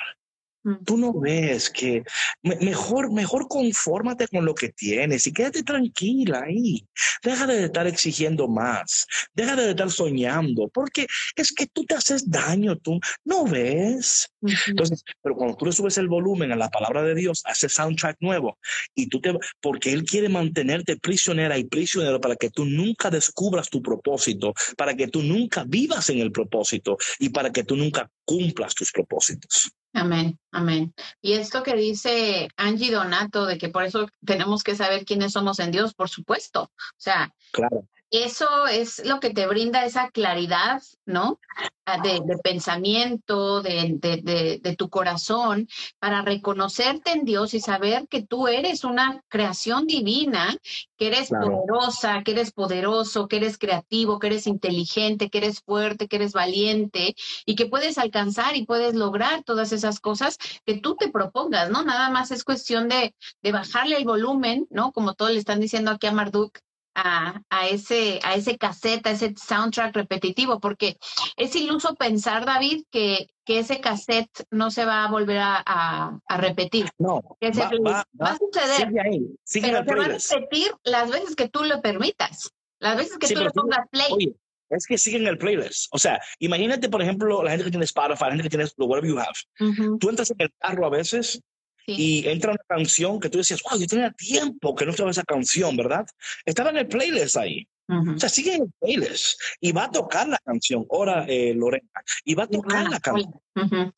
Tú 0.85 0.96
no 0.96 1.12
ves 1.12 1.70
que 1.70 2.05
mejor, 2.42 3.12
mejor 3.12 3.48
confórmate 3.48 4.29
con 4.29 4.44
lo 4.44 4.55
que 4.55 4.68
tienes 4.68 5.27
y 5.27 5.33
quédate 5.33 5.64
tranquila 5.64 6.44
ahí. 6.46 6.87
Deja 7.22 7.46
de 7.46 7.64
estar 7.64 7.87
exigiendo 7.88 8.46
más. 8.46 9.07
Deja 9.35 9.57
de 9.57 9.70
estar 9.70 9.90
soñando, 9.90 10.68
porque 10.68 11.07
es 11.35 11.53
que 11.53 11.66
tú 11.66 11.85
te 11.85 11.96
haces 11.96 12.31
daño, 12.31 12.77
tú 12.79 13.01
no 13.25 13.44
ves. 13.44 14.31
Entonces, 14.68 15.03
pero 15.20 15.35
cuando 15.35 15.57
tú 15.57 15.66
le 15.66 15.72
subes 15.72 15.98
el 15.98 16.09
volumen 16.09 16.53
a 16.53 16.57
la 16.57 16.70
palabra 16.70 17.03
de 17.03 17.16
Dios, 17.16 17.42
hace 17.44 17.68
soundtrack 17.68 18.18
nuevo 18.20 18.59
y 18.94 19.09
tú 19.09 19.20
te, 19.20 19.37
porque 19.61 19.92
Él 19.92 20.05
quiere 20.05 20.29
mantenerte 20.29 20.96
prisionera 20.96 21.59
y 21.59 21.64
prisionero 21.64 22.20
para 22.20 22.37
que 22.37 22.51
tú 22.51 22.64
nunca 22.64 23.11
descubras 23.11 23.68
tu 23.68 23.83
propósito, 23.83 24.55
para 24.77 24.94
que 24.94 25.09
tú 25.09 25.22
nunca 25.22 25.64
vivas 25.66 26.09
en 26.11 26.20
el 26.20 26.31
propósito 26.31 26.96
y 27.18 27.31
para 27.31 27.51
que 27.51 27.64
tú 27.64 27.77
nunca 27.77 28.09
cumplas 28.25 28.75
tus 28.75 28.92
propósitos. 28.92 29.72
Amén, 29.94 30.38
amén. 30.50 30.94
Y 31.20 31.33
esto 31.35 31.62
que 31.62 31.74
dice 31.74 32.48
Angie 32.57 32.90
Donato, 32.90 33.46
de 33.46 33.59
que 33.59 33.68
por 33.68 33.85
eso 33.85 34.09
tenemos 34.24 34.62
que 34.62 34.74
saber 34.74 35.05
quiénes 35.05 35.33
somos 35.33 35.59
en 35.59 35.70
Dios, 35.70 35.94
por 35.94 36.09
supuesto. 36.09 36.62
O 36.62 36.94
sea, 36.96 37.35
claro 37.52 37.87
eso 38.12 38.66
es 38.66 39.05
lo 39.07 39.20
que 39.20 39.31
te 39.31 39.46
brinda 39.46 39.87
esa 39.87 40.11
claridad, 40.11 40.83
¿no? 41.07 41.40
Ah, 41.87 41.98
de, 41.98 42.22
pensamiento, 42.44 43.62
de, 43.62 44.77
tu 44.79 44.88
corazón, 44.90 45.66
para 45.98 46.22
reconocerte 46.22 47.11
en 47.11 47.25
Dios 47.25 47.55
y 47.55 47.61
saber 47.61 48.07
que 48.09 48.22
tú 48.22 48.48
eres 48.48 48.85
una 48.85 49.22
creación 49.29 49.87
divina, 49.87 50.57
que 50.96 51.07
eres 51.09 51.31
poderosa, 51.31 52.22
que 52.22 52.33
eres 52.33 52.53
poderoso, 52.53 53.27
que 53.29 53.38
eres 53.38 53.57
creativo, 53.57 54.18
que 54.18 54.27
eres 54.29 54.46
inteligente, 54.46 55.31
que 55.31 55.38
eres 55.38 55.61
fuerte, 55.61 56.07
que 56.07 56.16
eres 56.16 56.35
valiente 56.35 57.16
y 57.46 57.57
que 57.57 57.66
puedes 57.66 57.96
alcanzar 57.96 58.57
y 58.57 58.66
puedes 58.66 58.94
lograr 58.94 59.42
todas 59.42 59.72
esas 59.72 60.01
cosas 60.01 60.37
que 60.66 60.79
tú 60.79 60.96
te 60.96 61.09
propongas, 61.09 61.70
¿no? 61.70 61.83
Nada 61.83 62.11
más 62.11 62.31
es 62.31 62.44
cuestión 62.44 62.88
de, 62.88 63.14
de 63.42 63.53
bajarle 63.53 63.96
el 63.96 64.05
volumen, 64.05 64.66
¿no? 64.70 64.92
Como 64.92 65.14
todos 65.14 65.33
le 65.33 65.38
están 65.38 65.61
diciendo 65.61 65.90
aquí 65.90 66.07
a 66.07 66.12
Marduk, 66.12 66.59
a, 66.94 67.68
ese, 67.70 68.20
a 68.22 68.35
ese 68.35 68.59
cassette, 68.59 69.07
a 69.07 69.11
ese 69.12 69.35
soundtrack 69.37 69.94
repetitivo, 69.94 70.61
porque 70.61 70.98
es 71.37 71.55
iluso 71.57 71.94
pensar, 71.94 72.44
David, 72.44 72.85
que, 72.90 73.28
que 73.44 73.61
ese 73.61 73.81
cassette 73.81 74.44
no 74.50 74.70
se 74.70 74.85
va 74.85 75.05
a 75.05 75.11
volver 75.11 75.38
a, 75.40 76.18
repetir. 76.38 76.90
No, 76.98 77.22
va, 77.40 78.05
a 78.20 78.37
suceder. 78.37 78.92
pero 78.92 79.38
se 79.44 79.61
va 79.61 79.78
a 79.78 80.18
repetir 80.18 80.72
las 80.85 81.11
veces 81.11 81.37
que 81.37 81.48
tú 81.48 81.64
lo 81.64 81.81
permitas, 81.81 82.52
las 82.78 82.96
veces 82.96 83.18
que 83.18 83.35
tú 83.35 83.40
le 83.40 83.50
pongas 83.50 83.88
play. 83.90 84.35
es 84.70 84.87
que 84.87 84.98
siguen 84.98 85.26
el 85.26 85.38
playlist. 85.38 85.88
O 85.92 85.98
sea, 85.98 86.20
imagínate, 86.38 86.88
por 86.88 87.02
ejemplo, 87.02 87.42
la 87.42 87.50
gente 87.50 87.64
que 87.64 87.70
tiene 87.70 87.85
Spotify, 87.85 88.24
la 88.24 88.31
gente 88.31 88.44
que 88.44 88.50
tiene 88.50 88.70
whatever 88.78 89.11
you 89.11 89.18
have. 89.18 89.98
Tú 89.98 90.11
entras 90.11 90.31
en 90.31 90.37
el 90.40 90.52
carro 90.59 90.87
a 90.87 90.90
veces 90.90 91.40
y 91.87 92.27
entra 92.29 92.53
una 92.53 92.64
canción 92.66 93.21
que 93.21 93.29
tú 93.29 93.38
decías, 93.38 93.61
wow, 93.62 93.79
yo 93.79 93.87
tenía 93.87 94.11
tiempo 94.12 94.75
que 94.75 94.85
no 94.85 94.90
estaba 94.92 95.11
esa 95.11 95.25
canción, 95.25 95.77
¿verdad? 95.77 96.07
Estaba 96.45 96.71
en 96.71 96.79
el 96.79 96.88
playlist 96.88 97.37
ahí. 97.37 97.66
O 97.88 98.18
sea, 98.18 98.29
sigue 98.31 98.55
en 98.55 98.62
el 98.62 98.73
playlist 98.81 99.38
y 99.61 99.73
va 99.73 99.85
a 99.85 99.90
tocar 99.90 100.27
la 100.27 100.38
canción, 100.38 100.87
ahora 100.90 101.27
eh, 101.29 101.53
Lorena, 101.55 101.87
y 102.25 102.35
va 102.35 102.45
a 102.45 102.47
tocar 102.47 102.88
la 102.88 102.99
canción. 103.01 103.35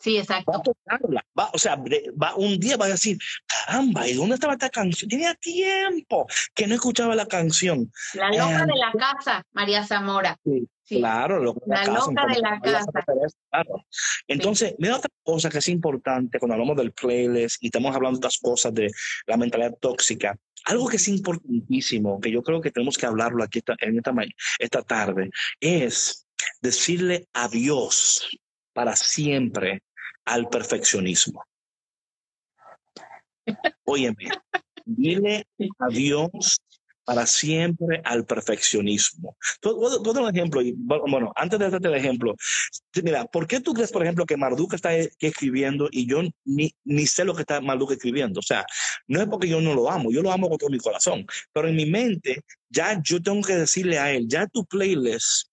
Sí, 0.01 0.19
exacto. 0.19 0.51
Va 0.51 0.59
a 0.59 0.63
tocarla. 0.63 1.27
Va, 1.39 1.51
o 1.53 1.59
sea, 1.59 1.77
va, 1.77 2.35
un 2.35 2.59
día 2.59 2.77
va 2.77 2.87
a 2.87 2.89
decir, 2.89 3.19
caramba, 3.47 4.09
¿y 4.09 4.15
dónde 4.15 4.35
estaba 4.35 4.55
esta 4.55 4.71
canción? 4.71 5.09
Tenía 5.09 5.35
tiempo 5.35 6.27
que 6.55 6.67
no 6.67 6.75
escuchaba 6.75 7.15
la 7.15 7.27
canción. 7.27 7.93
La 8.15 8.31
loca 8.31 8.67
de 8.67 8.75
la 8.75 8.93
casa, 8.99 9.45
María 9.53 9.87
Zamora. 9.87 10.39
Sí. 10.45 10.67
Claro, 10.87 11.43
lo, 11.43 11.55
la, 11.67 11.85
loca 11.87 12.27
de 12.27 12.41
la 12.41 12.61
casa. 12.61 12.91
Entonces, 14.29 14.75
mira 14.79 14.97
otra 14.97 15.11
cosa 15.23 15.49
que 15.49 15.59
es 15.59 15.69
importante 15.69 16.39
cuando 16.39 16.55
hablamos 16.55 16.77
del 16.77 16.93
playlist 16.93 17.63
y 17.63 17.67
estamos 17.67 17.95
hablando 17.97 18.19
de 18.19 18.27
estas 18.27 18.39
cosas 18.39 18.75
de 18.75 18.91
la 19.27 19.37
mentalidad 19.37 19.75
tóxica. 19.81 20.37
Algo 20.67 20.89
que 20.89 20.97
es 20.97 21.09
importantísimo, 21.09 22.21
que 22.21 22.31
yo 22.31 22.43
creo 22.43 22.61
que 22.61 22.71
tenemos 22.71 22.99
que 22.99 23.07
hablarlo 23.07 23.43
aquí 23.43 23.61
en 23.81 23.97
esta, 23.97 24.15
esta 24.59 24.83
tarde, 24.83 25.31
es 25.61 26.27
decirle 26.61 27.29
adiós 27.33 28.27
para 28.73 28.95
siempre 28.97 29.83
al 30.25 30.49
perfeccionismo. 30.49 31.45
Óyeme, 33.85 34.29
dile 34.85 35.47
adiós 35.79 36.59
para 37.05 37.27
siempre 37.27 38.01
al 38.05 38.25
perfeccionismo. 38.25 39.37
Todo, 39.61 40.23
un 40.23 40.35
ejemplo, 40.35 40.63
bueno, 41.09 41.33
antes 41.37 41.59
de 41.59 41.71
darte 41.71 41.89
el 41.89 41.95
ejemplo, 41.95 42.35
mira, 43.03 43.25
¿por 43.27 43.47
qué 43.47 43.61
tú 43.61 43.75
crees, 43.75 43.93
por 43.93 44.03
ejemplo, 44.03 44.27
que 44.27 44.37
Marduk 44.37 44.75
está 44.75 44.95
escribiendo 44.95 45.89
y 45.91 46.07
yo 46.07 46.23
ni, 46.45 46.75
ni 46.85 47.07
sé 47.07 47.25
lo 47.25 47.35
que 47.35 47.43
está 47.43 47.61
Marduk 47.61 47.93
escribiendo? 47.93 48.41
O 48.41 48.43
sea, 48.43 48.65
no 49.07 49.21
es 49.21 49.29
porque 49.29 49.49
yo 49.49 49.61
no 49.61 49.75
lo 49.75 49.91
amo, 49.91 50.11
yo 50.11 50.23
lo 50.23 50.33
amo 50.33 50.49
con 50.49 50.59
todo 50.59 50.71
mi 50.71 50.79
corazón, 50.79 51.27
pero 51.53 51.69
en 51.69 51.77
mi 51.77 51.87
mente 51.87 52.43
ya 52.69 53.01
yo 53.03 53.23
tengo 53.23 53.43
que 53.43 53.57
decirle 53.57 53.99
a 53.99 54.11
él, 54.11 54.27
ya 54.29 54.47
tu 54.47 54.65
playlist 54.65 55.49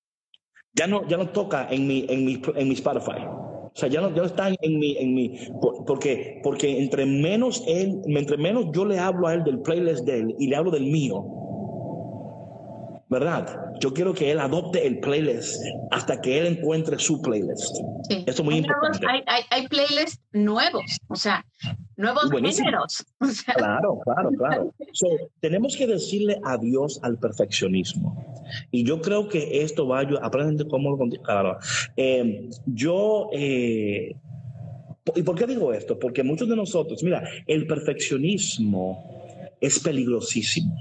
ya 0.73 0.87
no, 0.87 1.07
ya 1.07 1.17
no 1.17 1.29
toca 1.29 1.67
en 1.69 1.87
mi, 1.87 2.05
en 2.09 2.25
mi, 2.25 2.41
en 2.55 2.67
mi 2.67 2.75
Spotify. 2.75 3.27
O 3.73 3.79
sea, 3.79 3.87
ya 3.87 4.01
no, 4.01 4.09
ya 4.09 4.17
no 4.17 4.25
están 4.25 4.55
en 4.61 4.79
mi, 4.79 4.97
en 4.97 5.13
mi, 5.13 5.39
porque, 5.87 6.41
porque 6.43 6.77
entre 6.81 7.05
menos 7.05 7.63
él, 7.67 8.01
entre 8.05 8.37
menos 8.37 8.65
yo 8.73 8.83
le 8.83 8.99
hablo 8.99 9.27
a 9.27 9.33
él 9.33 9.43
del 9.45 9.61
playlist 9.61 10.03
de 10.05 10.19
él 10.19 10.35
y 10.37 10.47
le 10.47 10.55
hablo 10.57 10.71
del 10.71 10.83
mío, 10.83 11.25
¿verdad? 13.07 13.73
Yo 13.79 13.93
quiero 13.93 14.13
que 14.13 14.29
él 14.31 14.39
adopte 14.39 14.85
el 14.85 14.99
playlist 14.99 15.61
hasta 15.91 16.19
que 16.19 16.39
él 16.39 16.47
encuentre 16.47 16.99
su 16.99 17.21
playlist. 17.21 17.77
Sí. 18.09 18.23
Eso 18.27 18.41
es 18.41 18.43
muy 18.43 18.57
importante. 18.57 19.05
Hay, 19.09 19.23
hay, 19.27 19.43
hay, 19.49 19.67
playlists 19.67 20.21
nuevos, 20.33 20.97
o 21.07 21.15
sea, 21.15 21.45
nuevos 22.01 22.29
géneros. 22.31 23.05
Claro, 23.55 23.99
claro, 24.03 24.29
claro. 24.31 24.73
tenemos 25.39 25.75
que 25.77 25.87
decirle 25.87 26.39
adiós 26.43 26.99
al 27.03 27.17
perfeccionismo. 27.17 28.25
Y 28.71 28.83
yo 28.83 29.01
creo 29.01 29.29
que 29.29 29.61
esto 29.61 29.87
va 29.87 29.97
a 29.97 30.01
ayudar. 30.01 30.25
Aprende 30.25 30.67
cómo 30.67 30.91
lo 30.91 31.21
claro. 31.21 31.57
Eh, 31.95 32.49
yo. 32.65 33.29
Eh, 33.31 34.15
¿Y 35.15 35.23
por 35.23 35.35
qué 35.35 35.47
digo 35.47 35.73
esto? 35.73 35.97
Porque 35.97 36.23
muchos 36.23 36.47
de 36.47 36.55
nosotros, 36.55 37.03
mira, 37.03 37.23
el 37.47 37.65
perfeccionismo 37.65 39.03
es 39.59 39.79
peligrosísimo. 39.79 40.75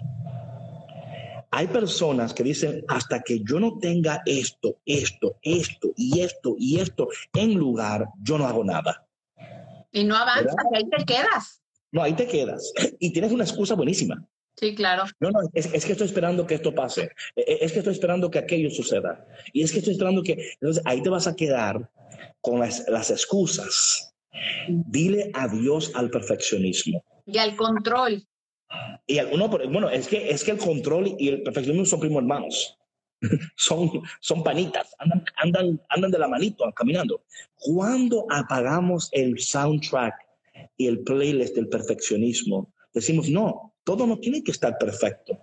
Hay 1.53 1.67
personas 1.67 2.33
que 2.33 2.45
dicen, 2.45 2.85
hasta 2.87 3.23
que 3.23 3.41
yo 3.41 3.59
no 3.59 3.79
tenga 3.79 4.23
esto, 4.25 4.77
esto, 4.87 5.37
esto 5.43 5.93
y 5.97 6.21
esto 6.21 6.55
y 6.57 6.79
esto 6.79 7.09
en 7.35 7.55
lugar, 7.55 8.07
yo 8.23 8.39
no 8.39 8.47
hago 8.47 8.63
nada. 8.63 9.05
Y 9.93 10.05
no 10.05 10.17
avanzas, 10.17 10.55
ahí 10.75 10.89
te 10.89 11.05
quedas. 11.05 11.63
No, 11.93 12.03
ahí 12.03 12.13
te 12.13 12.27
quedas. 12.27 12.73
Y 12.99 13.13
tienes 13.13 13.33
una 13.33 13.45
excusa 13.45 13.75
buenísima. 13.75 14.25
Sí, 14.57 14.75
claro. 14.75 15.05
No, 15.21 15.31
no, 15.31 15.41
es, 15.55 15.69
que 15.69 15.93
estoy 15.93 16.07
esperando 16.07 16.47
que 16.47 16.55
esto 16.55 16.75
pase. 16.75 17.11
E, 17.35 17.41
e, 17.41 17.59
es 17.65 17.73
que 17.73 17.79
estoy 17.79 17.95
esperando 17.95 18.31
que 18.31 18.39
aquello 18.39 18.71
suceda. 18.71 19.27
Y 19.53 19.63
es 19.63 19.73
que 19.73 19.79
estoy 19.79 19.95
esperando 19.95 20.23
que... 20.23 20.55
Entonces 20.61 20.83
ahí 20.85 21.03
te 21.03 21.09
vas 21.09 21.27
a 21.27 21.35
quedar 21.35 21.91
con 22.41 22.61
las, 22.61 22.87
las 22.89 23.11
excusas. 23.11 24.15
Dile 24.69 25.31
adiós 25.35 25.93
al 25.95 26.11
perfeccionismo. 26.11 27.03
Y 27.27 27.39
al 27.39 27.57
control. 27.57 28.27
Y 29.07 29.19
alguno, 29.19 29.49
bueno, 29.49 29.91
es 29.91 30.07
que, 30.07 30.31
es 30.31 30.45
que 30.45 30.53
el 30.53 30.59
control 30.59 31.17
y 31.19 31.29
el 31.29 31.43
perfeccionismo 31.43 31.87
son 31.87 32.01
primos 32.01 32.23
hermanos. 32.23 32.79
son, 33.57 33.91
son 34.21 34.43
panitas, 34.43 34.95
andan, 34.99 35.25
andan, 35.37 35.81
andan 35.89 36.11
de 36.11 36.19
la 36.19 36.29
manito 36.29 36.65
caminando. 36.75 37.23
Cuando 37.59 38.27
apagamos 38.31 39.09
el 39.13 39.39
soundtrack 39.39 40.15
y 40.77 40.87
el 40.87 41.01
playlist 41.01 41.55
del 41.55 41.69
perfeccionismo, 41.69 42.73
decimos, 42.93 43.29
no, 43.29 43.75
todo 43.85 44.07
no 44.07 44.19
tiene 44.19 44.43
que 44.43 44.53
estar 44.53 44.77
perfecto. 44.79 45.39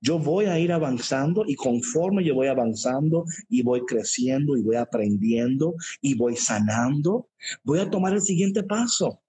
Yo 0.00 0.18
voy 0.18 0.46
a 0.46 0.58
ir 0.58 0.72
avanzando 0.72 1.44
y 1.46 1.54
conforme 1.54 2.24
yo 2.24 2.34
voy 2.34 2.48
avanzando 2.48 3.24
y 3.48 3.62
voy 3.62 3.82
creciendo 3.86 4.56
y 4.56 4.62
voy 4.62 4.76
aprendiendo 4.76 5.74
y 6.00 6.14
voy 6.14 6.36
sanando, 6.36 7.28
voy 7.62 7.78
a 7.78 7.90
tomar 7.90 8.12
el 8.12 8.20
siguiente 8.20 8.62
paso. 8.62 9.22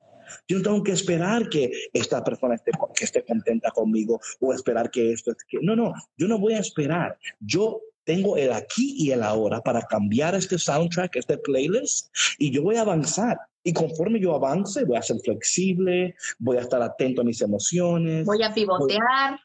Yo 0.47 0.57
no 0.57 0.63
tengo 0.63 0.83
que 0.83 0.91
esperar 0.91 1.49
que 1.49 1.71
esta 1.93 2.23
persona 2.23 2.55
esté, 2.55 2.71
que 2.95 3.05
esté 3.05 3.23
contenta 3.23 3.71
conmigo 3.71 4.19
o 4.39 4.53
esperar 4.53 4.89
que 4.91 5.11
esto. 5.11 5.33
Que, 5.47 5.59
no, 5.61 5.75
no, 5.75 5.93
yo 6.17 6.27
no 6.27 6.39
voy 6.39 6.53
a 6.53 6.59
esperar. 6.59 7.17
Yo 7.39 7.81
tengo 8.03 8.37
el 8.37 8.51
aquí 8.51 8.95
y 8.97 9.11
el 9.11 9.23
ahora 9.23 9.61
para 9.61 9.81
cambiar 9.81 10.35
este 10.35 10.57
soundtrack, 10.57 11.15
este 11.15 11.37
playlist, 11.37 12.13
y 12.37 12.51
yo 12.51 12.63
voy 12.63 12.75
a 12.75 12.81
avanzar. 12.81 13.37
Y 13.63 13.71
conforme 13.71 14.19
yo 14.19 14.35
avance, 14.35 14.83
voy 14.83 14.97
a 14.97 15.01
ser 15.01 15.17
flexible, 15.23 16.15
voy 16.37 16.57
a 16.57 16.61
estar 16.61 16.81
atento 16.81 17.21
a 17.21 17.23
mis 17.23 17.39
emociones. 17.41 18.25
Voy 18.25 18.43
a 18.43 18.53
pivotear 18.53 19.39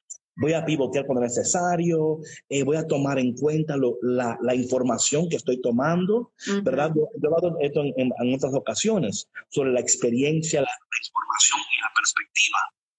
a 0.55 0.65
pivotear 0.65 1.07
cuando 1.07 1.25
es 1.25 1.37
necesario, 1.37 2.19
eh, 2.49 2.63
voy 2.63 2.77
a 2.77 2.87
tomar 2.87 3.19
en 3.19 3.35
cuenta 3.35 3.77
la, 4.03 4.39
la, 4.41 4.55
información 4.55 5.29
que 5.29 5.37
estoy 5.37 5.61
tomando, 5.61 6.33
¿verdad? 6.63 6.93
Yo, 6.95 7.09
he 7.21 7.27
hablado 7.27 7.57
esto 7.61 7.83
en, 7.83 7.93
en, 7.97 8.35
otras 8.35 8.55
ocasiones 8.55 9.29
sobre 9.49 9.73
la 9.73 9.81
experiencia, 9.81 10.61
la, 10.61 10.69
información 10.69 11.61
y 11.61 11.81
la 11.81 11.91
perspectiva, 11.95 12.59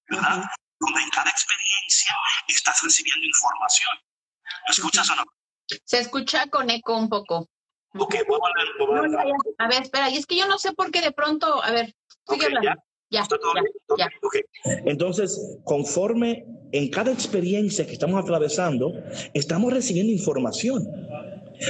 ¿verdad? 0.10 0.50
Donde 0.80 1.02
en 1.02 1.10
cada 1.10 1.30
experiencia 1.30 2.16
estás 2.48 2.82
recibiendo 2.84 3.26
información. 3.26 3.96
¿Lo 4.68 4.72
escuchas 4.72 5.10
o 5.10 5.16
no? 5.16 5.24
Se 5.86 6.00
escucha 6.00 6.48
con 6.48 6.70
eco 6.70 6.98
un 6.98 7.10
poco. 7.10 7.50
Ok, 7.98 8.16
voy 8.28 8.40
a, 8.40 8.86
voy 8.86 9.16
a, 9.16 9.66
a 9.66 9.68
ver, 9.68 9.84
espera, 9.84 10.10
y 10.10 10.18
es 10.18 10.26
que 10.26 10.38
yo 10.38 10.48
no 10.48 10.60
sé 10.60 10.74
por 10.74 10.92
qué 10.92 11.02
de 11.02 11.12
pronto, 11.12 11.64
a 11.64 11.72
ver, 11.72 11.96
sigue 12.28 12.46
hablando. 12.46 12.70
Ya, 12.70 12.76
ya, 13.10 13.28
Entonces, 14.86 15.57
conforme 15.64 16.45
en 16.72 16.89
cada 16.89 17.12
experiencia 17.12 17.86
que 17.86 17.93
estamos 17.93 18.22
atravesando, 18.22 18.93
estamos 19.34 19.74
recibiendo 19.74 20.14
información. 20.14 20.88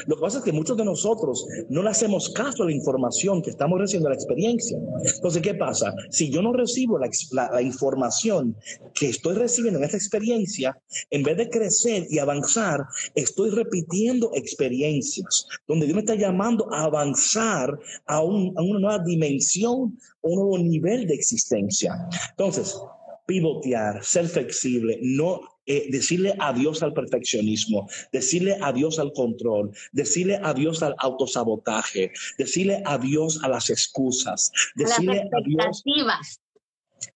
Lo 0.07 0.15
que 0.15 0.21
pasa 0.21 0.39
es 0.39 0.43
que 0.43 0.51
muchos 0.51 0.77
de 0.77 0.85
nosotros 0.85 1.45
no 1.69 1.83
le 1.83 1.89
hacemos 1.89 2.29
caso 2.29 2.63
a 2.63 2.65
la 2.67 2.71
información 2.71 3.41
que 3.41 3.49
estamos 3.49 3.79
recibiendo, 3.79 4.09
la 4.09 4.15
experiencia. 4.15 4.77
Entonces, 5.15 5.41
¿qué 5.41 5.53
pasa? 5.53 5.93
Si 6.09 6.29
yo 6.29 6.41
no 6.41 6.53
recibo 6.53 6.99
la, 6.99 7.09
la, 7.51 7.61
información 7.61 8.55
que 8.93 9.09
estoy 9.09 9.35
recibiendo 9.35 9.79
en 9.79 9.85
esta 9.85 9.97
experiencia, 9.97 10.77
en 11.09 11.23
vez 11.23 11.37
de 11.37 11.49
crecer 11.49 12.07
y 12.09 12.19
avanzar, 12.19 12.85
estoy 13.15 13.49
repitiendo 13.51 14.31
experiencias, 14.33 15.47
donde 15.67 15.85
Dios 15.85 15.95
me 15.95 16.01
está 16.01 16.15
llamando 16.15 16.71
a 16.73 16.83
avanzar 16.83 17.79
a, 18.05 18.15
a 18.15 18.21
una 18.21 18.79
nueva 18.79 18.99
dimensión, 18.99 19.97
un 20.21 20.35
nuevo 20.35 20.57
nivel 20.57 21.07
de 21.07 21.15
existencia. 21.15 22.07
Entonces, 22.31 22.79
pivotear, 23.25 24.03
ser 24.03 24.27
flexible, 24.27 24.97
no 25.01 25.41
eh, 25.69 25.85
decirle 25.91 26.33
adiós 26.39 26.81
al 26.81 26.93
perfeccionismo, 26.93 27.87
decirle 28.11 28.57
adiós 28.59 28.97
al 28.97 29.13
control, 29.13 29.69
decirle 29.91 30.39
adiós 30.41 30.81
al 30.81 30.95
autosabotaje, 30.97 32.11
decirle 32.39 32.81
adiós 32.85 33.39
a 33.43 33.49
las 33.49 33.69
excusas, 33.69 34.51
decirle 34.75 35.29
adiós. 35.31 35.83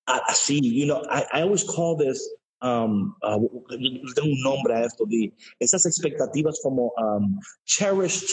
Así, 0.06 0.62
you 0.62 0.86
know, 0.86 1.01
I, 1.10 1.26
I 1.34 1.41
always 1.41 1.64
call 1.64 1.97
this 1.97 2.30
Um, 2.64 3.14
uh, 3.22 3.43
tengo 4.16 4.30
un 4.30 4.39
nombre 4.41 4.74
a 4.74 4.86
esto, 4.86 5.06
de 5.06 5.34
esas 5.60 5.86
expectativas 5.86 6.62
como 6.64 6.93
um, 6.95 7.38
cherished 7.66 8.24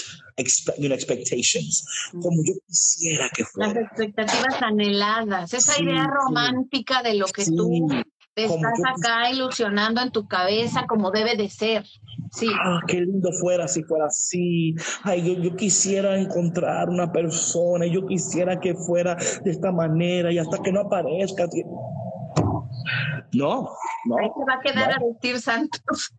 you 0.78 0.88
know, 0.88 0.94
expectations, 0.94 1.84
como 2.12 2.40
yo 2.44 2.54
quisiera 2.68 3.28
que 3.30 3.44
fuera. 3.44 3.74
Las 3.74 3.90
expectativas 3.90 4.62
anheladas, 4.62 5.52
esa 5.52 5.82
idea 5.82 6.06
romántica 6.06 7.02
de 7.02 7.14
lo 7.14 7.26
que 7.26 7.44
tú 7.44 7.88
te 8.48 8.54
estás 8.54 8.80
acá 8.98 9.30
ilusionando 9.30 10.00
en 10.00 10.10
tu 10.10 10.26
cabeza 10.26 10.86
como 10.86 11.10
debe 11.10 11.36
de 11.36 11.48
ser. 11.48 11.84
Sí. 12.32 12.48
Ah, 12.62 12.80
qué 12.86 13.00
lindo 13.00 13.30
fuera 13.32 13.66
si 13.66 13.82
fuera 13.82 14.06
así. 14.06 14.74
Ay, 15.02 15.22
yo, 15.22 15.42
yo 15.42 15.56
quisiera 15.56 16.18
encontrar 16.18 16.88
una 16.88 17.10
persona, 17.10 17.86
yo 17.86 18.06
quisiera 18.06 18.60
que 18.60 18.74
fuera 18.74 19.16
de 19.44 19.50
esta 19.50 19.72
manera 19.72 20.32
y 20.32 20.38
hasta 20.38 20.58
que 20.62 20.72
no 20.72 20.80
aparezca. 20.80 21.46
No, 23.32 23.70
no. 24.06 24.16
Ahí 24.18 24.28
te 24.28 24.44
va 24.44 24.54
a 24.54 24.60
quedar 24.60 24.92
a 24.92 24.98
decir 25.04 25.40
Santos. 25.40 26.12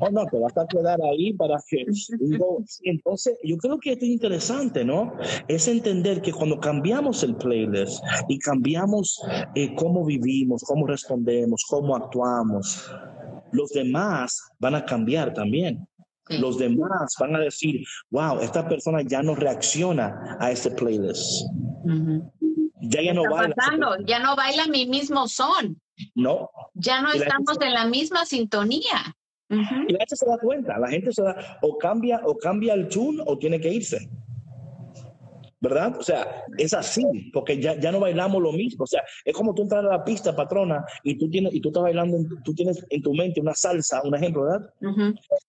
Oh, 0.00 0.10
no, 0.10 0.24
te 0.26 0.38
vas 0.38 0.56
a 0.56 0.66
quedar 0.66 0.98
ahí 1.02 1.32
para 1.34 1.58
que. 1.68 1.84
entonces, 2.84 3.38
yo 3.44 3.56
creo 3.58 3.78
que 3.78 3.92
esto 3.92 4.04
es 4.04 4.10
interesante, 4.10 4.84
¿no? 4.84 5.12
Es 5.48 5.68
entender 5.68 6.22
que 6.22 6.32
cuando 6.32 6.58
cambiamos 6.58 7.22
el 7.22 7.36
playlist 7.36 8.02
y 8.28 8.38
cambiamos 8.38 9.20
eh, 9.54 9.74
cómo 9.74 10.04
vivimos, 10.04 10.62
cómo 10.66 10.86
respondemos, 10.86 11.64
cómo 11.68 11.96
actuamos, 11.96 12.90
los 13.52 13.70
demás 13.70 14.50
van 14.58 14.74
a 14.74 14.84
cambiar 14.84 15.32
también. 15.34 15.86
Los 16.28 16.56
demás 16.56 17.14
van 17.18 17.36
a 17.36 17.40
decir, 17.40 17.84
wow, 18.10 18.38
esta 18.40 18.66
persona 18.66 19.02
ya 19.02 19.22
no 19.22 19.34
reacciona 19.34 20.36
a 20.40 20.50
este 20.50 20.70
playlist. 20.70 21.42
Ya, 22.80 23.02
ya 23.02 23.12
no 23.12 23.24
baila. 23.28 23.54
Ya 24.06 24.18
no 24.20 24.36
baila 24.36 24.66
mi 24.68 24.86
mismo 24.86 25.28
son. 25.28 25.81
No. 26.14 26.50
Ya 26.74 27.00
no 27.02 27.12
estamos 27.12 27.58
en 27.60 27.74
la 27.74 27.86
misma 27.86 28.24
sintonía. 28.24 29.16
Y 29.48 29.92
la 29.92 29.98
gente 29.98 30.16
se 30.16 30.26
da 30.26 30.38
cuenta, 30.38 30.78
la 30.78 30.88
gente 30.88 31.12
se 31.12 31.22
da, 31.22 31.58
o 31.60 31.76
cambia, 31.76 32.22
o 32.24 32.36
cambia 32.36 32.72
el 32.72 32.88
tune 32.88 33.22
o 33.26 33.36
tiene 33.36 33.60
que 33.60 33.68
irse. 33.68 34.08
¿Verdad? 35.60 35.96
O 35.98 36.02
sea, 36.02 36.44
es 36.58 36.74
así, 36.74 37.04
porque 37.32 37.60
ya, 37.60 37.78
ya 37.78 37.92
no 37.92 38.00
bailamos 38.00 38.42
lo 38.42 38.50
mismo. 38.50 38.82
O 38.82 38.86
sea, 38.86 39.02
es 39.24 39.32
como 39.32 39.54
tú 39.54 39.62
entrar 39.62 39.84
a 39.84 39.88
la 39.88 40.04
pista, 40.04 40.34
patrona, 40.34 40.84
y 41.04 41.16
tú 41.16 41.30
tienes, 41.30 41.54
y 41.54 41.60
tú 41.60 41.68
estás 41.68 41.84
bailando, 41.84 42.18
tú 42.42 42.52
tienes 42.52 42.84
en 42.88 43.00
tu 43.00 43.14
mente 43.14 43.40
una 43.40 43.54
salsa, 43.54 44.02
un 44.02 44.14
ejemplo, 44.14 44.44
¿verdad? 44.44 44.70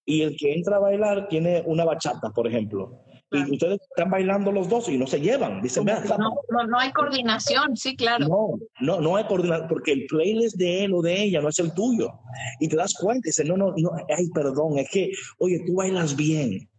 Y 0.05 0.21
el 0.21 0.35
que 0.37 0.53
entra 0.53 0.75
a 0.75 0.79
bailar 0.79 1.27
tiene 1.29 1.63
una 1.65 1.85
bachata, 1.85 2.29
por 2.29 2.47
ejemplo 2.47 3.03
y 3.33 3.51
ustedes 3.51 3.81
están 3.81 4.11
bailando 4.11 4.51
los 4.51 4.69
dos 4.69 4.87
y 4.89 4.97
no 4.97 5.07
se 5.07 5.19
llevan. 5.19 5.61
Dicen, 5.61 5.85
no, 5.85 6.35
no, 6.49 6.67
no, 6.67 6.79
hay 6.79 6.91
coordinación, 6.91 7.75
sí, 7.75 7.95
claro. 7.95 8.27
No, 8.27 8.59
no, 8.79 9.01
no 9.01 9.15
hay 9.15 9.23
coordinación, 9.25 9.67
porque 9.67 9.91
el 9.91 10.05
playlist 10.05 10.57
de 10.57 10.85
él 10.85 10.93
o 10.93 11.01
de 11.01 11.23
ella 11.23 11.41
no 11.41 11.49
es 11.49 11.59
el 11.59 11.73
tuyo. 11.73 12.11
Y 12.59 12.67
te 12.67 12.75
das 12.75 12.93
cuenta 12.93 13.27
y 13.27 13.29
dices, 13.29 13.47
no, 13.47 13.57
no, 13.57 13.73
no, 13.77 13.91
ay, 14.15 14.29
perdón, 14.33 14.77
es 14.77 14.89
que, 14.89 15.11
oye, 15.39 15.63
tú 15.65 15.75
bailas 15.75 16.15
bien, 16.15 16.69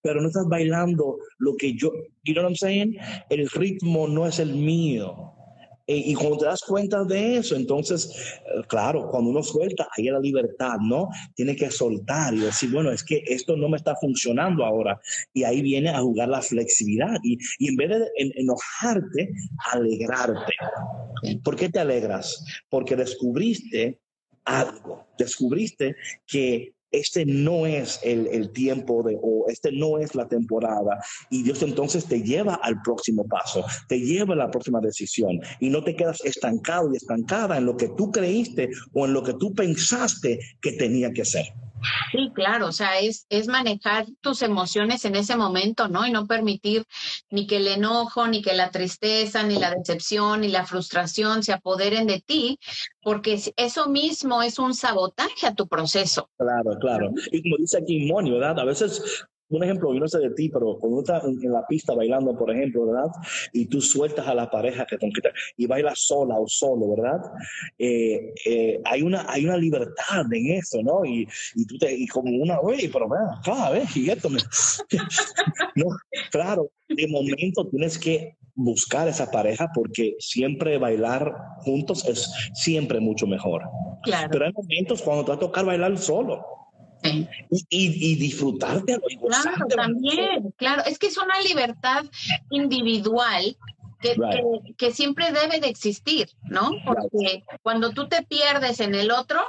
pero 0.00 0.20
no 0.20 0.28
estás 0.28 0.46
bailando 0.48 1.18
lo 1.38 1.54
que 1.56 1.74
yo, 1.74 1.92
you 2.24 2.32
know 2.32 2.42
what 2.42 2.50
I'm 2.50 2.56
saying? 2.56 2.96
El 3.28 3.48
ritmo 3.50 4.08
no 4.08 4.26
es 4.26 4.38
el 4.38 4.54
mío. 4.54 5.34
Eh, 5.92 6.04
y 6.06 6.14
cuando 6.14 6.38
te 6.38 6.46
das 6.46 6.62
cuenta 6.62 7.04
de 7.04 7.36
eso, 7.36 7.54
entonces, 7.54 8.10
eh, 8.46 8.62
claro, 8.66 9.10
cuando 9.10 9.28
uno 9.28 9.42
suelta, 9.42 9.86
ahí 9.94 10.06
es 10.06 10.12
la 10.12 10.20
libertad, 10.20 10.78
¿no? 10.80 11.08
Tiene 11.34 11.54
que 11.54 11.70
soltar 11.70 12.32
y 12.32 12.38
decir, 12.38 12.70
bueno, 12.70 12.90
es 12.90 13.04
que 13.04 13.22
esto 13.26 13.56
no 13.56 13.68
me 13.68 13.76
está 13.76 13.94
funcionando 13.96 14.64
ahora. 14.64 14.98
Y 15.34 15.44
ahí 15.44 15.60
viene 15.60 15.90
a 15.90 16.00
jugar 16.00 16.28
la 16.28 16.40
flexibilidad. 16.40 17.18
Y, 17.22 17.36
y 17.58 17.68
en 17.68 17.76
vez 17.76 17.90
de 17.90 18.08
enojarte, 18.16 19.32
alegrarte. 19.70 20.54
¿Por 21.44 21.56
qué 21.56 21.68
te 21.68 21.80
alegras? 21.80 22.42
Porque 22.70 22.96
descubriste 22.96 24.00
algo, 24.44 25.06
descubriste 25.18 25.94
que 26.26 26.74
este 26.92 27.24
no 27.26 27.66
es 27.66 28.00
el, 28.02 28.50
tiempo 28.52 29.02
de, 29.02 29.18
o 29.20 29.46
este 29.48 29.72
no 29.72 29.98
es 29.98 30.14
la 30.14 30.28
temporada. 30.28 31.02
Y 31.30 31.42
Dios 31.42 31.62
entonces 31.62 32.06
te 32.06 32.22
lleva 32.22 32.54
al 32.54 32.80
próximo 32.82 33.26
paso, 33.26 33.64
te 33.88 33.98
lleva 33.98 34.34
a 34.34 34.36
la 34.38 34.50
próxima 34.50 34.80
decisión 34.80 35.40
y 35.60 35.70
no 35.70 35.82
te 35.82 35.96
quedas 35.96 36.24
estancado 36.24 36.92
y 36.92 36.96
estancada 36.96 37.56
en 37.56 37.66
lo 37.66 37.76
que 37.76 37.88
tú 37.88 38.10
creíste 38.10 38.70
o 38.92 39.06
en 39.06 39.14
lo 39.14 39.22
que 39.22 39.34
tú 39.34 39.54
pensaste 39.54 40.38
que 40.60 40.72
tenía 40.72 41.12
que 41.12 41.24
ser. 41.24 41.46
Sí, 42.10 42.30
claro, 42.34 42.68
o 42.68 42.72
sea, 42.72 42.98
es, 42.98 43.26
es 43.28 43.48
manejar 43.48 44.06
tus 44.20 44.42
emociones 44.42 45.04
en 45.04 45.16
ese 45.16 45.36
momento, 45.36 45.88
¿no? 45.88 46.06
Y 46.06 46.10
no 46.10 46.26
permitir 46.26 46.84
ni 47.30 47.46
que 47.46 47.56
el 47.56 47.68
enojo, 47.68 48.26
ni 48.26 48.42
que 48.42 48.54
la 48.54 48.70
tristeza, 48.70 49.42
ni 49.42 49.58
la 49.58 49.74
decepción, 49.74 50.40
ni 50.42 50.48
la 50.48 50.66
frustración 50.66 51.42
se 51.42 51.52
apoderen 51.52 52.06
de 52.06 52.20
ti, 52.20 52.58
porque 53.02 53.40
eso 53.56 53.88
mismo 53.88 54.42
es 54.42 54.58
un 54.58 54.74
sabotaje 54.74 55.46
a 55.46 55.54
tu 55.54 55.66
proceso. 55.66 56.30
Claro, 56.36 56.78
claro. 56.80 57.10
Y 57.30 57.42
como 57.42 57.56
dice 57.58 57.78
aquí 57.78 58.06
Moni, 58.06 58.30
¿verdad? 58.30 58.60
A 58.60 58.64
veces 58.64 59.24
un 59.52 59.64
ejemplo, 59.64 59.92
yo 59.92 60.00
no 60.00 60.08
sé 60.08 60.18
de 60.18 60.30
ti, 60.30 60.48
pero 60.48 60.78
cuando 60.78 61.00
estás 61.00 61.24
en, 61.24 61.52
la 61.52 61.66
pista 61.66 61.94
bailando, 61.94 62.36
por 62.36 62.50
ejemplo, 62.50 62.86
¿verdad? 62.86 63.10
Y 63.52 63.66
tú 63.66 63.80
sueltas 63.80 64.26
a 64.26 64.34
la 64.34 64.50
pareja 64.50 64.86
que 64.86 64.98
te 64.98 65.10
y 65.56 65.66
bailas 65.66 66.00
sola 66.00 66.38
o 66.38 66.46
solo, 66.48 66.90
¿verdad? 66.90 67.20
Eh, 67.78 68.32
eh, 68.46 68.80
hay, 68.84 69.02
una, 69.02 69.26
hay 69.28 69.44
una 69.44 69.56
libertad 69.56 70.32
en 70.32 70.52
eso, 70.52 70.82
¿no? 70.82 71.04
Y, 71.04 71.28
y 71.54 71.66
tú 71.66 71.78
te, 71.78 71.92
y 71.92 72.06
como 72.06 72.30
una, 72.42 72.60
oye, 72.60 72.90
pero 72.92 73.08
acá, 73.12 73.70
¿ves? 73.70 73.96
Y 73.96 74.08
esto 74.10 74.30
me... 74.30 74.38
no, 75.76 75.86
claro, 76.30 76.70
de 76.88 77.06
momento 77.08 77.68
tienes 77.68 77.98
que 77.98 78.36
buscar 78.54 79.08
esa 79.08 79.30
pareja 79.30 79.70
porque 79.74 80.14
siempre 80.18 80.78
bailar 80.78 81.32
juntos 81.58 82.06
es 82.06 82.30
siempre 82.54 83.00
mucho 83.00 83.26
mejor. 83.26 83.62
Claro. 84.02 84.28
Pero 84.30 84.46
hay 84.46 84.52
momentos 84.52 85.02
cuando 85.02 85.24
te 85.24 85.30
va 85.30 85.36
a 85.36 85.40
tocar 85.40 85.64
bailar 85.64 85.96
solo. 85.98 86.44
Y, 87.04 87.28
y, 87.68 88.16
disfrutarte. 88.16 88.98
Claro, 89.26 89.66
también, 89.74 90.52
claro. 90.56 90.82
Es 90.86 90.98
que 90.98 91.08
es 91.08 91.18
una 91.18 91.40
libertad 91.40 92.04
individual 92.50 93.56
que, 94.76 94.92
siempre 94.92 95.32
debe 95.32 95.60
de 95.60 95.68
existir, 95.68 96.28
¿no? 96.44 96.70
Porque 96.84 97.44
cuando 97.62 97.92
tú 97.92 98.08
te 98.08 98.22
pierdes 98.22 98.80
en 98.80 98.94
el 98.94 99.10
otro... 99.10 99.40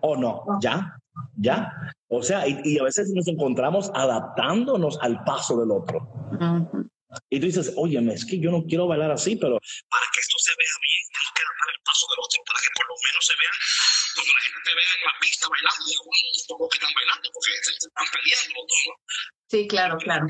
O 0.00 0.16
no, 0.16 0.44
ya, 0.60 0.96
ya. 1.36 1.72
O 2.08 2.22
sea, 2.22 2.46
y, 2.46 2.78
a 2.78 2.84
veces 2.84 3.10
nos 3.14 3.26
encontramos 3.28 3.90
adaptándonos 3.94 4.98
al 5.00 5.22
paso 5.24 5.58
del 5.58 5.70
otro. 5.70 6.08
Y 7.28 7.40
tú 7.40 7.46
dices, 7.46 7.74
oye, 7.76 7.98
es 8.12 8.24
que 8.24 8.38
yo 8.38 8.50
no 8.50 8.64
quiero 8.64 8.86
bailar 8.86 9.10
así, 9.10 9.36
pero 9.36 9.58
para 9.90 10.06
que 10.12 10.20
esto 10.20 10.36
se 10.38 10.52
vea 10.56 10.76
bien, 10.80 11.02
tengo 11.12 11.30
que 11.36 11.42
adaptar 11.44 11.68
el 11.76 11.82
paso 11.84 12.06
del 12.08 12.20
otro 12.24 12.40
para 12.48 12.60
que 12.64 12.70
por 12.72 12.86
lo 12.88 12.96
menos 12.96 13.11
se 13.22 13.34
vea 13.36 13.52
cuando 14.14 14.32
la 14.32 14.40
gente 14.40 14.60
te 14.64 14.74
vea 14.74 14.92
en 14.98 15.04
la 15.06 15.14
pista 15.20 15.46
bailando, 15.48 15.92
bueno, 16.04 16.68
que 16.68 16.76
están 16.76 16.94
bailando 16.94 17.26
porque 17.32 17.50
se 17.62 17.70
están 17.72 18.06
peleando. 18.12 18.58
Sí, 19.48 19.68
claro, 19.68 19.96
claro. 19.98 20.26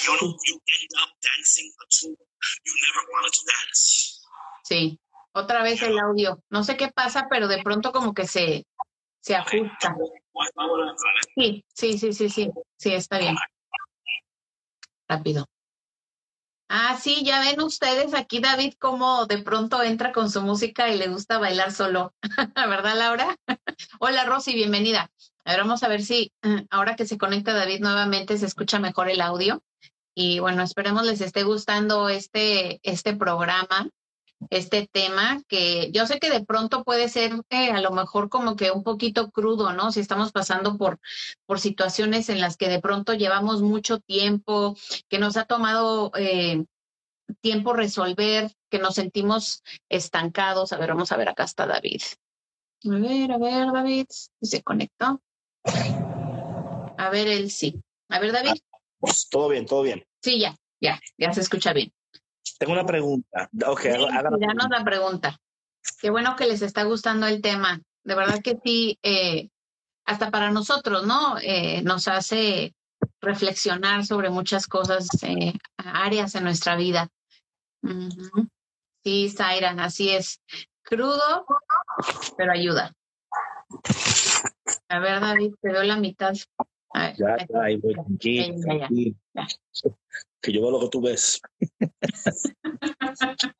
You, 0.00 0.14
you 0.16 0.54
end 0.56 0.94
up 1.02 1.10
dancing 1.20 1.68
you 2.64 2.72
never 2.86 3.02
wanted 3.12 3.32
to 3.32 3.42
dance. 3.44 4.20
Sí, 4.64 5.00
otra 5.32 5.62
vez 5.62 5.82
el 5.82 5.98
audio. 5.98 6.42
No 6.48 6.64
sé 6.64 6.76
qué 6.76 6.88
pasa, 6.88 7.26
pero 7.28 7.48
de 7.48 7.62
pronto 7.62 7.92
como 7.92 8.14
que 8.14 8.26
se, 8.26 8.66
se 9.20 9.34
ajusta. 9.34 9.96
Sí, 11.34 11.64
sí, 11.74 11.98
sí, 11.98 12.12
sí, 12.12 12.30
sí, 12.30 12.50
sí, 12.76 12.94
está 12.94 13.18
bien. 13.18 13.36
Rápido. 15.08 15.46
Ah, 16.72 16.96
sí, 17.02 17.24
ya 17.24 17.40
ven 17.40 17.60
ustedes 17.62 18.14
aquí 18.14 18.38
David 18.38 18.74
cómo 18.78 19.26
de 19.26 19.38
pronto 19.38 19.82
entra 19.82 20.12
con 20.12 20.30
su 20.30 20.40
música 20.40 20.88
y 20.88 20.96
le 20.96 21.08
gusta 21.08 21.36
bailar 21.38 21.72
solo, 21.72 22.14
¿verdad 22.54 22.96
Laura? 22.96 23.36
Hola 23.98 24.24
Rosy, 24.24 24.54
bienvenida. 24.54 25.10
A 25.44 25.50
ver, 25.50 25.62
vamos 25.62 25.82
a 25.82 25.88
ver 25.88 26.04
si 26.04 26.32
ahora 26.70 26.94
que 26.94 27.06
se 27.06 27.18
conecta 27.18 27.54
David 27.54 27.80
nuevamente 27.80 28.38
se 28.38 28.46
escucha 28.46 28.78
mejor 28.78 29.10
el 29.10 29.20
audio. 29.20 29.64
Y 30.14 30.38
bueno, 30.38 30.62
esperemos 30.62 31.04
les 31.04 31.20
esté 31.20 31.42
gustando 31.42 32.08
este, 32.08 32.78
este 32.84 33.16
programa 33.16 33.88
este 34.48 34.88
tema, 34.90 35.42
que 35.48 35.90
yo 35.92 36.06
sé 36.06 36.18
que 36.18 36.30
de 36.30 36.44
pronto 36.44 36.82
puede 36.82 37.08
ser 37.08 37.32
eh, 37.50 37.70
a 37.70 37.80
lo 37.80 37.90
mejor 37.90 38.30
como 38.30 38.56
que 38.56 38.70
un 38.70 38.82
poquito 38.82 39.30
crudo, 39.30 39.72
¿no? 39.72 39.92
Si 39.92 40.00
estamos 40.00 40.32
pasando 40.32 40.78
por, 40.78 40.98
por 41.46 41.60
situaciones 41.60 42.28
en 42.30 42.40
las 42.40 42.56
que 42.56 42.68
de 42.68 42.80
pronto 42.80 43.12
llevamos 43.12 43.60
mucho 43.60 43.98
tiempo, 43.98 44.76
que 45.08 45.18
nos 45.18 45.36
ha 45.36 45.44
tomado 45.44 46.10
eh, 46.16 46.64
tiempo 47.40 47.74
resolver, 47.74 48.50
que 48.70 48.78
nos 48.78 48.94
sentimos 48.94 49.62
estancados. 49.88 50.72
A 50.72 50.78
ver, 50.78 50.88
vamos 50.90 51.12
a 51.12 51.16
ver, 51.16 51.28
acá 51.28 51.44
está 51.44 51.66
David. 51.66 52.00
A 52.84 52.96
ver, 52.96 53.32
a 53.32 53.38
ver, 53.38 53.72
David, 53.72 54.06
se 54.40 54.62
conectó. 54.62 55.20
A 55.64 57.10
ver, 57.10 57.28
él 57.28 57.50
sí. 57.50 57.80
A 58.08 58.18
ver, 58.18 58.32
David. 58.32 58.60
Pues, 58.98 59.28
todo 59.28 59.48
bien, 59.48 59.66
todo 59.66 59.82
bien. 59.82 60.04
Sí, 60.22 60.40
ya, 60.40 60.56
ya, 60.80 60.98
ya 61.18 61.32
se 61.32 61.40
escucha 61.40 61.72
bien. 61.72 61.92
Tengo 62.58 62.72
una 62.72 62.84
pregunta. 62.84 63.48
Okay, 63.66 63.92
la 63.98 64.84
pregunta. 64.84 65.38
Qué 66.00 66.10
bueno 66.10 66.36
que 66.36 66.46
les 66.46 66.62
está 66.62 66.84
gustando 66.84 67.26
el 67.26 67.40
tema. 67.40 67.80
De 68.04 68.14
verdad 68.14 68.40
que 68.42 68.58
sí, 68.62 68.98
eh, 69.02 69.48
hasta 70.04 70.30
para 70.30 70.50
nosotros, 70.50 71.06
¿no? 71.06 71.38
Eh, 71.42 71.82
nos 71.82 72.08
hace 72.08 72.74
reflexionar 73.20 74.04
sobre 74.04 74.30
muchas 74.30 74.66
cosas, 74.66 75.08
eh, 75.22 75.54
áreas 75.76 76.34
en 76.34 76.44
nuestra 76.44 76.76
vida. 76.76 77.08
Sí, 79.04 79.30
Zaira, 79.30 79.70
así 79.78 80.10
es. 80.10 80.40
Crudo, 80.82 81.46
pero 82.36 82.52
ayuda. 82.52 82.92
A 84.88 84.98
ver, 84.98 85.20
David, 85.20 85.54
te 85.60 85.72
doy 85.72 85.86
la 85.86 85.96
mitad. 85.96 86.34
ya, 86.94 87.14
ya, 87.16 87.62
ahí 87.62 87.76
voy, 87.76 89.16
que 90.40 90.52
yo 90.52 90.62
veo 90.62 90.70
lo 90.70 90.80
que 90.80 90.88
tú 90.88 91.00
ves. 91.00 91.40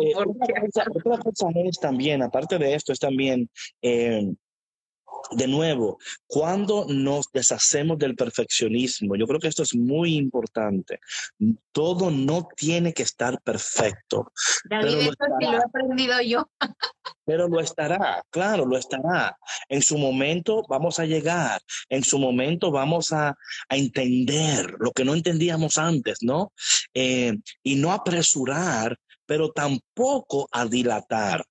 Eh, 0.00 0.14
otra, 0.14 0.84
cosa 1.22 1.46
es 1.54 1.78
también, 1.78 2.22
aparte 2.22 2.58
de 2.58 2.74
esto, 2.74 2.92
es 2.92 2.98
también, 2.98 3.48
eh, 3.80 4.32
de 5.30 5.46
nuevo, 5.46 5.98
cuando 6.26 6.86
nos 6.88 7.30
deshacemos 7.32 7.98
del 7.98 8.14
perfeccionismo, 8.14 9.16
yo 9.16 9.26
creo 9.26 9.40
que 9.40 9.48
esto 9.48 9.62
es 9.62 9.74
muy 9.74 10.16
importante. 10.16 11.00
Todo 11.72 12.10
no 12.10 12.48
tiene 12.56 12.92
que 12.92 13.02
estar 13.02 13.40
perfecto. 13.42 14.32
David, 14.64 14.96
esto 14.98 15.24
sí 15.38 15.46
lo 15.46 15.52
he 15.52 15.62
aprendido 15.62 16.20
yo. 16.22 16.48
pero 17.24 17.46
lo 17.46 17.60
estará, 17.60 18.24
claro, 18.30 18.64
lo 18.64 18.78
estará. 18.78 19.36
En 19.68 19.82
su 19.82 19.98
momento 19.98 20.64
vamos 20.68 20.98
a 20.98 21.04
llegar, 21.04 21.60
en 21.90 22.02
su 22.02 22.18
momento 22.18 22.70
vamos 22.70 23.12
a, 23.12 23.36
entender 23.70 24.74
lo 24.78 24.92
que 24.92 25.04
no 25.04 25.14
entendíamos 25.14 25.76
antes, 25.78 26.18
¿no? 26.22 26.52
Eh, 26.94 27.34
y 27.62 27.76
no 27.76 27.92
apresurar, 27.92 28.96
pero 29.26 29.50
tampoco 29.50 30.48
a 30.50 30.64
dilatar. 30.64 31.44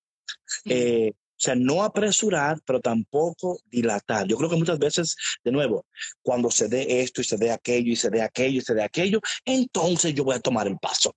Eh, 0.65 1.13
o 1.37 1.39
sea, 1.39 1.53
no 1.53 1.83
apresurar, 1.83 2.59
pero 2.65 2.79
tampoco 2.79 3.59
dilatar. 3.69 4.25
Yo 4.25 4.37
creo 4.37 4.49
que 4.49 4.55
muchas 4.55 4.79
veces, 4.79 5.15
de 5.43 5.51
nuevo, 5.51 5.85
cuando 6.23 6.49
se 6.49 6.67
dé 6.67 7.01
esto 7.01 7.21
y 7.21 7.25
se 7.25 7.37
dé 7.37 7.51
aquello 7.51 7.91
y 7.91 7.95
se 7.95 8.09
dé 8.09 8.23
aquello 8.23 8.57
y 8.57 8.61
se 8.61 8.73
dé 8.73 8.81
aquello, 8.81 9.19
entonces 9.45 10.15
yo 10.15 10.23
voy 10.23 10.35
a 10.35 10.39
tomar 10.39 10.67
el 10.67 10.77
paso. 10.79 11.13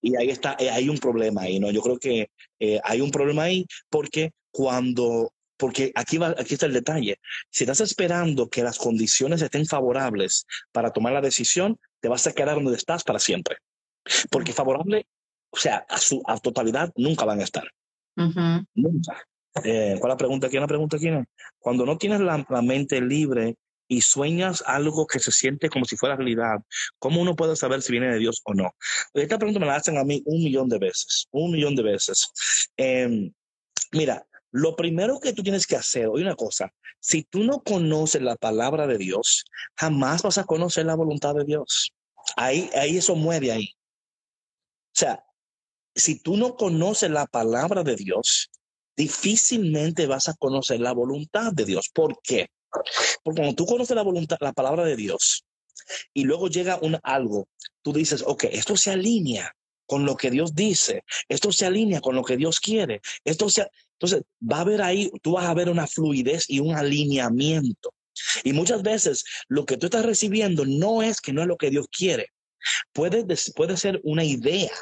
Y 0.00 0.16
ahí 0.16 0.30
está, 0.30 0.56
eh, 0.60 0.70
hay 0.70 0.88
un 0.88 0.98
problema 0.98 1.42
ahí, 1.42 1.58
¿no? 1.58 1.70
Yo 1.72 1.82
creo 1.82 1.98
que 1.98 2.30
eh, 2.60 2.80
hay 2.84 3.00
un 3.00 3.10
problema 3.10 3.44
ahí 3.44 3.66
porque 3.90 4.32
cuando, 4.52 5.32
porque 5.56 5.90
aquí, 5.96 6.18
va, 6.18 6.34
aquí 6.38 6.54
está 6.54 6.66
el 6.66 6.72
detalle, 6.72 7.18
si 7.50 7.64
estás 7.64 7.80
esperando 7.80 8.48
que 8.48 8.62
las 8.62 8.78
condiciones 8.78 9.42
estén 9.42 9.66
favorables 9.66 10.46
para 10.70 10.92
tomar 10.92 11.12
la 11.12 11.20
decisión, 11.20 11.78
te 12.00 12.08
vas 12.08 12.26
a 12.28 12.32
quedar 12.32 12.56
donde 12.56 12.76
estás 12.76 13.02
para 13.02 13.18
siempre. 13.18 13.56
Porque 14.30 14.52
favorable, 14.52 15.06
o 15.50 15.56
sea, 15.56 15.86
a 15.88 15.98
su 15.98 16.22
a 16.26 16.38
totalidad 16.38 16.92
nunca 16.96 17.24
van 17.24 17.40
a 17.40 17.44
estar. 17.44 17.68
Nunca. 18.16 19.22
Eh, 19.62 19.96
¿Cuál 20.00 20.10
es 20.10 20.14
la 20.14 20.16
pregunta? 20.16 20.48
¿Quién 20.48 20.62
la 20.62 20.66
pregunta? 20.68 20.98
¿Quién 20.98 21.26
Cuando 21.58 21.86
no 21.86 21.96
tienes 21.96 22.20
la 22.20 22.62
mente 22.62 23.00
libre, 23.00 23.56
y 23.88 24.00
sueñas 24.00 24.62
algo 24.66 25.06
que 25.06 25.18
se 25.18 25.30
siente 25.30 25.68
como 25.68 25.84
si 25.84 25.96
fuera 25.96 26.16
realidad, 26.16 26.58
¿cómo 26.98 27.20
uno 27.20 27.36
puede 27.36 27.56
saber 27.56 27.82
si 27.82 27.92
viene 27.92 28.12
de 28.12 28.18
Dios 28.18 28.40
o 28.44 28.54
no? 28.54 28.74
Esta 29.12 29.38
pregunta 29.38 29.60
me 29.60 29.66
la 29.66 29.76
hacen 29.76 29.98
a 29.98 30.04
mí 30.04 30.22
un 30.26 30.42
millón 30.42 30.68
de 30.68 30.78
veces, 30.78 31.28
un 31.30 31.52
millón 31.52 31.74
de 31.74 31.82
veces. 31.82 32.30
Em, 32.76 33.32
mira, 33.92 34.26
lo 34.50 34.76
primero 34.76 35.20
que 35.20 35.32
tú 35.32 35.42
tienes 35.42 35.66
que 35.66 35.76
hacer, 35.76 36.06
oye 36.06 36.24
una 36.24 36.36
cosa, 36.36 36.72
si 37.00 37.24
tú 37.24 37.44
no 37.44 37.62
conoces 37.62 38.22
la 38.22 38.36
palabra 38.36 38.86
de 38.86 38.98
Dios, 38.98 39.44
jamás 39.76 40.22
vas 40.22 40.38
a 40.38 40.44
conocer 40.44 40.86
la 40.86 40.94
voluntad 40.94 41.34
de 41.34 41.44
Dios. 41.44 41.92
Ahí, 42.36 42.70
ahí 42.74 42.96
eso 42.96 43.14
muere 43.14 43.52
ahí. 43.52 43.68
O 44.94 44.96
sea, 44.96 45.23
si 45.94 46.18
tú 46.18 46.36
no 46.36 46.56
conoces 46.56 47.10
la 47.10 47.26
palabra 47.26 47.82
de 47.82 47.96
Dios, 47.96 48.50
difícilmente 48.96 50.06
vas 50.06 50.28
a 50.28 50.34
conocer 50.34 50.80
la 50.80 50.92
voluntad 50.92 51.52
de 51.52 51.64
Dios. 51.64 51.90
¿Por 51.92 52.20
qué? 52.22 52.48
Porque 53.22 53.40
cuando 53.40 53.54
tú 53.54 53.66
conoces 53.66 53.94
la 53.94 54.02
voluntad, 54.02 54.36
la 54.40 54.52
palabra 54.52 54.84
de 54.84 54.96
Dios, 54.96 55.44
y 56.12 56.24
luego 56.24 56.48
llega 56.48 56.78
un 56.80 56.98
algo, 57.02 57.48
tú 57.82 57.92
dices, 57.92 58.22
ok, 58.26 58.44
esto 58.50 58.76
se 58.76 58.90
alinea 58.90 59.54
con 59.86 60.04
lo 60.06 60.16
que 60.16 60.30
Dios 60.30 60.54
dice, 60.54 61.04
esto 61.28 61.52
se 61.52 61.66
alinea 61.66 62.00
con 62.00 62.14
lo 62.14 62.24
que 62.24 62.36
Dios 62.36 62.58
quiere, 62.58 63.00
esto 63.24 63.50
se, 63.50 63.68
entonces 63.92 64.22
va 64.40 64.58
a 64.58 64.60
haber 64.62 64.82
ahí, 64.82 65.10
tú 65.22 65.32
vas 65.32 65.44
a 65.44 65.54
ver 65.54 65.68
una 65.68 65.86
fluidez 65.86 66.46
y 66.48 66.60
un 66.60 66.74
alineamiento. 66.74 67.92
Y 68.44 68.52
muchas 68.52 68.82
veces 68.82 69.24
lo 69.48 69.66
que 69.66 69.76
tú 69.76 69.86
estás 69.86 70.06
recibiendo 70.06 70.64
no 70.64 71.02
es 71.02 71.20
que 71.20 71.32
no 71.32 71.42
es 71.42 71.48
lo 71.48 71.56
que 71.56 71.70
Dios 71.70 71.88
quiere. 71.88 72.28
Puede, 72.92 73.26
puede 73.54 73.76
ser 73.76 74.00
una 74.04 74.24
idea, 74.24 74.72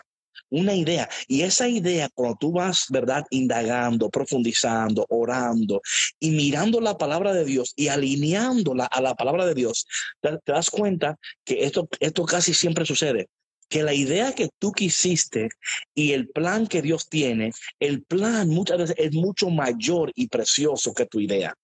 una 0.53 0.75
idea. 0.75 1.09
Y 1.27 1.43
esa 1.43 1.67
idea, 1.67 2.09
cuando 2.15 2.37
tú 2.37 2.53
vas, 2.53 2.87
¿verdad? 2.91 3.25
Indagando, 3.31 4.11
profundizando, 4.11 5.07
orando 5.09 5.81
y 6.21 6.31
mirando 6.31 6.81
la 6.81 6.97
palabra 6.97 7.33
de 7.33 7.45
Dios 7.45 7.73
y 7.75 7.89
alineándola 7.89 8.85
a 8.85 9.01
la 9.01 9.15
palabra 9.15 9.47
de 9.47 9.55
Dios, 9.55 9.87
te, 10.21 10.39
das 10.47 10.71
cuenta 10.71 11.19
que 11.45 11.65
esto, 11.65 11.89
esto 12.01 12.25
casi 12.25 12.55
siempre 12.55 12.87
sucede 12.87 13.29
que 13.69 13.83
la 13.83 13.95
idea 13.95 14.35
que 14.35 14.51
tú 14.59 14.71
quisiste 14.73 15.49
y 15.95 16.13
el 16.13 16.29
plan 16.29 16.67
que 16.67 16.83
Dios 16.83 17.09
tiene, 17.09 17.53
el 17.81 18.03
plan 18.03 18.51
muchas 18.51 18.77
veces 18.77 18.97
es 18.99 19.15
mucho 19.15 19.49
mayor 19.49 20.13
y 20.15 20.29
precioso 20.29 20.93
que 20.93 21.07
tu 21.07 21.21
idea. 21.21 21.55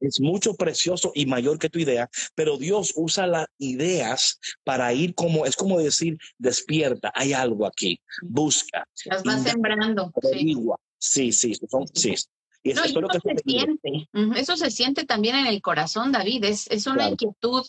Es 0.00 0.20
mucho 0.20 0.54
precioso 0.54 1.12
y 1.14 1.26
mayor 1.26 1.58
que 1.58 1.70
tu 1.70 1.78
idea, 1.78 2.10
pero 2.34 2.58
Dios 2.58 2.92
usa 2.96 3.26
las 3.26 3.46
ideas 3.58 4.38
para 4.64 4.92
ir 4.92 5.14
como, 5.14 5.46
es 5.46 5.56
como 5.56 5.78
decir, 5.78 6.18
despierta, 6.36 7.12
hay 7.14 7.32
algo 7.32 7.66
aquí, 7.66 8.00
busca. 8.22 8.86
Las 9.06 9.22
va 9.22 9.38
sembrando. 9.38 10.12
Sí, 10.98 11.32
sí, 11.32 11.54
sí. 11.94 12.14
Y 12.62 12.70
eso, 12.70 12.82
se 12.82 13.36
siente, 13.44 14.08
eso 14.36 14.56
se 14.56 14.70
siente 14.70 15.04
también 15.04 15.36
en 15.36 15.46
el 15.46 15.60
corazón, 15.60 16.12
David, 16.12 16.44
es, 16.44 16.66
es 16.70 16.86
una 16.86 17.10
inquietud 17.10 17.62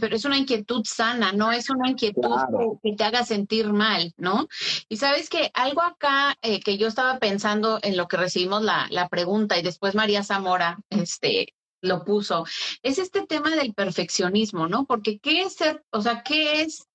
pero 0.00 0.16
es 0.16 0.24
una 0.24 0.38
inquietud 0.38 0.82
sana, 0.84 1.32
no 1.32 1.52
es 1.52 1.68
una 1.70 1.90
inquietud 1.90 2.34
que, 2.82 2.94
te 2.94 3.04
haga 3.04 3.24
sentir 3.24 3.72
mal, 3.72 4.14
¿no? 4.16 4.48
Y 4.88 4.96
sabes 4.96 5.28
que 5.28 5.50
algo 5.54 5.82
acá 5.82 6.36
eh, 6.42 6.60
que 6.60 6.78
yo 6.78 6.88
estaba 6.88 7.18
pensando 7.18 7.78
en 7.82 7.96
lo 7.96 8.08
que 8.08 8.16
recibimos 8.16 8.62
la, 8.62 8.86
la, 8.90 9.08
pregunta 9.08 9.58
y 9.58 9.62
después 9.62 9.94
María 9.94 10.22
Zamora 10.22 10.78
este, 10.90 11.54
lo 11.82 12.04
puso, 12.04 12.44
es 12.82 12.98
este 12.98 13.26
tema 13.26 13.54
del 13.54 13.74
perfeccionismo, 13.74 14.66
¿no? 14.66 14.86
Porque 14.86 15.18
¿qué 15.18 15.42
es 15.42 15.54
ser, 15.54 15.84
o 15.90 16.00
sea, 16.00 16.22
qué 16.22 16.62
es 16.62 16.86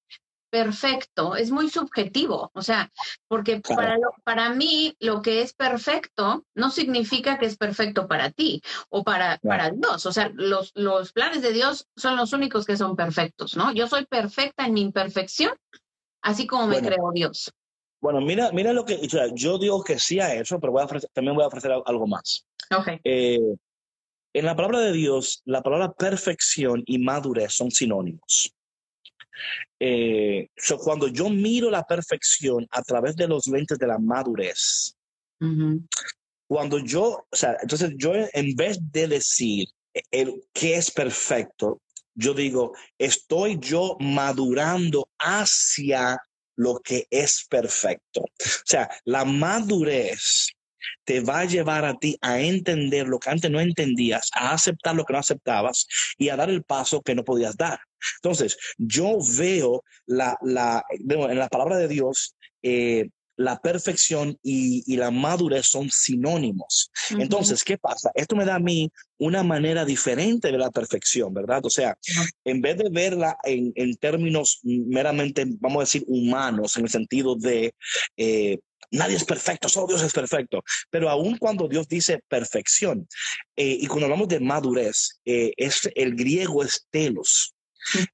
perfecto? 0.51 1.35
Es 1.35 1.49
muy 1.49 1.69
subjetivo, 1.69 2.51
o 2.53 2.61
sea, 2.61 2.91
porque 3.27 3.61
para, 3.61 3.97
para 4.23 4.53
mí 4.53 4.95
lo 4.99 5.21
que 5.21 5.41
es 5.41 5.53
perfecto 5.53 6.45
no 6.53 6.69
significa 6.69 7.39
que 7.39 7.47
es 7.47 7.57
perfecto 7.57 8.07
para 8.07 8.29
ti 8.29 8.61
o 8.89 9.03
para, 9.03 9.39
para 9.39 9.71
Dios, 9.71 10.05
o 10.05 10.11
sea, 10.11 10.31
los, 10.35 10.71
los 10.75 11.13
planes 11.13 11.41
de 11.41 11.53
Dios 11.53 11.87
son 11.95 12.17
los 12.17 12.33
únicos 12.33 12.65
que 12.65 12.77
son 12.77 12.95
perfectos, 12.95 13.55
¿no? 13.55 13.73
Yo 13.73 13.87
soy 13.87 14.05
perfecta 14.05 14.65
en 14.65 14.73
mi 14.73 14.81
imperfección, 14.81 15.55
así 16.21 16.45
como 16.45 16.67
me 16.67 16.81
creó 16.81 17.11
Dios. 17.13 17.51
Bueno, 18.01 18.19
mira, 18.19 18.51
mira 18.51 18.73
lo 18.73 18.83
que, 18.83 18.95
o 18.95 19.09
sea, 19.09 19.27
yo 19.33 19.57
digo 19.57 19.83
que 19.83 19.99
sí 19.99 20.19
a 20.19 20.33
eso, 20.33 20.59
pero 20.59 20.73
voy 20.73 20.83
a 20.83 20.87
también 21.13 21.35
voy 21.35 21.43
a 21.43 21.47
ofrecer 21.47 21.71
algo 21.85 22.07
más. 22.07 22.45
Okay. 22.75 22.99
Eh, 23.03 23.55
en 24.33 24.45
la 24.45 24.55
palabra 24.55 24.79
de 24.79 24.91
Dios, 24.91 25.41
la 25.45 25.61
palabra 25.61 25.91
perfección 25.91 26.83
y 26.87 26.97
madurez 26.97 27.53
son 27.53 27.69
sinónimos. 27.69 28.53
Eh, 29.83 30.47
cuando 30.83 31.07
yo 31.07 31.27
miro 31.27 31.71
la 31.71 31.81
perfección 31.83 32.67
a 32.69 32.83
través 32.83 33.15
de 33.15 33.27
los 33.27 33.47
lentes 33.47 33.79
de 33.79 33.87
la 33.87 33.97
madurez, 33.97 34.95
cuando 36.47 36.77
yo, 36.77 37.25
o 37.31 37.35
sea, 37.35 37.57
entonces 37.63 37.93
yo 37.97 38.13
en 38.13 38.55
vez 38.55 38.77
de 38.91 39.07
decir 39.07 39.67
el 40.11 40.43
que 40.53 40.75
es 40.75 40.91
perfecto, 40.91 41.81
yo 42.13 42.35
digo, 42.35 42.73
estoy 42.99 43.57
yo 43.59 43.97
madurando 43.99 45.09
hacia 45.17 46.19
lo 46.57 46.79
que 46.79 47.07
es 47.09 47.47
perfecto. 47.49 48.21
O 48.21 48.65
sea, 48.65 48.87
la 49.05 49.25
madurez 49.25 50.49
te 51.03 51.21
va 51.21 51.39
a 51.39 51.45
llevar 51.45 51.85
a 51.85 51.97
ti 51.97 52.17
a 52.21 52.39
entender 52.39 53.07
lo 53.07 53.19
que 53.19 53.29
antes 53.29 53.51
no 53.51 53.59
entendías, 53.59 54.29
a 54.33 54.53
aceptar 54.53 54.95
lo 54.95 55.05
que 55.05 55.13
no 55.13 55.19
aceptabas 55.19 55.87
y 56.17 56.29
a 56.29 56.35
dar 56.35 56.49
el 56.49 56.63
paso 56.63 57.01
que 57.01 57.15
no 57.15 57.23
podías 57.23 57.57
dar. 57.57 57.79
Entonces, 58.17 58.57
yo 58.77 59.17
veo 59.37 59.83
la, 60.05 60.37
la 60.41 60.83
en 60.89 61.39
la 61.39 61.49
palabra 61.49 61.77
de 61.77 61.87
Dios, 61.87 62.35
eh, 62.63 63.09
la 63.41 63.59
perfección 63.59 64.37
y, 64.43 64.95
la 64.95 65.11
madurez 65.11 65.67
son 65.67 65.89
sinónimos. 65.89 66.91
Entonces, 67.17 67.63
¿qué 67.63 67.77
pasa? 67.77 68.11
Esto 68.13 68.35
me 68.35 68.45
da 68.45 68.55
a 68.55 68.59
mí 68.59 68.91
una 69.17 69.43
manera 69.43 69.85
diferente 69.85 70.51
de 70.51 70.57
la 70.57 70.71
perfección, 70.71 71.33
¿verdad? 71.33 71.65
O 71.65 71.69
sea, 71.69 71.97
en 72.45 72.61
vez 72.61 72.77
de 72.77 72.89
verla 72.89 73.37
en, 73.43 73.95
términos 73.95 74.59
meramente, 74.63 75.45
vamos 75.59 75.77
a 75.77 75.83
decir, 75.85 76.03
humanos, 76.07 76.77
en 76.77 76.83
el 76.83 76.89
sentido 76.89 77.35
de... 77.35 77.73
Eh, 78.17 78.59
nadie 78.91 79.15
es 79.15 79.23
perfecto, 79.23 79.69
solo 79.69 79.87
Dios 79.87 80.03
es 80.03 80.13
perfecto. 80.13 80.63
Pero 80.89 81.09
aun 81.09 81.37
cuando 81.37 81.67
Dios 81.67 81.87
dice 81.87 82.19
perfección, 82.27 83.07
eh, 83.55 83.77
y 83.79 83.87
cuando 83.87 84.05
hablamos 84.05 84.27
de 84.27 84.39
madurez, 84.39 85.19
eh, 85.25 85.53
es, 85.57 85.89
el 85.95 86.15
griego 86.15 86.63
es 86.63 86.85
telos. 86.91 87.55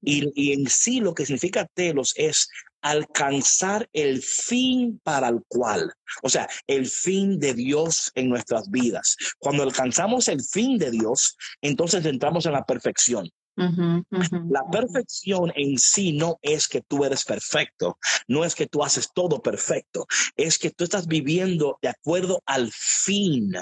Y, 0.00 0.30
y, 0.34 0.54
en 0.54 0.66
sí 0.68 1.00
lo 1.00 1.12
que 1.12 1.26
significa 1.26 1.68
telos 1.74 2.14
es 2.16 2.48
alcanzar 2.82 3.88
el 3.92 4.22
fin 4.22 5.00
para 5.02 5.28
el 5.28 5.42
cual, 5.48 5.92
o 6.22 6.28
sea, 6.28 6.48
el 6.66 6.86
fin 6.86 7.38
de 7.38 7.54
Dios 7.54 8.10
en 8.14 8.28
nuestras 8.28 8.70
vidas. 8.70 9.16
Cuando 9.38 9.62
alcanzamos 9.62 10.28
el 10.28 10.42
fin 10.42 10.78
de 10.78 10.90
Dios, 10.90 11.36
entonces 11.60 12.04
entramos 12.04 12.46
en 12.46 12.52
la 12.52 12.64
perfección. 12.64 13.30
La 13.58 14.64
perfección 14.70 15.52
en 15.56 15.78
sí 15.78 16.12
no 16.12 16.38
es 16.42 16.68
que 16.68 16.80
tú 16.80 17.04
eres 17.04 17.24
perfecto, 17.24 17.98
no 18.28 18.44
es 18.44 18.54
que 18.54 18.68
tú 18.68 18.84
haces 18.84 19.10
todo 19.12 19.42
perfecto, 19.42 20.06
es 20.36 20.58
que 20.58 20.70
tú 20.70 20.84
estás 20.84 21.08
viviendo 21.08 21.76
de 21.82 21.88
acuerdo 21.88 22.40
al 22.46 22.70
fin 22.72 23.52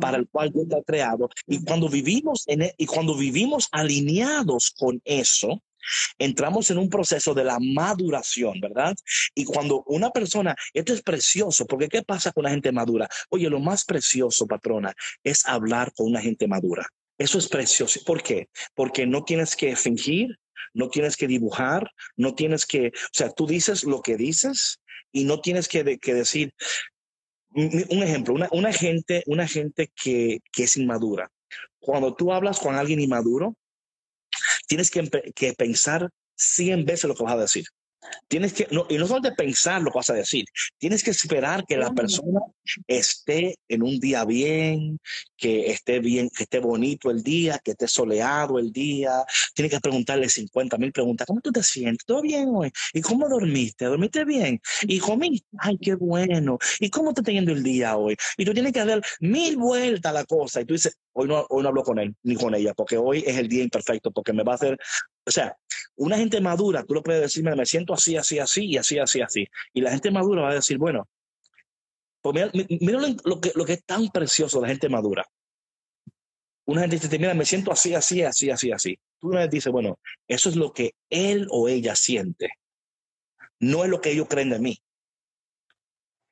para 0.00 0.18
el 0.18 0.28
cual 0.28 0.52
Dios 0.52 0.68
te 0.68 0.76
ha 0.76 0.82
creado. 0.82 1.28
Y 1.48 1.64
cuando 1.64 1.88
vivimos 1.88 2.44
en, 2.46 2.62
e, 2.62 2.74
y 2.78 2.86
cuando 2.86 3.16
vivimos 3.16 3.66
alineados 3.72 4.72
con 4.78 5.00
eso, 5.04 5.60
entramos 6.18 6.70
en 6.70 6.78
un 6.78 6.88
proceso 6.88 7.34
de 7.34 7.44
la 7.44 7.58
maduración, 7.60 8.60
¿verdad? 8.60 8.94
Y 9.34 9.44
cuando 9.44 9.82
una 9.86 10.10
persona, 10.10 10.54
esto 10.72 10.92
es 10.92 11.02
precioso, 11.02 11.66
porque 11.66 11.88
¿qué 11.88 12.02
pasa 12.02 12.32
con 12.32 12.44
la 12.44 12.50
gente 12.50 12.72
madura? 12.72 13.08
Oye, 13.30 13.48
lo 13.48 13.60
más 13.60 13.84
precioso, 13.84 14.46
patrona, 14.46 14.94
es 15.22 15.46
hablar 15.46 15.92
con 15.94 16.06
una 16.06 16.20
gente 16.20 16.46
madura. 16.46 16.86
Eso 17.18 17.38
es 17.38 17.48
precioso. 17.48 18.00
¿Por 18.04 18.22
qué? 18.22 18.48
Porque 18.74 19.06
no 19.06 19.24
tienes 19.24 19.56
que 19.56 19.74
fingir, 19.76 20.38
no 20.74 20.88
tienes 20.90 21.16
que 21.16 21.26
dibujar, 21.26 21.90
no 22.16 22.34
tienes 22.34 22.66
que, 22.66 22.88
o 22.88 23.12
sea, 23.12 23.30
tú 23.30 23.46
dices 23.46 23.84
lo 23.84 24.02
que 24.02 24.16
dices 24.16 24.80
y 25.12 25.24
no 25.24 25.40
tienes 25.40 25.68
que, 25.68 25.82
decir, 25.82 26.52
un 27.54 28.02
ejemplo, 28.02 28.34
una, 28.52 28.72
gente, 28.72 29.22
una 29.26 29.48
gente 29.48 29.90
que, 29.94 30.40
que 30.52 30.64
es 30.64 30.76
inmadura. 30.76 31.30
Cuando 31.78 32.14
tú 32.14 32.32
hablas 32.32 32.58
con 32.58 32.74
alguien 32.74 33.00
inmaduro, 33.00 33.56
tienes 34.66 34.90
que, 34.90 35.54
pensar 35.54 36.10
100 36.36 36.84
veces 36.84 37.04
lo 37.04 37.14
que 37.14 37.24
vas 37.24 37.34
a 37.34 37.38
decir. 37.38 37.64
Tienes 38.28 38.52
que, 38.52 38.66
no, 38.70 38.86
y 38.88 38.98
no 38.98 39.06
solo 39.06 39.20
de 39.20 39.32
pensar 39.32 39.82
lo 39.82 39.90
que 39.90 39.98
vas 39.98 40.10
a 40.10 40.14
decir, 40.14 40.44
tienes 40.78 41.02
que 41.04 41.10
esperar 41.10 41.64
que 41.66 41.76
la 41.76 41.92
persona 41.92 42.40
esté 42.86 43.56
en 43.68 43.82
un 43.82 44.00
día 44.00 44.24
bien, 44.24 44.98
que 45.36 45.70
esté 45.70 46.00
bien, 46.00 46.28
que 46.30 46.44
esté 46.44 46.58
bonito 46.58 47.10
el 47.10 47.22
día, 47.22 47.60
que 47.62 47.72
esté 47.72 47.88
soleado 47.88 48.58
el 48.58 48.72
día. 48.72 49.24
Tienes 49.54 49.72
que 49.72 49.80
preguntarle 49.80 50.28
50 50.28 50.78
mil 50.78 50.92
preguntas. 50.92 51.26
¿Cómo 51.26 51.40
tú 51.40 51.52
te 51.52 51.62
sientes? 51.62 52.04
¿Todo 52.04 52.22
bien 52.22 52.48
hoy? 52.52 52.70
¿Y 52.92 53.00
cómo 53.00 53.28
dormiste? 53.28 53.84
¿Dormiste 53.84 54.24
bien? 54.24 54.60
¿Y 54.82 54.98
comiste? 54.98 55.46
Ay, 55.58 55.78
qué 55.78 55.94
bueno. 55.94 56.58
¿Y 56.80 56.90
cómo 56.90 57.12
te 57.12 57.20
está 57.20 57.32
yendo 57.32 57.52
el 57.52 57.62
día 57.62 57.96
hoy? 57.96 58.16
Y 58.36 58.44
tú 58.44 58.52
tienes 58.52 58.72
que 58.72 58.84
dar 58.84 59.02
mil 59.20 59.56
vueltas 59.56 60.10
a 60.10 60.14
la 60.14 60.24
cosa. 60.24 60.60
Y 60.60 60.64
tú 60.64 60.74
dices, 60.74 60.96
hoy 61.12 61.28
no, 61.28 61.46
hoy 61.48 61.62
no 61.62 61.68
hablo 61.68 61.82
con 61.82 61.98
él 61.98 62.14
ni 62.22 62.36
con 62.36 62.54
ella, 62.54 62.74
porque 62.74 62.96
hoy 62.96 63.24
es 63.26 63.36
el 63.36 63.48
día 63.48 63.62
imperfecto, 63.62 64.10
porque 64.10 64.32
me 64.32 64.42
va 64.42 64.52
a 64.52 64.54
hacer, 64.56 64.78
o 65.24 65.30
sea, 65.30 65.56
una 65.96 66.16
gente 66.16 66.40
madura, 66.40 66.84
tú 66.84 66.94
lo 66.94 67.02
puedes 67.02 67.22
decirme, 67.22 67.54
me 67.54 67.66
siento 67.66 67.94
así, 67.94 68.16
así, 68.16 68.38
así, 68.38 68.66
y 68.66 68.76
así, 68.76 68.98
así, 68.98 69.20
así. 69.20 69.46
Y 69.72 69.80
la 69.80 69.90
gente 69.90 70.10
madura 70.10 70.42
va 70.42 70.50
a 70.50 70.54
decir, 70.54 70.78
bueno, 70.78 71.08
pues 72.20 72.50
mira, 72.80 73.00
lo, 73.24 73.40
que, 73.40 73.52
lo 73.54 73.64
que 73.64 73.74
es 73.74 73.84
tan 73.84 74.08
precioso 74.08 74.60
la 74.60 74.68
gente 74.68 74.88
madura. 74.88 75.24
Una 76.64 76.80
gente 76.80 76.98
dice, 76.98 77.18
mira, 77.18 77.34
me 77.34 77.44
siento 77.44 77.70
así, 77.70 77.94
así, 77.94 78.22
así, 78.22 78.50
así, 78.50 78.72
así. 78.72 78.98
Tú 79.20 79.28
una 79.28 79.40
vez 79.40 79.50
dices, 79.50 79.72
bueno, 79.72 80.00
eso 80.26 80.48
es 80.48 80.56
lo 80.56 80.72
que 80.72 80.94
él 81.08 81.46
o 81.50 81.68
ella 81.68 81.94
siente. 81.94 82.50
No 83.60 83.84
es 83.84 83.90
lo 83.90 84.00
que 84.00 84.10
ellos 84.10 84.26
creen 84.28 84.50
de 84.50 84.58
mí. 84.58 84.78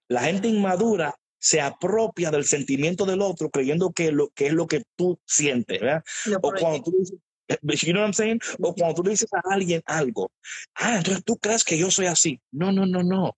La 0.08 0.22
gente 0.22 0.48
inmadura 0.48 1.14
se 1.38 1.60
apropia 1.60 2.30
del 2.30 2.44
sentimiento 2.44 3.04
del 3.04 3.20
otro 3.20 3.50
creyendo 3.50 3.92
que, 3.92 4.10
lo, 4.10 4.30
que 4.30 4.46
es 4.46 4.52
lo 4.52 4.66
que 4.66 4.82
tú 4.96 5.20
sientes. 5.26 5.80
¿verdad? 5.80 6.02
O 6.42 6.52
cuando 6.52 6.82
tú 6.82 6.90
dices, 6.98 7.18
you 7.48 7.92
know 7.92 8.00
what 8.00 8.08
I'm 8.08 8.12
saying? 8.12 8.40
O 8.60 8.74
cuando 8.74 8.94
tú 8.96 9.02
le 9.02 9.10
dices 9.10 9.32
a 9.32 9.40
alguien 9.52 9.82
algo, 9.86 10.30
ah, 10.74 10.96
entonces 10.98 11.24
tú 11.24 11.36
crees 11.36 11.64
que 11.64 11.78
yo 11.78 11.90
soy 11.90 12.06
así. 12.06 12.40
No, 12.50 12.72
no, 12.72 12.86
no, 12.86 13.02
no. 13.02 13.36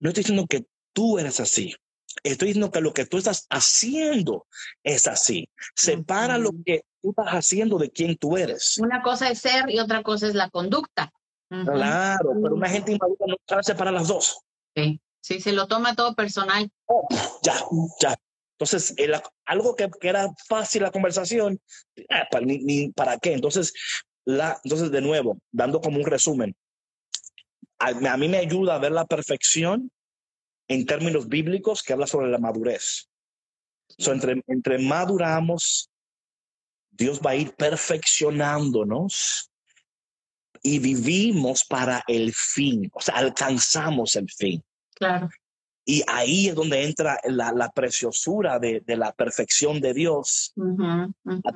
No 0.00 0.08
estoy 0.08 0.22
diciendo 0.22 0.46
que 0.48 0.66
tú 0.92 1.18
eres 1.18 1.40
así. 1.40 1.74
Estoy 2.22 2.48
diciendo 2.48 2.70
que 2.70 2.80
lo 2.80 2.92
que 2.92 3.06
tú 3.06 3.18
estás 3.18 3.46
haciendo 3.50 4.46
es 4.82 5.06
así. 5.06 5.48
Separa 5.74 6.38
lo 6.38 6.50
que 6.64 6.82
tú 7.00 7.10
estás 7.10 7.28
haciendo 7.28 7.78
de 7.78 7.90
quién 7.90 8.16
tú 8.16 8.36
eres. 8.36 8.78
Una 8.78 9.02
cosa 9.02 9.30
es 9.30 9.38
ser 9.38 9.70
y 9.70 9.78
otra 9.78 10.02
cosa 10.02 10.26
es 10.26 10.34
la 10.34 10.50
conducta. 10.50 11.12
Claro, 11.48 12.30
pero 12.40 12.54
una 12.54 12.68
gente 12.68 12.92
inmadura 12.92 13.26
no 13.26 13.36
sabe 13.46 13.62
separar 13.64 13.92
las 13.92 14.08
dos. 14.08 14.38
Sí, 14.76 15.00
sí, 15.20 15.40
se 15.40 15.52
lo 15.52 15.66
toma 15.66 15.96
todo 15.96 16.14
personal. 16.14 16.70
Oh, 16.86 17.06
ya, 17.42 17.54
ya. 18.00 18.16
Entonces, 18.60 18.94
algo 19.46 19.74
que, 19.74 19.88
era 20.02 20.28
fácil 20.46 20.82
la 20.82 20.90
conversación, 20.90 21.58
eh, 21.96 22.04
ni, 22.42 22.92
para 22.92 23.16
qué. 23.16 23.32
Entonces, 23.32 23.72
la, 24.26 24.60
entonces, 24.64 24.90
de 24.90 25.00
nuevo, 25.00 25.38
dando 25.50 25.80
como 25.80 25.96
un 25.96 26.04
resumen, 26.04 26.54
a, 27.78 28.16
mí 28.18 28.28
me 28.28 28.36
ayuda 28.36 28.74
a 28.74 28.78
ver 28.78 28.92
la 28.92 29.06
perfección 29.06 29.90
en 30.68 30.84
términos 30.84 31.26
bíblicos 31.26 31.82
que 31.82 31.94
habla 31.94 32.06
sobre 32.06 32.28
la 32.30 32.36
madurez. 32.36 33.08
entre, 33.96 34.42
entre 34.46 34.78
maduramos, 34.78 35.90
Dios 36.90 37.18
va 37.24 37.30
a 37.30 37.36
ir 37.36 37.54
perfeccionándonos 37.54 39.50
y 40.62 40.78
vivimos 40.80 41.64
para 41.64 42.04
el 42.06 42.34
fin, 42.34 42.90
o 42.92 43.00
sea, 43.00 43.14
alcanzamos 43.14 44.16
el 44.16 44.30
fin. 44.30 44.62
Claro. 44.96 45.30
Y 45.90 46.04
ahí 46.06 46.46
es 46.46 46.54
donde 46.54 46.84
entra 46.84 47.18
la, 47.24 47.68
preciosura 47.72 48.60
de, 48.60 48.80
la 48.86 49.10
perfección 49.10 49.80
de 49.80 49.92
Dios, 49.92 50.54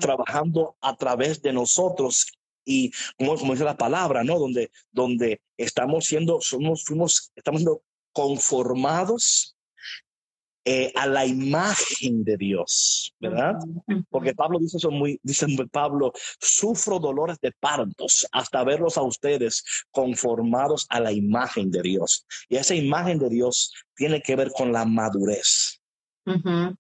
trabajando 0.00 0.76
a 0.80 0.96
través 0.96 1.40
de 1.40 1.52
nosotros. 1.52 2.26
Y 2.64 2.90
como, 3.16 3.36
como, 3.36 3.52
dice 3.52 3.62
la 3.62 3.76
palabra, 3.76 4.24
¿no? 4.24 4.40
Donde, 4.40 4.72
donde 4.90 5.40
estamos 5.56 6.06
siendo, 6.06 6.40
somos, 6.40 6.82
fuimos, 6.84 7.30
estamos 7.36 7.60
siendo 7.60 7.82
conformados 8.12 9.53
eh, 10.66 10.90
a 10.94 11.06
la 11.06 11.26
imagen 11.26 12.24
de 12.24 12.38
Dios, 12.38 13.14
¿verdad? 13.20 13.58
Porque 14.08 14.34
Pablo 14.34 14.58
dice 14.58 14.78
eso 14.78 14.90
muy, 14.90 15.20
dice 15.22 15.46
Pablo, 15.70 16.12
sufro 16.40 16.98
dolores 16.98 17.38
de 17.40 17.52
partos 17.52 18.26
hasta 18.32 18.64
verlos 18.64 18.96
a 18.96 19.02
ustedes 19.02 19.62
conformados 19.90 20.86
a 20.88 21.00
la 21.00 21.12
imagen 21.12 21.70
de 21.70 21.82
Dios. 21.82 22.24
Y 22.48 22.56
esa 22.56 22.74
imagen 22.74 23.18
de 23.18 23.28
Dios 23.28 23.74
tiene 23.94 24.22
que 24.22 24.36
ver 24.36 24.52
con 24.52 24.72
la 24.72 24.86
madurez. 24.86 25.82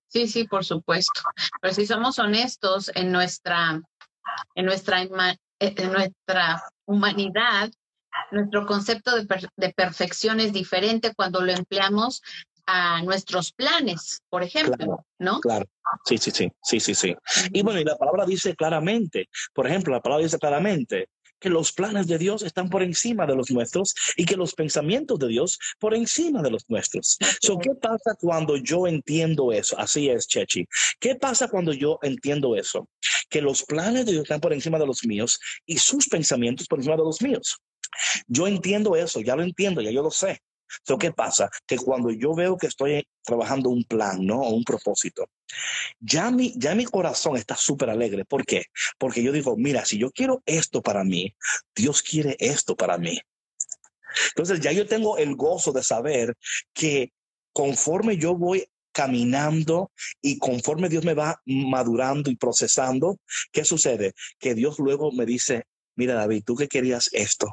Sí, 0.08 0.28
sí, 0.28 0.44
por 0.44 0.64
supuesto. 0.64 1.20
Pero 1.60 1.74
si 1.74 1.84
somos 1.84 2.18
honestos 2.18 2.90
en 2.94 3.12
nuestra, 3.12 3.82
en 4.54 4.64
nuestra, 4.64 5.02
en 5.02 5.92
nuestra 5.92 6.62
humanidad, 6.86 7.70
nuestro 8.30 8.64
concepto 8.64 9.14
de, 9.14 9.26
de 9.56 9.72
perfección 9.74 10.40
es 10.40 10.54
diferente 10.54 11.12
cuando 11.14 11.42
lo 11.42 11.52
empleamos 11.52 12.22
a 12.66 13.02
nuestros 13.02 13.52
planes, 13.52 14.22
por 14.28 14.42
ejemplo, 14.42 15.04
¿no? 15.18 15.40
Claro, 15.40 15.66
sí, 16.06 16.18
sí, 16.18 16.30
sí, 16.30 16.50
sí, 16.62 16.80
sí, 16.80 16.94
sí. 16.94 17.16
Y 17.52 17.62
bueno, 17.62 17.80
y 17.80 17.84
la 17.84 17.96
palabra 17.96 18.24
dice 18.24 18.54
claramente, 18.54 19.28
por 19.52 19.66
ejemplo, 19.66 19.92
la 19.92 20.00
palabra 20.00 20.24
dice 20.24 20.38
claramente 20.38 21.08
que 21.44 21.50
los 21.50 21.72
planes 21.72 22.06
de 22.06 22.16
Dios 22.16 22.42
están 22.42 22.70
por 22.70 22.82
encima 22.82 23.26
de 23.26 23.36
los 23.36 23.50
nuestros 23.50 23.94
y 24.16 24.24
que 24.24 24.36
los 24.36 24.54
pensamientos 24.54 25.18
de 25.18 25.28
Dios 25.28 25.58
por 25.78 25.94
encima 25.94 26.40
de 26.40 26.50
los 26.50 26.64
nuestros. 26.68 27.18
So, 27.40 27.58
¿Qué 27.58 27.70
pasa 27.74 28.16
cuando 28.18 28.56
yo 28.56 28.86
entiendo 28.86 29.52
eso? 29.52 29.78
Así 29.78 30.08
es, 30.08 30.26
Chechi. 30.26 30.66
¿Qué 30.98 31.16
pasa 31.16 31.48
cuando 31.48 31.74
yo 31.74 31.98
entiendo 32.00 32.56
eso? 32.56 32.88
Que 33.28 33.42
los 33.42 33.62
planes 33.62 34.06
de 34.06 34.12
Dios 34.12 34.22
están 34.22 34.40
por 34.40 34.54
encima 34.54 34.78
de 34.78 34.86
los 34.86 35.04
míos 35.04 35.38
y 35.66 35.76
sus 35.76 36.08
pensamientos 36.08 36.66
por 36.66 36.78
encima 36.78 36.96
de 36.96 37.02
los 37.02 37.20
míos. 37.20 37.58
Yo 38.26 38.46
entiendo 38.46 38.96
eso, 38.96 39.20
ya 39.20 39.36
lo 39.36 39.42
entiendo, 39.42 39.82
ya 39.82 39.90
yo 39.90 40.02
lo 40.02 40.10
sé. 40.10 40.40
¿Qué 40.98 41.12
pasa? 41.12 41.50
Que 41.66 41.76
cuando 41.76 42.10
yo 42.10 42.34
veo 42.34 42.56
que 42.56 42.66
estoy 42.66 43.06
trabajando 43.22 43.70
un 43.70 43.84
plan, 43.84 44.24
¿no? 44.24 44.40
O 44.40 44.54
un 44.54 44.64
propósito, 44.64 45.26
ya 46.00 46.30
mi, 46.30 46.54
ya 46.56 46.74
mi 46.74 46.84
corazón 46.84 47.36
está 47.36 47.56
súper 47.56 47.90
alegre. 47.90 48.24
¿Por 48.24 48.44
qué? 48.44 48.66
Porque 48.98 49.22
yo 49.22 49.32
digo, 49.32 49.56
mira, 49.56 49.84
si 49.84 49.98
yo 49.98 50.10
quiero 50.10 50.42
esto 50.46 50.82
para 50.82 51.04
mí, 51.04 51.34
Dios 51.74 52.02
quiere 52.02 52.36
esto 52.38 52.76
para 52.76 52.98
mí. 52.98 53.20
Entonces 54.28 54.60
ya 54.60 54.72
yo 54.72 54.86
tengo 54.86 55.18
el 55.18 55.34
gozo 55.34 55.72
de 55.72 55.82
saber 55.82 56.34
que 56.72 57.12
conforme 57.52 58.16
yo 58.16 58.36
voy 58.36 58.64
caminando 58.92 59.90
y 60.22 60.38
conforme 60.38 60.88
Dios 60.88 61.04
me 61.04 61.14
va 61.14 61.40
madurando 61.46 62.30
y 62.30 62.36
procesando, 62.36 63.18
¿qué 63.50 63.64
sucede? 63.64 64.14
Que 64.38 64.54
Dios 64.54 64.78
luego 64.78 65.10
me 65.10 65.26
dice, 65.26 65.64
mira 65.96 66.14
David, 66.14 66.44
tú 66.46 66.54
que 66.54 66.68
querías 66.68 67.10
esto, 67.12 67.48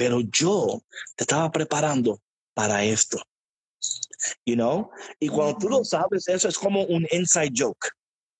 pero 0.00 0.22
yo 0.22 0.80
te 1.14 1.24
estaba 1.24 1.50
preparando 1.52 2.22
para 2.54 2.82
esto. 2.82 3.22
You 4.46 4.54
know? 4.54 4.90
Y 5.18 5.28
cuando 5.28 5.58
tú 5.58 5.68
lo 5.68 5.84
sabes, 5.84 6.26
eso 6.26 6.48
es 6.48 6.56
como 6.56 6.84
un 6.84 7.06
inside 7.12 7.52
joke. 7.54 7.90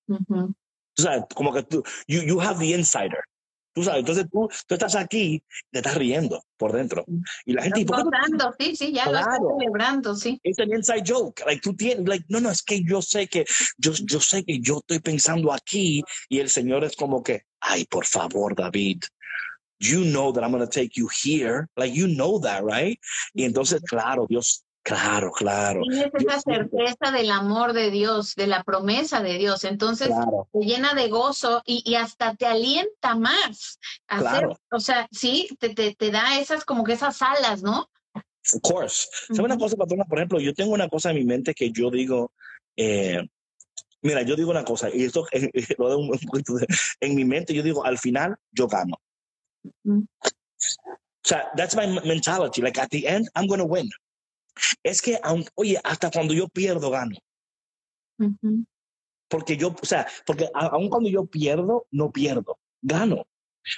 Tú 0.07 1.03
sabes, 1.03 1.25
como 1.35 1.53
que 1.53 1.63
tú, 1.65 1.83
you, 2.09 2.23
you 2.23 2.41
have 2.41 2.59
the 2.59 2.75
insider. 2.75 3.23
Tú 3.75 3.85
sabes, 3.85 4.01
entonces 4.01 4.25
tú, 4.33 4.49
tú 4.67 4.75
estás 4.75 4.97
aquí, 4.97 5.45
te 5.71 5.81
estás 5.81 5.97
riendo 5.97 6.43
por 6.57 6.73
dentro. 6.73 7.05
Y 7.45 7.53
la 7.53 7.63
gente... 7.63 7.85
Contando, 7.85 8.55
sí, 8.59 8.75
sí, 8.75 8.95
ya 8.95 9.11
lo 9.11 9.19
estás 9.19 9.39
celebrando, 9.59 10.17
sí. 10.17 10.41
Es 10.43 10.59
un 10.61 10.75
inside 10.75 11.03
joke. 11.07 11.43
Like, 11.45 11.61
tú 11.61 11.77
tienes, 11.77 12.09
like, 12.09 12.25
no, 12.31 12.41
no, 12.41 12.51
es 12.51 12.63
que 12.63 12.83
yo 12.83 13.03
sé 13.03 13.27
que, 13.27 13.45
yo, 13.77 13.93
yo 13.93 14.19
sé 14.19 14.45
que 14.45 14.61
yo 14.61 14.79
estoy 14.79 15.01
pensando 15.01 15.53
aquí 15.53 16.03
y 16.31 16.39
el 16.39 16.49
Señor 16.49 16.85
es 16.85 16.97
como 16.97 17.23
que, 17.23 17.43
ay, 17.61 17.85
por 17.85 18.07
favor, 18.07 18.57
David, 18.57 19.03
you 19.81 20.05
know 20.05 20.31
that 20.33 20.45
I'm 20.45 20.53
going 20.53 20.67
to 20.67 20.71
take 20.71 20.97
you 20.97 21.09
here. 21.09 21.69
Like, 21.77 21.95
you 21.95 22.07
know 22.07 22.39
that, 22.41 22.63
right? 22.63 22.99
Y 23.35 23.45
entonces, 23.45 23.83
claro, 23.83 24.27
Dios, 24.29 24.63
claro, 24.83 25.33
claro. 25.33 25.83
Tienes 25.83 26.11
esa 26.15 26.41
certeza 26.41 27.11
del 27.11 27.31
amor 27.31 27.73
de 27.73 27.91
Dios, 27.91 28.35
de 28.35 28.47
la 28.47 28.63
promesa 28.63 29.23
de 29.23 29.39
Dios. 29.39 29.65
Entonces, 29.65 30.11
te 30.53 30.61
llena 30.61 30.95
de 30.95 31.09
gozo 31.09 31.63
y, 31.65 31.83
y, 31.85 31.95
hasta 31.95 32.35
te 32.35 32.47
alienta 32.47 33.17
más. 33.17 33.79
A 34.07 34.19
hacer, 34.19 34.49
o 34.71 34.81
sea, 34.81 35.09
sí, 35.11 35.49
te, 35.59 35.71
te, 35.71 35.95
te 35.95 36.11
da 36.11 36.39
esas, 36.39 36.65
como 36.65 36.85
que 36.85 36.93
esas 36.93 37.21
alas, 37.23 37.63
¿no? 37.63 37.89
Of 38.53 38.61
course. 38.63 39.09
¿Sabe 39.29 39.45
una 39.45 39.59
cosa, 39.59 39.77
patrona? 39.77 40.05
Por 40.05 40.19
ejemplo, 40.19 40.41
yo 40.41 40.55
tengo 40.55 40.73
una 40.73 40.89
cosa 40.89 41.11
en 41.11 41.17
mi 41.17 41.25
mente 41.25 41.55
que 41.55 41.71
yo 41.71 41.91
digo, 41.91 42.33
eh, 42.77 43.27
mira, 44.03 44.23
yo 44.23 44.37
digo 44.37 44.51
una 44.51 44.65
cosa, 44.65 44.89
y 44.93 45.05
esto 45.05 45.27
lo 45.79 45.89
doy 45.89 46.03
un 46.03 46.19
poquito 46.19 46.55
de, 46.55 46.67
en 47.01 47.15
mi 47.15 47.25
mente, 47.25 47.55
yo 47.55 47.63
digo, 47.63 47.85
al 47.85 47.99
final 47.99 48.37
yo 48.53 48.67
gano. 48.67 48.97
O 51.23 51.29
sea, 51.29 51.51
that's 51.57 51.77
my 51.77 51.87
mentality. 51.87 52.63
Like 52.63 52.79
at 52.79 52.91
the 52.91 53.07
end, 53.07 53.29
I'm 53.35 53.47
going 53.47 53.61
to 53.61 53.67
win. 53.67 53.89
Es 54.83 55.01
que, 55.01 55.19
oye, 55.55 55.79
hasta 55.85 56.11
cuando 56.11 56.35
yo 56.35 56.49
pierdo, 56.49 56.91
gano. 56.91 57.17
Porque 59.29 59.57
yo, 59.57 59.75
o 59.81 59.87
sea, 59.87 60.07
porque 60.27 60.49
aun 60.55 60.89
cuando 60.89 61.09
yo 61.09 61.27
pierdo, 61.27 61.87
no 61.91 62.11
pierdo, 62.11 62.59
gano. 62.83 63.27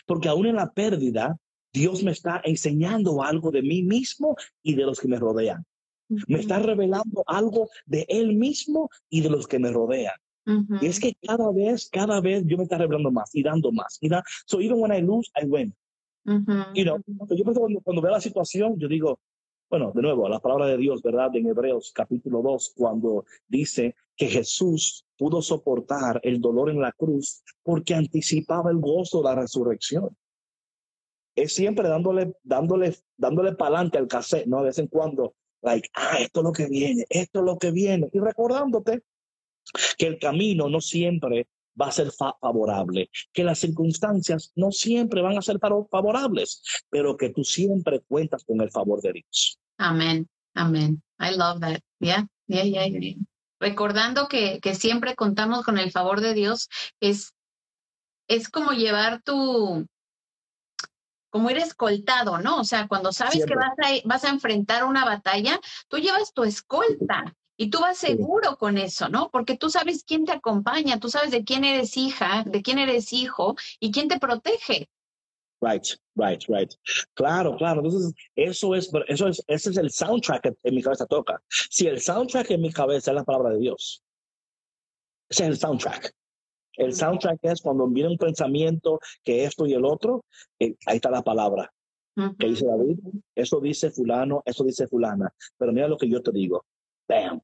Porque 0.06 0.28
aún 0.28 0.46
en 0.46 0.56
la 0.56 0.72
pérdida, 0.72 1.36
Dios 1.72 2.02
me 2.02 2.12
está 2.12 2.40
enseñando 2.44 3.22
algo 3.22 3.50
de 3.50 3.62
mí 3.62 3.82
mismo 3.82 4.36
y 4.62 4.74
de 4.74 4.84
los 4.84 5.00
que 5.00 5.08
me 5.08 5.18
rodean. 5.18 5.64
Me 6.26 6.40
está 6.40 6.58
revelando 6.58 7.24
algo 7.26 7.68
de 7.86 8.04
Él 8.08 8.34
mismo 8.34 8.90
y 9.08 9.20
de 9.22 9.30
los 9.30 9.46
que 9.46 9.58
me 9.58 9.70
rodean. 9.70 10.14
Y 10.44 10.86
es 10.86 10.98
que 10.98 11.14
cada 11.22 11.50
vez, 11.52 11.88
cada 11.90 12.20
vez 12.20 12.42
yo 12.46 12.56
me 12.56 12.64
está 12.64 12.78
revelando 12.78 13.10
más 13.10 13.34
y 13.34 13.42
dando 13.42 13.70
más. 13.70 13.98
Y 14.00 14.08
da, 14.08 14.22
so 14.46 14.60
even 14.60 14.80
when 14.80 14.92
I 14.92 15.00
lose, 15.00 15.30
I 15.40 15.46
win. 15.46 15.74
you 16.24 16.84
know, 16.84 16.98
yo 17.30 17.44
cuando, 17.44 17.80
cuando, 17.82 18.02
veo 18.02 18.12
la 18.12 18.20
situación, 18.20 18.78
yo 18.78 18.88
digo, 18.88 19.18
bueno, 19.70 19.92
de 19.94 20.02
nuevo, 20.02 20.28
la 20.28 20.40
palabra 20.40 20.66
de 20.66 20.76
Dios, 20.76 21.02
¿verdad? 21.02 21.34
En 21.34 21.46
Hebreos 21.46 21.92
capítulo 21.94 22.42
2, 22.42 22.74
cuando 22.76 23.24
dice 23.48 23.94
que 24.16 24.28
Jesús 24.28 25.04
pudo 25.16 25.40
soportar 25.40 26.20
el 26.22 26.40
dolor 26.40 26.70
en 26.70 26.80
la 26.80 26.92
cruz 26.92 27.42
porque 27.62 27.94
anticipaba 27.94 28.70
el 28.70 28.78
gozo 28.78 29.18
de 29.18 29.24
la 29.24 29.34
resurrección. 29.36 30.16
Es 31.34 31.54
siempre 31.54 31.88
dándole, 31.88 32.34
dándole, 32.42 32.94
dándole 33.16 33.52
para 33.52 33.76
adelante 33.76 33.98
al 33.98 34.08
cassette, 34.08 34.46
¿no? 34.46 34.58
De 34.58 34.64
vez 34.64 34.78
en 34.78 34.88
cuando, 34.88 35.34
like, 35.62 35.88
ah, 35.94 36.18
esto 36.20 36.40
es 36.40 36.44
lo 36.44 36.52
que 36.52 36.66
viene, 36.66 37.06
esto 37.08 37.38
es 37.38 37.44
lo 37.44 37.56
que 37.56 37.70
viene. 37.70 38.10
Y 38.12 38.18
recordándote 38.18 39.02
que 39.98 40.06
el 40.06 40.18
camino 40.18 40.68
no 40.68 40.80
siempre 40.80 41.48
va 41.80 41.88
a 41.88 41.92
ser 41.92 42.10
favorable, 42.12 43.10
que 43.32 43.44
las 43.44 43.58
circunstancias 43.58 44.52
no 44.56 44.70
siempre 44.70 45.22
van 45.22 45.38
a 45.38 45.42
ser 45.42 45.58
favorables, 45.58 46.62
pero 46.90 47.16
que 47.16 47.30
tú 47.30 47.44
siempre 47.44 48.00
cuentas 48.00 48.44
con 48.44 48.60
el 48.60 48.70
favor 48.70 49.00
de 49.00 49.12
Dios. 49.14 49.58
Amén, 49.78 50.28
amén. 50.54 51.02
I 51.18 51.36
love 51.36 51.60
that. 51.60 51.80
Yeah, 52.00 52.26
yeah, 52.46 52.64
yeah. 52.64 53.16
Recordando 53.58 54.28
que, 54.28 54.60
que 54.60 54.74
siempre 54.74 55.14
contamos 55.14 55.64
con 55.64 55.78
el 55.78 55.92
favor 55.92 56.20
de 56.20 56.34
Dios, 56.34 56.68
es, 57.00 57.32
es 58.28 58.48
como 58.48 58.72
llevar 58.72 59.22
tu, 59.22 59.86
como 61.30 61.48
ir 61.50 61.58
escoltado, 61.58 62.38
¿no? 62.38 62.60
O 62.60 62.64
sea, 62.64 62.88
cuando 62.88 63.12
sabes 63.12 63.46
que 63.46 63.54
vas 63.54 63.72
a, 63.78 64.06
vas 64.06 64.24
a 64.24 64.30
enfrentar 64.30 64.84
una 64.84 65.04
batalla, 65.04 65.58
tú 65.88 65.98
llevas 65.98 66.34
tu 66.34 66.44
escolta 66.44 67.34
y 67.62 67.70
tú 67.70 67.78
vas 67.78 67.96
seguro 67.96 68.56
con 68.56 68.76
eso, 68.76 69.08
¿no? 69.08 69.30
Porque 69.30 69.56
tú 69.56 69.70
sabes 69.70 70.02
quién 70.02 70.24
te 70.24 70.32
acompaña, 70.32 70.98
tú 70.98 71.08
sabes 71.08 71.30
de 71.30 71.44
quién 71.44 71.62
eres 71.62 71.96
hija, 71.96 72.42
de 72.44 72.60
quién 72.60 72.80
eres 72.80 73.12
hijo 73.12 73.54
y 73.78 73.92
quién 73.92 74.08
te 74.08 74.18
protege. 74.18 74.88
Right, 75.60 75.86
right, 76.16 76.42
right. 76.48 76.72
Claro, 77.14 77.56
claro. 77.56 77.82
Entonces, 77.84 78.12
eso 78.34 78.74
es, 78.74 78.90
eso 79.06 79.28
es, 79.28 79.44
ese 79.46 79.70
es 79.70 79.76
el 79.76 79.92
soundtrack 79.92 80.42
que 80.42 80.54
en 80.64 80.74
mi 80.74 80.82
cabeza 80.82 81.06
toca. 81.06 81.40
Si 81.48 81.86
el 81.86 82.00
soundtrack 82.00 82.50
en 82.50 82.62
mi 82.62 82.72
cabeza 82.72 83.12
es 83.12 83.14
la 83.14 83.22
palabra 83.22 83.50
de 83.50 83.60
Dios, 83.60 84.02
ese 85.28 85.44
es 85.44 85.50
el 85.50 85.58
soundtrack. 85.58 86.12
El 86.78 86.92
soundtrack 86.92 87.38
es 87.42 87.62
cuando 87.62 87.86
viene 87.86 88.08
un 88.08 88.18
pensamiento 88.18 88.98
que 89.22 89.44
esto 89.44 89.66
y 89.66 89.74
el 89.74 89.84
otro, 89.84 90.24
eh, 90.58 90.74
ahí 90.86 90.96
está 90.96 91.12
la 91.12 91.22
palabra. 91.22 91.72
¿Qué 92.40 92.48
dice 92.48 92.66
David? 92.66 92.98
Eso 93.36 93.60
dice 93.60 93.92
fulano, 93.92 94.42
eso 94.44 94.64
dice 94.64 94.88
fulana. 94.88 95.32
Pero 95.56 95.72
mira 95.72 95.86
lo 95.86 95.96
que 95.96 96.08
yo 96.08 96.20
te 96.20 96.32
digo. 96.32 96.64
Bam. 97.08 97.40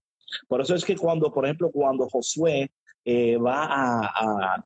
Por 0.47 0.61
eso 0.61 0.75
es 0.75 0.85
que 0.85 0.97
cuando, 0.97 1.33
por 1.33 1.45
ejemplo, 1.45 1.71
cuando 1.71 2.09
Josué 2.09 2.71
eh, 3.05 3.37
va 3.37 3.65
a, 3.65 4.65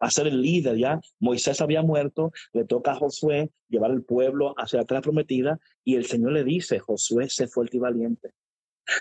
a, 0.00 0.10
ser 0.10 0.26
el 0.26 0.40
líder, 0.40 0.76
ya 0.76 1.00
Moisés 1.18 1.60
había 1.60 1.82
muerto, 1.82 2.32
le 2.52 2.64
toca 2.64 2.92
a 2.92 2.96
Josué 2.96 3.50
llevar 3.68 3.90
el 3.90 4.02
pueblo 4.02 4.54
hacia 4.56 4.80
la 4.80 4.84
tierra 4.84 5.02
prometida 5.02 5.58
y 5.84 5.96
el 5.96 6.06
Señor 6.06 6.32
le 6.32 6.44
dice, 6.44 6.78
Josué, 6.78 7.28
sé 7.28 7.48
fuerte 7.48 7.76
y 7.76 7.80
valiente. 7.80 8.30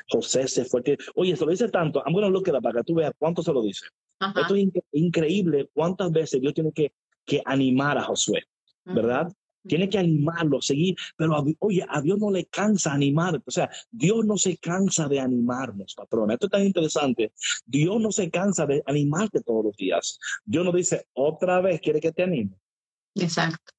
José 0.09 0.47
se 0.47 0.65
fuerte. 0.65 0.97
Oye, 1.15 1.35
se 1.35 1.45
lo 1.45 1.51
dice 1.51 1.69
tanto. 1.69 2.03
I'm 2.05 2.13
to 2.13 2.29
look 2.29 2.51
para 2.61 2.79
que 2.79 2.83
tú 2.83 2.95
veas 2.95 3.13
cuánto 3.17 3.41
se 3.41 3.53
lo 3.53 3.61
dice. 3.61 3.85
Esto 4.19 4.55
es 4.55 4.67
increíble 4.91 5.69
cuántas 5.73 6.11
veces 6.11 6.41
Dios 6.41 6.53
tiene 6.53 6.71
que, 6.73 6.91
que 7.25 7.41
animar 7.45 7.97
a 7.97 8.03
Josué, 8.03 8.43
¿verdad? 8.83 9.31
Tiene 9.67 9.89
que 9.89 9.97
animarlo, 9.97 10.61
seguir, 10.61 10.95
pero 11.17 11.43
oye, 11.59 11.85
a 11.87 12.01
Dios 12.01 12.17
no 12.17 12.31
le 12.31 12.45
cansa 12.45 12.93
animar, 12.93 13.41
o 13.45 13.51
sea, 13.51 13.69
Dios 13.91 14.25
no 14.25 14.37
se 14.37 14.57
cansa 14.57 15.07
de 15.07 15.19
animarnos, 15.19 15.95
patrona. 15.95 16.33
Esto 16.33 16.45
es 16.45 16.51
tan 16.51 16.65
interesante. 16.65 17.33
Dios 17.65 17.99
no 17.99 18.11
se 18.11 18.29
cansa 18.29 18.65
de 18.65 18.81
animarte 18.85 19.41
todos 19.41 19.65
los 19.65 19.75
días. 19.75 20.19
Dios 20.45 20.63
no 20.63 20.71
dice, 20.71 21.07
otra 21.13 21.61
vez 21.61 21.81
quiere 21.81 21.99
que 21.99 22.11
te 22.11 22.23
anime. 22.23 22.55
Exacto. 23.15 23.73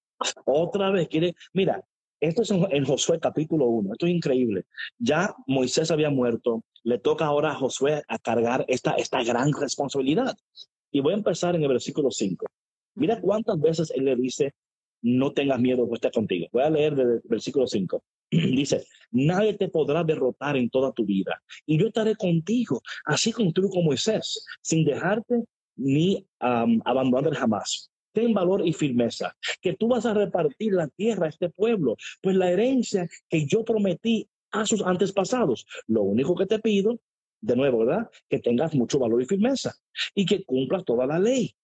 Otra 0.45 0.91
vez 0.91 1.09
quiere, 1.09 1.35
mira, 1.55 1.83
esto 2.20 2.43
es 2.43 2.51
en, 2.51 2.85
Josué 2.85 3.18
capítulo 3.18 3.66
1, 3.66 3.93
esto 3.93 4.07
es 4.07 4.12
increíble. 4.12 4.66
Ya 4.99 5.35
Moisés 5.47 5.91
había 5.91 6.11
muerto, 6.11 6.62
le 6.83 6.99
toca 6.99 7.24
ahora 7.24 7.53
a 7.53 7.55
Josué 7.55 8.03
a 8.09 8.18
cargar 8.18 8.64
esta, 8.68 8.93
esta 8.93 9.22
gran 9.24 9.53
responsabilidad. 9.53 10.37
Y 10.93 11.01
voy 11.01 11.14
a 11.14 11.16
empezar 11.16 11.57
en 11.57 11.62
el 11.62 11.68
versículo 11.68 12.11
5. 12.11 12.47
Mira 12.97 13.20
cuántas 13.20 13.59
veces 13.59 13.91
él 13.95 14.05
le 14.05 14.16
dice, 14.16 14.53
no 15.03 15.32
tengas 15.32 15.61
miedo, 15.61 15.86
pues 15.88 15.98
está 15.98 16.11
contigo. 16.11 16.46
Voy 16.53 16.62
a 16.62 16.70
leer 16.70 16.94
del 16.94 17.20
versículo 17.24 17.66
5. 17.66 18.03
dice, 18.30 18.84
nadie 19.11 19.55
te 19.55 19.68
podrá 19.68 20.05
derrotar 20.05 20.57
en 20.57 20.70
toda 20.70 20.92
tu 20.92 21.05
vida. 21.05 21.42
Y 21.66 21.78
yo 21.78 21.88
estaré 21.88 22.16
contigo, 22.16 22.80
así 23.05 23.32
como 23.32 23.53
tú 23.53 23.68
como 23.68 23.84
Moisés, 23.84 24.44
sin 24.62 24.84
dejarte 24.84 25.44
ni 25.76 26.26
abandonar 26.38 27.34
jamás. 27.34 27.90
Ten 28.12 28.34
valor 28.34 28.66
y 28.66 28.72
firmeza, 28.72 29.36
que 29.61 29.74
tú 29.74 29.88
vas 29.88 30.05
a 30.05 30.14
repartir 30.14 30.72
la 30.72 30.88
tierra 30.88 31.26
a 31.26 31.28
este 31.28 31.48
pueblo, 31.48 31.96
pues 32.20 32.36
la 32.36 32.51
herencia 32.51 33.09
que 33.28 33.46
yo 33.46 33.64
prometí 33.64 34.28
a 34.51 34.66
sus 34.66 34.82
antepasados. 34.82 35.64
Lo 35.86 36.03
único 36.03 36.34
que 36.34 36.46
te 36.46 36.59
pido, 36.59 37.01
de 37.40 37.57
nuevo, 37.57 37.78
¿verdad? 37.78 38.11
Que 38.28 38.40
tengas 38.40 38.74
mucho 38.74 38.98
valor 38.98 39.22
y 39.22 39.26
firmeza 39.26 39.74
y 40.14 40.26
que 40.26 40.44
cumplas 40.44 40.84
toda 40.84 41.07
la 41.07 41.18
ley. 41.18 41.55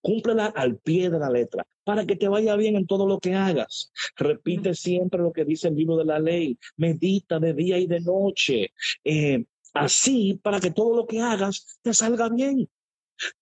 Cúmplela 0.00 0.46
al 0.46 0.76
pie 0.78 1.10
de 1.10 1.18
la 1.18 1.30
letra 1.30 1.66
para 1.84 2.06
que 2.06 2.16
te 2.16 2.28
vaya 2.28 2.56
bien 2.56 2.76
en 2.76 2.86
todo 2.86 3.06
lo 3.06 3.18
que 3.18 3.34
hagas. 3.34 3.92
Repite 4.16 4.74
siempre 4.74 5.20
lo 5.20 5.32
que 5.32 5.44
dice 5.44 5.68
el 5.68 5.76
libro 5.76 5.96
de 5.96 6.04
la 6.04 6.18
ley. 6.18 6.58
Medita 6.76 7.38
de 7.38 7.54
día 7.54 7.78
y 7.78 7.86
de 7.86 8.00
noche. 8.00 8.72
Eh, 9.02 9.44
así 9.74 10.38
para 10.42 10.60
que 10.60 10.70
todo 10.70 10.96
lo 10.96 11.06
que 11.06 11.20
hagas 11.20 11.80
te 11.82 11.92
salga 11.92 12.28
bien. 12.28 12.68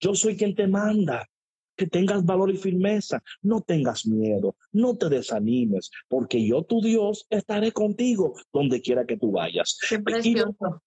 Yo 0.00 0.14
soy 0.14 0.36
quien 0.36 0.54
te 0.54 0.66
manda. 0.66 1.28
Que 1.76 1.86
tengas 1.86 2.24
valor 2.24 2.50
y 2.50 2.56
firmeza. 2.56 3.22
No 3.42 3.60
tengas 3.60 4.06
miedo. 4.06 4.56
No 4.72 4.96
te 4.96 5.08
desanimes. 5.08 5.90
Porque 6.08 6.44
yo, 6.44 6.62
tu 6.62 6.80
Dios, 6.80 7.26
estaré 7.30 7.70
contigo 7.70 8.34
donde 8.52 8.80
quiera 8.80 9.06
que 9.06 9.16
tú 9.16 9.30
vayas. 9.30 9.78
Qué 9.88 10.00
precioso 10.00 10.82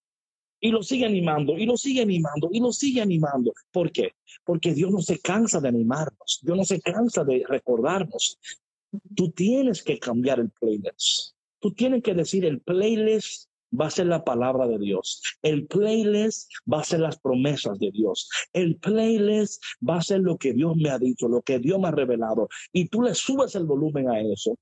y 0.64 0.70
lo 0.70 0.82
sigue 0.82 1.04
animando, 1.04 1.58
y 1.58 1.66
lo 1.66 1.76
sigue 1.76 2.02
animando, 2.02 2.48
y 2.52 2.60
lo 2.60 2.72
sigue 2.72 3.02
animando. 3.02 3.52
¿Por 3.72 3.90
qué? 3.90 4.12
Porque 4.44 4.72
Dios 4.72 4.92
no 4.92 5.00
se 5.00 5.18
cansa 5.18 5.60
de 5.60 5.68
animarnos, 5.68 6.38
Dios 6.40 6.56
no 6.56 6.64
se 6.64 6.80
cansa 6.80 7.24
de 7.24 7.44
recordarnos. 7.48 8.38
Tú 9.16 9.32
tienes 9.32 9.82
que 9.82 9.98
cambiar 9.98 10.38
el 10.38 10.50
playlist. 10.50 11.34
Tú 11.58 11.72
tienes 11.72 12.04
que 12.04 12.14
decir, 12.14 12.44
el 12.44 12.60
playlist 12.60 13.48
va 13.78 13.86
a 13.86 13.90
ser 13.90 14.06
la 14.06 14.22
palabra 14.22 14.68
de 14.68 14.78
Dios. 14.78 15.20
El 15.42 15.66
playlist 15.66 16.48
va 16.72 16.80
a 16.80 16.84
ser 16.84 17.00
las 17.00 17.18
promesas 17.18 17.80
de 17.80 17.90
Dios. 17.90 18.28
El 18.52 18.76
playlist 18.76 19.60
va 19.86 19.96
a 19.96 20.02
ser 20.02 20.20
lo 20.20 20.38
que 20.38 20.52
Dios 20.52 20.76
me 20.76 20.90
ha 20.90 20.98
dicho, 20.98 21.26
lo 21.26 21.42
que 21.42 21.58
Dios 21.58 21.80
me 21.80 21.88
ha 21.88 21.92
revelado. 21.92 22.48
Y 22.72 22.86
tú 22.86 23.02
le 23.02 23.16
subes 23.16 23.56
el 23.56 23.64
volumen 23.64 24.08
a 24.08 24.20
eso. 24.20 24.56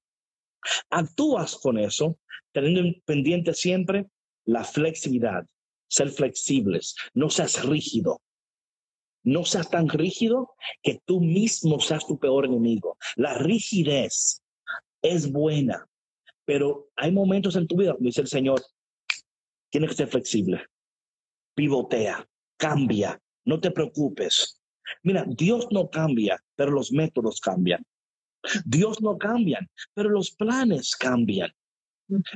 Actúas 0.89 1.57
con 1.57 1.79
eso, 1.79 2.17
teniendo 2.53 2.99
pendiente 3.05 3.53
siempre 3.53 4.07
la 4.47 4.65
flexibilidad, 4.65 5.47
ser 5.91 6.11
flexibles, 6.11 6.95
no 7.15 7.29
seas 7.29 7.65
rígido. 7.65 8.23
No 9.23 9.45
seas 9.45 9.69
tan 9.69 9.89
rígido 9.89 10.55
que 10.83 11.03
tú 11.05 11.21
mismo 11.21 11.79
seas 11.81 12.07
tu 12.07 12.19
peor 12.19 12.47
enemigo. 12.47 12.97
La 13.17 13.35
rigidez 13.35 14.43
es 15.03 15.31
buena, 15.31 15.87
pero 16.47 16.89
hay 16.97 17.13
momentos 17.13 17.55
en 17.57 17.67
tu 17.67 17.77
vida, 17.77 17.95
dice 17.99 18.23
el 18.23 18.29
Señor, 18.29 18.63
tienes 19.69 19.91
que 19.91 19.97
ser 19.97 20.09
flexible. 20.09 20.65
Pivotea, 21.55 22.27
cambia, 22.57 23.21
no 23.45 23.61
te 23.61 23.71
preocupes. 23.71 24.59
Mira, 25.03 25.27
Dios 25.29 25.69
no 25.71 25.91
cambia, 25.91 26.43
pero 26.57 26.71
los 26.71 26.91
métodos 26.91 27.41
cambian. 27.41 27.85
Dios 28.65 29.03
no 29.03 29.19
cambia, 29.19 29.61
pero 29.93 30.09
los 30.09 30.31
planes 30.31 30.97
cambian. 30.97 31.53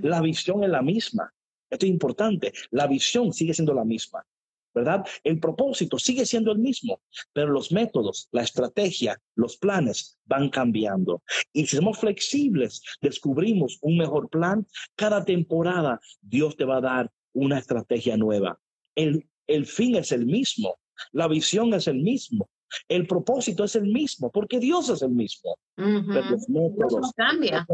La 0.03 0.21
visión 0.21 0.63
es 0.63 0.71
la 0.71 0.83
misma. 0.83 1.33
Esto 1.75 1.87
es 1.87 1.93
importante. 1.93 2.53
La 2.71 2.87
visión 2.87 3.33
sigue 3.33 3.53
siendo 3.53 3.75
la 3.75 3.85
misma, 3.85 4.25
¿verdad? 4.73 5.05
El 5.25 5.41
propósito 5.41 5.99
sigue 5.99 6.25
siendo 6.25 6.53
el 6.53 6.59
mismo, 6.59 7.01
pero 7.33 7.49
los 7.49 7.73
métodos, 7.73 8.29
la 8.31 8.43
estrategia, 8.43 9.21
los 9.35 9.57
planes 9.57 10.17
van 10.25 10.51
cambiando. 10.51 11.23
Y 11.53 11.67
si 11.67 11.77
somos 11.77 11.99
flexibles, 11.99 12.81
descubrimos 13.01 13.79
un 13.83 13.99
mejor 13.99 14.31
plan, 14.31 14.67
cada 14.95 15.25
temporada 15.25 16.01
Dios 16.21 16.57
te 16.57 16.65
va 16.65 16.77
a 16.77 16.81
dar 16.81 17.13
una 17.33 17.59
estrategia 17.59 18.17
nueva. 18.17 18.61
El, 18.95 19.29
el 19.49 19.67
fin 19.67 19.97
es 19.97 20.13
el 20.13 20.27
mismo, 20.27 20.79
la 21.11 21.27
visión 21.27 21.75
es 21.75 21.89
el 21.89 22.01
mismo, 22.03 22.49
el 22.89 23.09
propósito 23.09 23.65
es 23.65 23.75
el 23.75 23.87
mismo, 23.87 24.31
porque 24.31 24.61
Dios 24.61 24.89
es 24.91 25.03
el 25.03 25.11
mismo. 25.11 25.59
Pero 25.75 26.31
los 26.31 26.49
métodos, 26.49 27.13
cambia. 27.17 27.67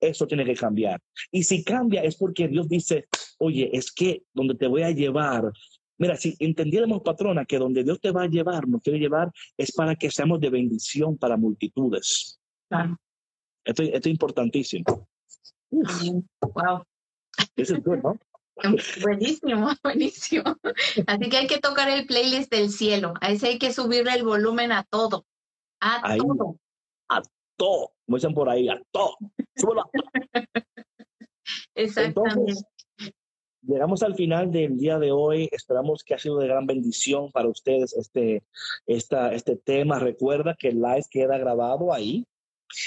Eso 0.00 0.26
tiene 0.26 0.44
que 0.44 0.54
cambiar. 0.54 1.00
Y 1.30 1.42
si 1.42 1.64
cambia 1.64 2.02
es 2.02 2.16
porque 2.16 2.48
Dios 2.48 2.68
dice, 2.68 3.06
oye, 3.38 3.70
es 3.72 3.92
que 3.92 4.22
donde 4.32 4.54
te 4.54 4.66
voy 4.66 4.82
a 4.82 4.90
llevar, 4.90 5.50
mira, 5.98 6.16
si 6.16 6.36
entendiéramos, 6.38 7.02
patrona, 7.02 7.44
que 7.44 7.58
donde 7.58 7.84
Dios 7.84 8.00
te 8.00 8.10
va 8.10 8.22
a 8.22 8.28
llevar, 8.28 8.68
nos 8.68 8.82
quiere 8.82 8.98
llevar, 8.98 9.30
es 9.56 9.72
para 9.72 9.96
que 9.96 10.10
seamos 10.10 10.40
de 10.40 10.50
bendición 10.50 11.16
para 11.18 11.36
multitudes. 11.36 12.38
Claro. 12.68 12.96
Esto, 13.64 13.82
es 13.82 14.06
importantísimo. 14.06 15.08
Wow. 15.70 16.84
Eso 17.56 17.76
es 17.76 17.84
bueno, 17.84 18.02
¿no? 18.02 18.20
Buenísimo, 19.02 19.70
buenísimo. 19.84 20.56
Así 21.06 21.28
que 21.28 21.36
hay 21.36 21.46
que 21.46 21.58
tocar 21.58 21.88
el 21.88 22.06
playlist 22.06 22.50
del 22.50 22.70
cielo. 22.70 23.14
A 23.20 23.30
ese 23.30 23.48
hay 23.48 23.58
que 23.58 23.72
subirle 23.72 24.12
el 24.12 24.24
volumen 24.24 24.72
a 24.72 24.84
todo. 24.84 25.24
A 25.80 26.16
todo. 26.16 26.56
A 27.08 27.22
todo. 27.58 27.92
Como 28.06 28.16
dicen 28.16 28.32
por 28.32 28.48
ahí, 28.48 28.68
a 28.70 28.80
todo. 28.90 29.16
Súbelo 29.54 29.82
a 29.82 29.90
todo. 29.92 30.08
Exactamente. 31.74 32.54
Llegamos 33.62 34.02
al 34.02 34.14
final 34.14 34.50
del 34.50 34.78
día 34.78 34.98
de 34.98 35.12
hoy. 35.12 35.48
Esperamos 35.52 36.02
que 36.02 36.14
ha 36.14 36.18
sido 36.18 36.38
de 36.38 36.48
gran 36.48 36.66
bendición 36.66 37.30
para 37.32 37.48
ustedes 37.48 37.94
este, 37.94 38.42
esta, 38.86 39.34
este 39.34 39.56
tema. 39.56 39.98
Recuerda 39.98 40.56
que 40.58 40.68
el 40.68 40.80
live 40.80 41.04
queda 41.10 41.36
grabado 41.36 41.92
ahí 41.92 42.24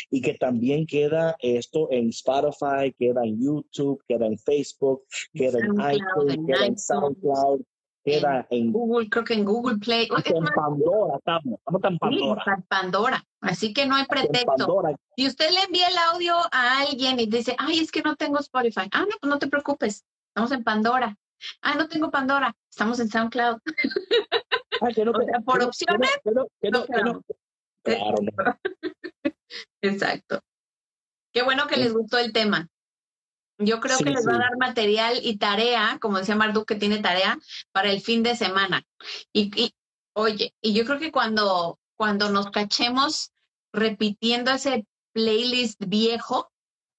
y 0.10 0.22
que 0.22 0.34
también 0.36 0.86
queda 0.86 1.36
esto 1.40 1.88
en 1.92 2.10
Spotify, 2.10 2.94
queda 2.98 3.24
en 3.24 3.44
YouTube, 3.44 4.02
queda 4.08 4.26
en 4.26 4.38
Facebook, 4.38 5.04
queda 5.34 5.60
en 5.60 5.74
iTunes, 5.74 6.38
queda 6.48 6.66
en 6.66 6.78
SoundCloud, 6.78 7.62
queda 8.04 8.48
en, 8.50 8.72
Google, 8.72 9.10
creo 9.10 9.24
que 9.24 9.34
en 9.34 9.46
Google 9.46 9.78
Play. 9.78 10.08
en 10.26 10.46
Pandora 10.56 11.18
estamos, 11.18 11.60
estamos 11.60 11.84
en 11.84 11.98
Pandora. 11.98 12.44
Sí, 12.44 12.64
Pandora. 12.68 13.26
Así 13.42 13.74
que 13.74 13.86
no 13.86 13.96
hay 13.96 14.06
pretexto. 14.06 14.84
Si 15.16 15.28
usted 15.28 15.52
le 15.52 15.62
envía 15.64 15.88
el 15.88 15.98
audio 16.12 16.36
a 16.52 16.80
alguien 16.80 17.20
y 17.20 17.26
dice, 17.26 17.56
ay, 17.58 17.80
es 17.80 17.92
que 17.92 18.02
no 18.02 18.16
tengo 18.16 18.40
Spotify. 18.40 18.90
Ah, 18.92 19.02
no, 19.02 19.16
pues 19.20 19.30
no 19.30 19.40
te 19.40 19.48
preocupes. 19.48 20.06
Estamos 20.30 20.52
en 20.52 20.64
Pandora. 20.64 21.18
Ah, 21.62 21.76
no 21.76 21.88
tengo 21.88 22.12
Pandora. 22.12 22.56
Estamos 22.70 23.00
en 23.00 23.10
SoundCloud. 23.10 23.58
Ah, 24.82 24.90
que 24.94 25.06
no, 25.06 25.12
por 25.46 25.64
opciones. 25.64 26.10
Claro, 26.24 27.24
Exacto. 29.82 30.42
Qué 31.34 31.44
bueno 31.44 31.68
que 31.68 31.78
les 31.78 31.94
gustó 31.94 32.18
el 32.18 32.32
tema. 32.32 32.68
Yo 33.64 33.80
creo 33.80 33.98
que 33.98 34.10
les 34.10 34.28
va 34.28 34.36
a 34.36 34.40
dar 34.40 34.58
material 34.58 35.20
y 35.22 35.38
tarea, 35.38 35.98
como 36.02 36.18
decía 36.18 36.36
Marduk, 36.36 36.68
que 36.68 36.76
tiene 36.76 37.00
tarea 37.00 37.38
para 37.72 37.92
el 37.92 38.02
fin 38.02 38.24
de 38.24 38.36
semana. 38.36 38.86
Y, 39.32 39.52
y, 39.56 39.74
oye, 40.14 40.54
y 40.62 40.74
yo 40.74 40.86
creo 40.86 41.00
que 41.00 41.12
cuando, 41.12 41.80
cuando 41.96 42.30
nos 42.30 42.50
cachemos 42.52 43.32
repitiendo 43.74 44.52
ese 44.52 44.86
playlist 45.14 45.84
viejo, 45.88 46.52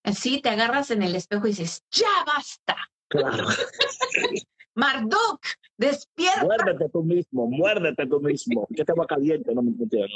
así 0.05 0.41
te 0.41 0.51
agarras 0.51 0.91
en 0.91 1.03
el 1.03 1.17
espejo 1.17 1.47
y 1.47 1.51
dices, 1.51 1.85
ya 1.91 2.25
basta. 2.27 2.77
Claro. 3.09 3.47
Marduk, 4.75 5.41
despierta. 5.77 6.45
Muérdete 6.45 6.89
tú 6.89 7.03
mismo, 7.03 7.47
muérdete 7.47 8.07
tú 8.07 8.21
mismo. 8.21 8.67
Te 8.75 8.93
va 8.95 9.07
caliente, 9.07 9.55
no 9.55 9.63
me 9.63 9.71
entiendo. 9.71 10.09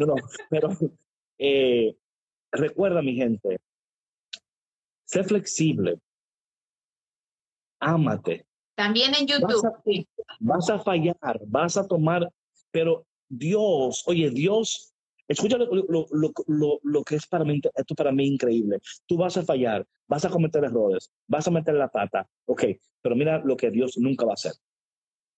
No, 0.00 0.06
no, 0.06 0.14
pero 0.50 0.68
eh, 1.38 1.96
recuerda, 2.50 3.00
mi 3.00 3.14
gente, 3.14 3.58
sé 5.12 5.22
flexible, 5.24 5.98
ámate. 7.80 8.46
También 8.74 9.12
en 9.14 9.26
YouTube. 9.26 9.62
Vas 10.40 10.70
a, 10.70 10.78
fallar, 10.78 11.38
vas 11.46 11.76
a 11.76 11.86
tomar, 11.86 12.32
pero 12.70 13.04
Dios, 13.28 14.02
oye, 14.06 14.30
Dios, 14.30 14.94
escucha 15.28 15.58
lo, 15.58 15.66
lo, 15.66 16.06
lo, 16.46 16.80
lo, 16.82 17.04
que 17.04 17.16
es 17.16 17.26
para 17.26 17.44
mí, 17.44 17.60
esto 17.74 17.94
para 17.94 18.10
mí 18.10 18.26
increíble. 18.26 18.78
Tú 19.06 19.18
vas 19.18 19.36
a 19.36 19.42
fallar, 19.42 19.86
vas 20.08 20.24
a 20.24 20.30
cometer 20.30 20.64
errores, 20.64 21.12
vas 21.28 21.46
a 21.46 21.50
meter 21.50 21.74
la 21.74 21.88
pata, 21.88 22.26
ok, 22.46 22.64
pero 23.02 23.14
mira 23.14 23.42
lo 23.44 23.56
que 23.56 23.70
Dios 23.70 23.98
nunca 23.98 24.24
va 24.24 24.32
a 24.32 24.40
hacer. 24.40 24.52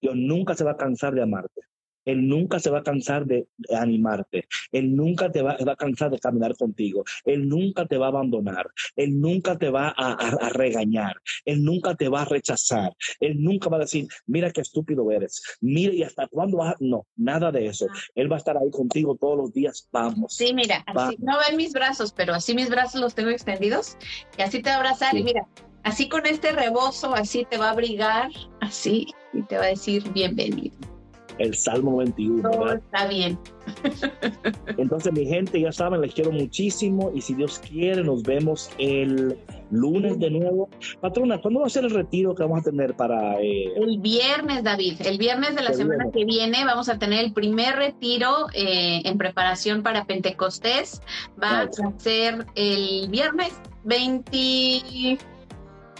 Dios 0.00 0.14
nunca 0.14 0.54
se 0.54 0.62
va 0.62 0.72
a 0.72 0.76
cansar 0.76 1.14
de 1.14 1.22
amarte. 1.22 1.62
Él 2.04 2.28
nunca 2.28 2.58
se 2.58 2.70
va 2.70 2.80
a 2.80 2.82
cansar 2.82 3.26
de 3.26 3.46
animarte. 3.74 4.46
Él 4.72 4.94
nunca 4.94 5.30
te 5.30 5.42
va, 5.42 5.52
a 5.52 5.76
cansar 5.76 6.10
de 6.10 6.18
caminar 6.18 6.56
contigo. 6.56 7.04
Él 7.24 7.48
nunca 7.48 7.86
te 7.86 7.96
va 7.96 8.06
a 8.06 8.08
abandonar. 8.10 8.66
Él 8.96 9.20
nunca 9.20 9.56
te 9.56 9.70
va 9.70 9.94
a, 9.96 10.50
regañar. 10.50 11.16
Él 11.44 11.64
nunca 11.64 11.94
te 11.94 12.08
va 12.08 12.22
a 12.22 12.24
rechazar. 12.24 12.94
Él 13.20 13.42
nunca 13.42 13.68
va 13.68 13.76
a 13.76 13.80
decir, 13.80 14.06
mira 14.26 14.50
qué 14.50 14.60
estúpido 14.60 15.10
eres. 15.10 15.42
Mira 15.60 15.92
y 15.92 16.02
hasta 16.02 16.26
cuándo 16.28 16.58
vas. 16.58 16.74
No, 16.80 17.06
nada 17.16 17.50
de 17.50 17.66
eso. 17.66 17.86
Él 18.14 18.30
va 18.30 18.36
a 18.36 18.38
estar 18.38 18.56
ahí 18.56 18.70
contigo 18.70 19.16
todos 19.16 19.36
los 19.36 19.52
días. 19.52 19.88
Vamos. 19.92 20.34
Sí, 20.34 20.52
mira, 20.54 20.84
así, 20.86 21.16
no 21.20 21.38
ven 21.38 21.56
mis 21.56 21.72
brazos, 21.72 22.12
pero 22.12 22.34
así 22.34 22.54
mis 22.54 22.70
brazos 22.70 23.00
los 23.00 23.14
tengo 23.14 23.30
extendidos 23.30 23.96
y 24.38 24.42
así 24.42 24.62
te 24.62 24.70
va 24.70 24.76
a 24.76 24.78
abrazar. 24.78 25.16
Y 25.16 25.22
mira, 25.22 25.46
así 25.82 26.08
con 26.08 26.26
este 26.26 26.52
rebozo, 26.52 27.14
así 27.14 27.46
te 27.48 27.58
va 27.58 27.68
a 27.68 27.72
abrigar, 27.72 28.30
así, 28.60 29.06
y 29.32 29.42
te 29.42 29.56
va 29.56 29.64
a 29.64 29.68
decir 29.68 30.10
bienvenido 30.12 30.93
el 31.38 31.54
Salmo 31.54 31.96
21. 31.98 32.50
Todo 32.50 32.72
está 32.74 33.06
bien. 33.06 33.38
Entonces, 34.76 35.12
mi 35.12 35.26
gente, 35.26 35.60
ya 35.60 35.72
saben, 35.72 36.00
les 36.00 36.14
quiero 36.14 36.30
muchísimo 36.32 37.10
y 37.14 37.20
si 37.20 37.34
Dios 37.34 37.60
quiere, 37.60 38.02
nos 38.02 38.22
vemos 38.22 38.70
el 38.78 39.36
lunes 39.70 40.18
de 40.18 40.30
nuevo. 40.30 40.68
Patrona, 41.00 41.40
¿cuándo 41.40 41.60
va 41.60 41.66
a 41.66 41.70
ser 41.70 41.84
el 41.84 41.90
retiro 41.90 42.34
que 42.34 42.42
vamos 42.42 42.60
a 42.60 42.70
tener 42.70 42.94
para... 42.94 43.40
Eh, 43.40 43.72
el 43.76 43.98
viernes, 44.00 44.62
David, 44.62 45.00
el 45.04 45.18
viernes 45.18 45.54
de 45.54 45.62
la 45.62 45.72
semana 45.72 46.04
que 46.12 46.24
viene 46.24 46.64
vamos 46.64 46.88
a 46.88 46.98
tener 46.98 47.24
el 47.24 47.32
primer 47.32 47.76
retiro 47.76 48.46
eh, 48.52 49.02
en 49.04 49.18
preparación 49.18 49.82
para 49.82 50.04
Pentecostés. 50.04 51.00
Va 51.42 51.62
a 51.62 51.68
ser 51.98 52.46
el 52.54 53.08
viernes 53.10 53.52
20, 53.84 55.18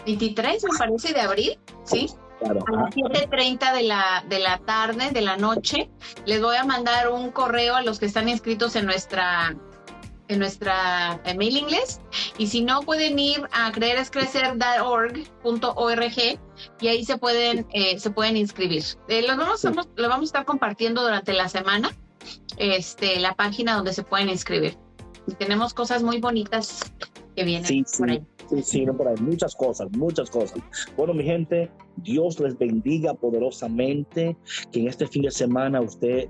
23, 0.05 0.63
me 0.63 0.77
parece, 0.77 1.13
de 1.13 1.21
abril, 1.21 1.59
¿sí? 1.83 2.07
A 2.49 2.53
las 2.53 2.95
7.30 2.95 3.73
de 3.73 3.83
la, 3.83 4.23
de 4.27 4.39
la 4.39 4.57
tarde, 4.59 5.11
de 5.11 5.21
la 5.21 5.37
noche. 5.37 5.89
Les 6.25 6.41
voy 6.41 6.55
a 6.55 6.63
mandar 6.63 7.09
un 7.09 7.31
correo 7.31 7.75
a 7.75 7.81
los 7.81 7.99
que 7.99 8.05
están 8.05 8.29
inscritos 8.29 8.75
en 8.75 8.85
nuestra 8.85 9.55
en 10.27 10.39
nuestra 10.39 11.21
mailing 11.35 11.67
list 11.67 12.01
y 12.39 12.47
si 12.47 12.63
no 12.63 12.81
pueden 12.81 13.19
ir 13.19 13.47
a 13.51 13.71
creerescrecer.org 13.71 16.39
y 16.81 16.87
ahí 16.87 17.05
se 17.05 17.19
pueden 17.19 17.67
eh, 17.73 17.99
se 17.99 18.09
pueden 18.09 18.35
inscribir. 18.35 18.83
Eh, 19.07 19.21
lo, 19.21 19.37
vamos, 19.37 19.63
lo 19.63 20.09
vamos 20.09 20.21
a 20.21 20.25
estar 20.25 20.45
compartiendo 20.45 21.03
durante 21.03 21.31
la 21.33 21.47
semana 21.47 21.91
este 22.57 23.19
la 23.19 23.35
página 23.35 23.75
donde 23.75 23.93
se 23.93 24.01
pueden 24.03 24.29
inscribir. 24.29 24.75
Y 25.27 25.35
tenemos 25.35 25.75
cosas 25.75 26.01
muy 26.01 26.19
bonitas 26.19 26.91
que 27.35 27.43
vienen 27.43 27.85
por 27.97 28.09
ahí 28.09 28.23
Sí, 28.49 28.61
sí, 28.61 28.85
por 28.85 29.07
ahí. 29.07 29.15
Muchas 29.21 29.55
cosas, 29.55 29.87
muchas 29.97 30.29
cosas. 30.29 30.59
Bueno, 30.97 31.13
mi 31.13 31.23
gente, 31.23 31.69
Dios 31.97 32.39
les 32.39 32.57
bendiga 32.57 33.13
poderosamente. 33.13 34.37
Que 34.71 34.81
en 34.81 34.87
este 34.87 35.07
fin 35.07 35.23
de 35.23 35.31
semana 35.31 35.81
usted 35.81 36.29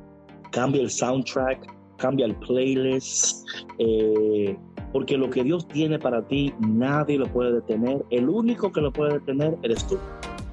cambie 0.51 0.81
el 0.81 0.89
soundtrack, 0.89 1.73
cambie 1.97 2.25
el 2.25 2.35
playlist. 2.35 3.45
Eh, 3.79 4.57
porque 4.93 5.17
lo 5.17 5.29
que 5.29 5.43
Dios 5.43 5.67
tiene 5.67 5.99
para 5.99 6.25
ti, 6.25 6.53
nadie 6.59 7.17
lo 7.17 7.27
puede 7.27 7.53
detener. 7.53 8.05
El 8.11 8.29
único 8.29 8.71
que 8.71 8.81
lo 8.81 8.93
puede 8.93 9.15
detener 9.15 9.57
eres 9.63 9.85
tú. 9.87 9.99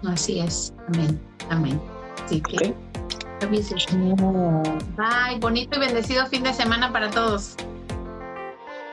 Así 0.04 0.40
es. 0.40 0.74
Amén. 0.88 1.20
Amén. 1.48 1.80
Sí, 2.26 2.40
que. 2.40 2.74
Bye. 4.96 5.38
Bonito 5.40 5.76
y 5.76 5.80
bendecido 5.80 6.26
fin 6.26 6.42
de 6.42 6.52
semana 6.52 6.92
para 6.92 7.10
todos. 7.10 7.56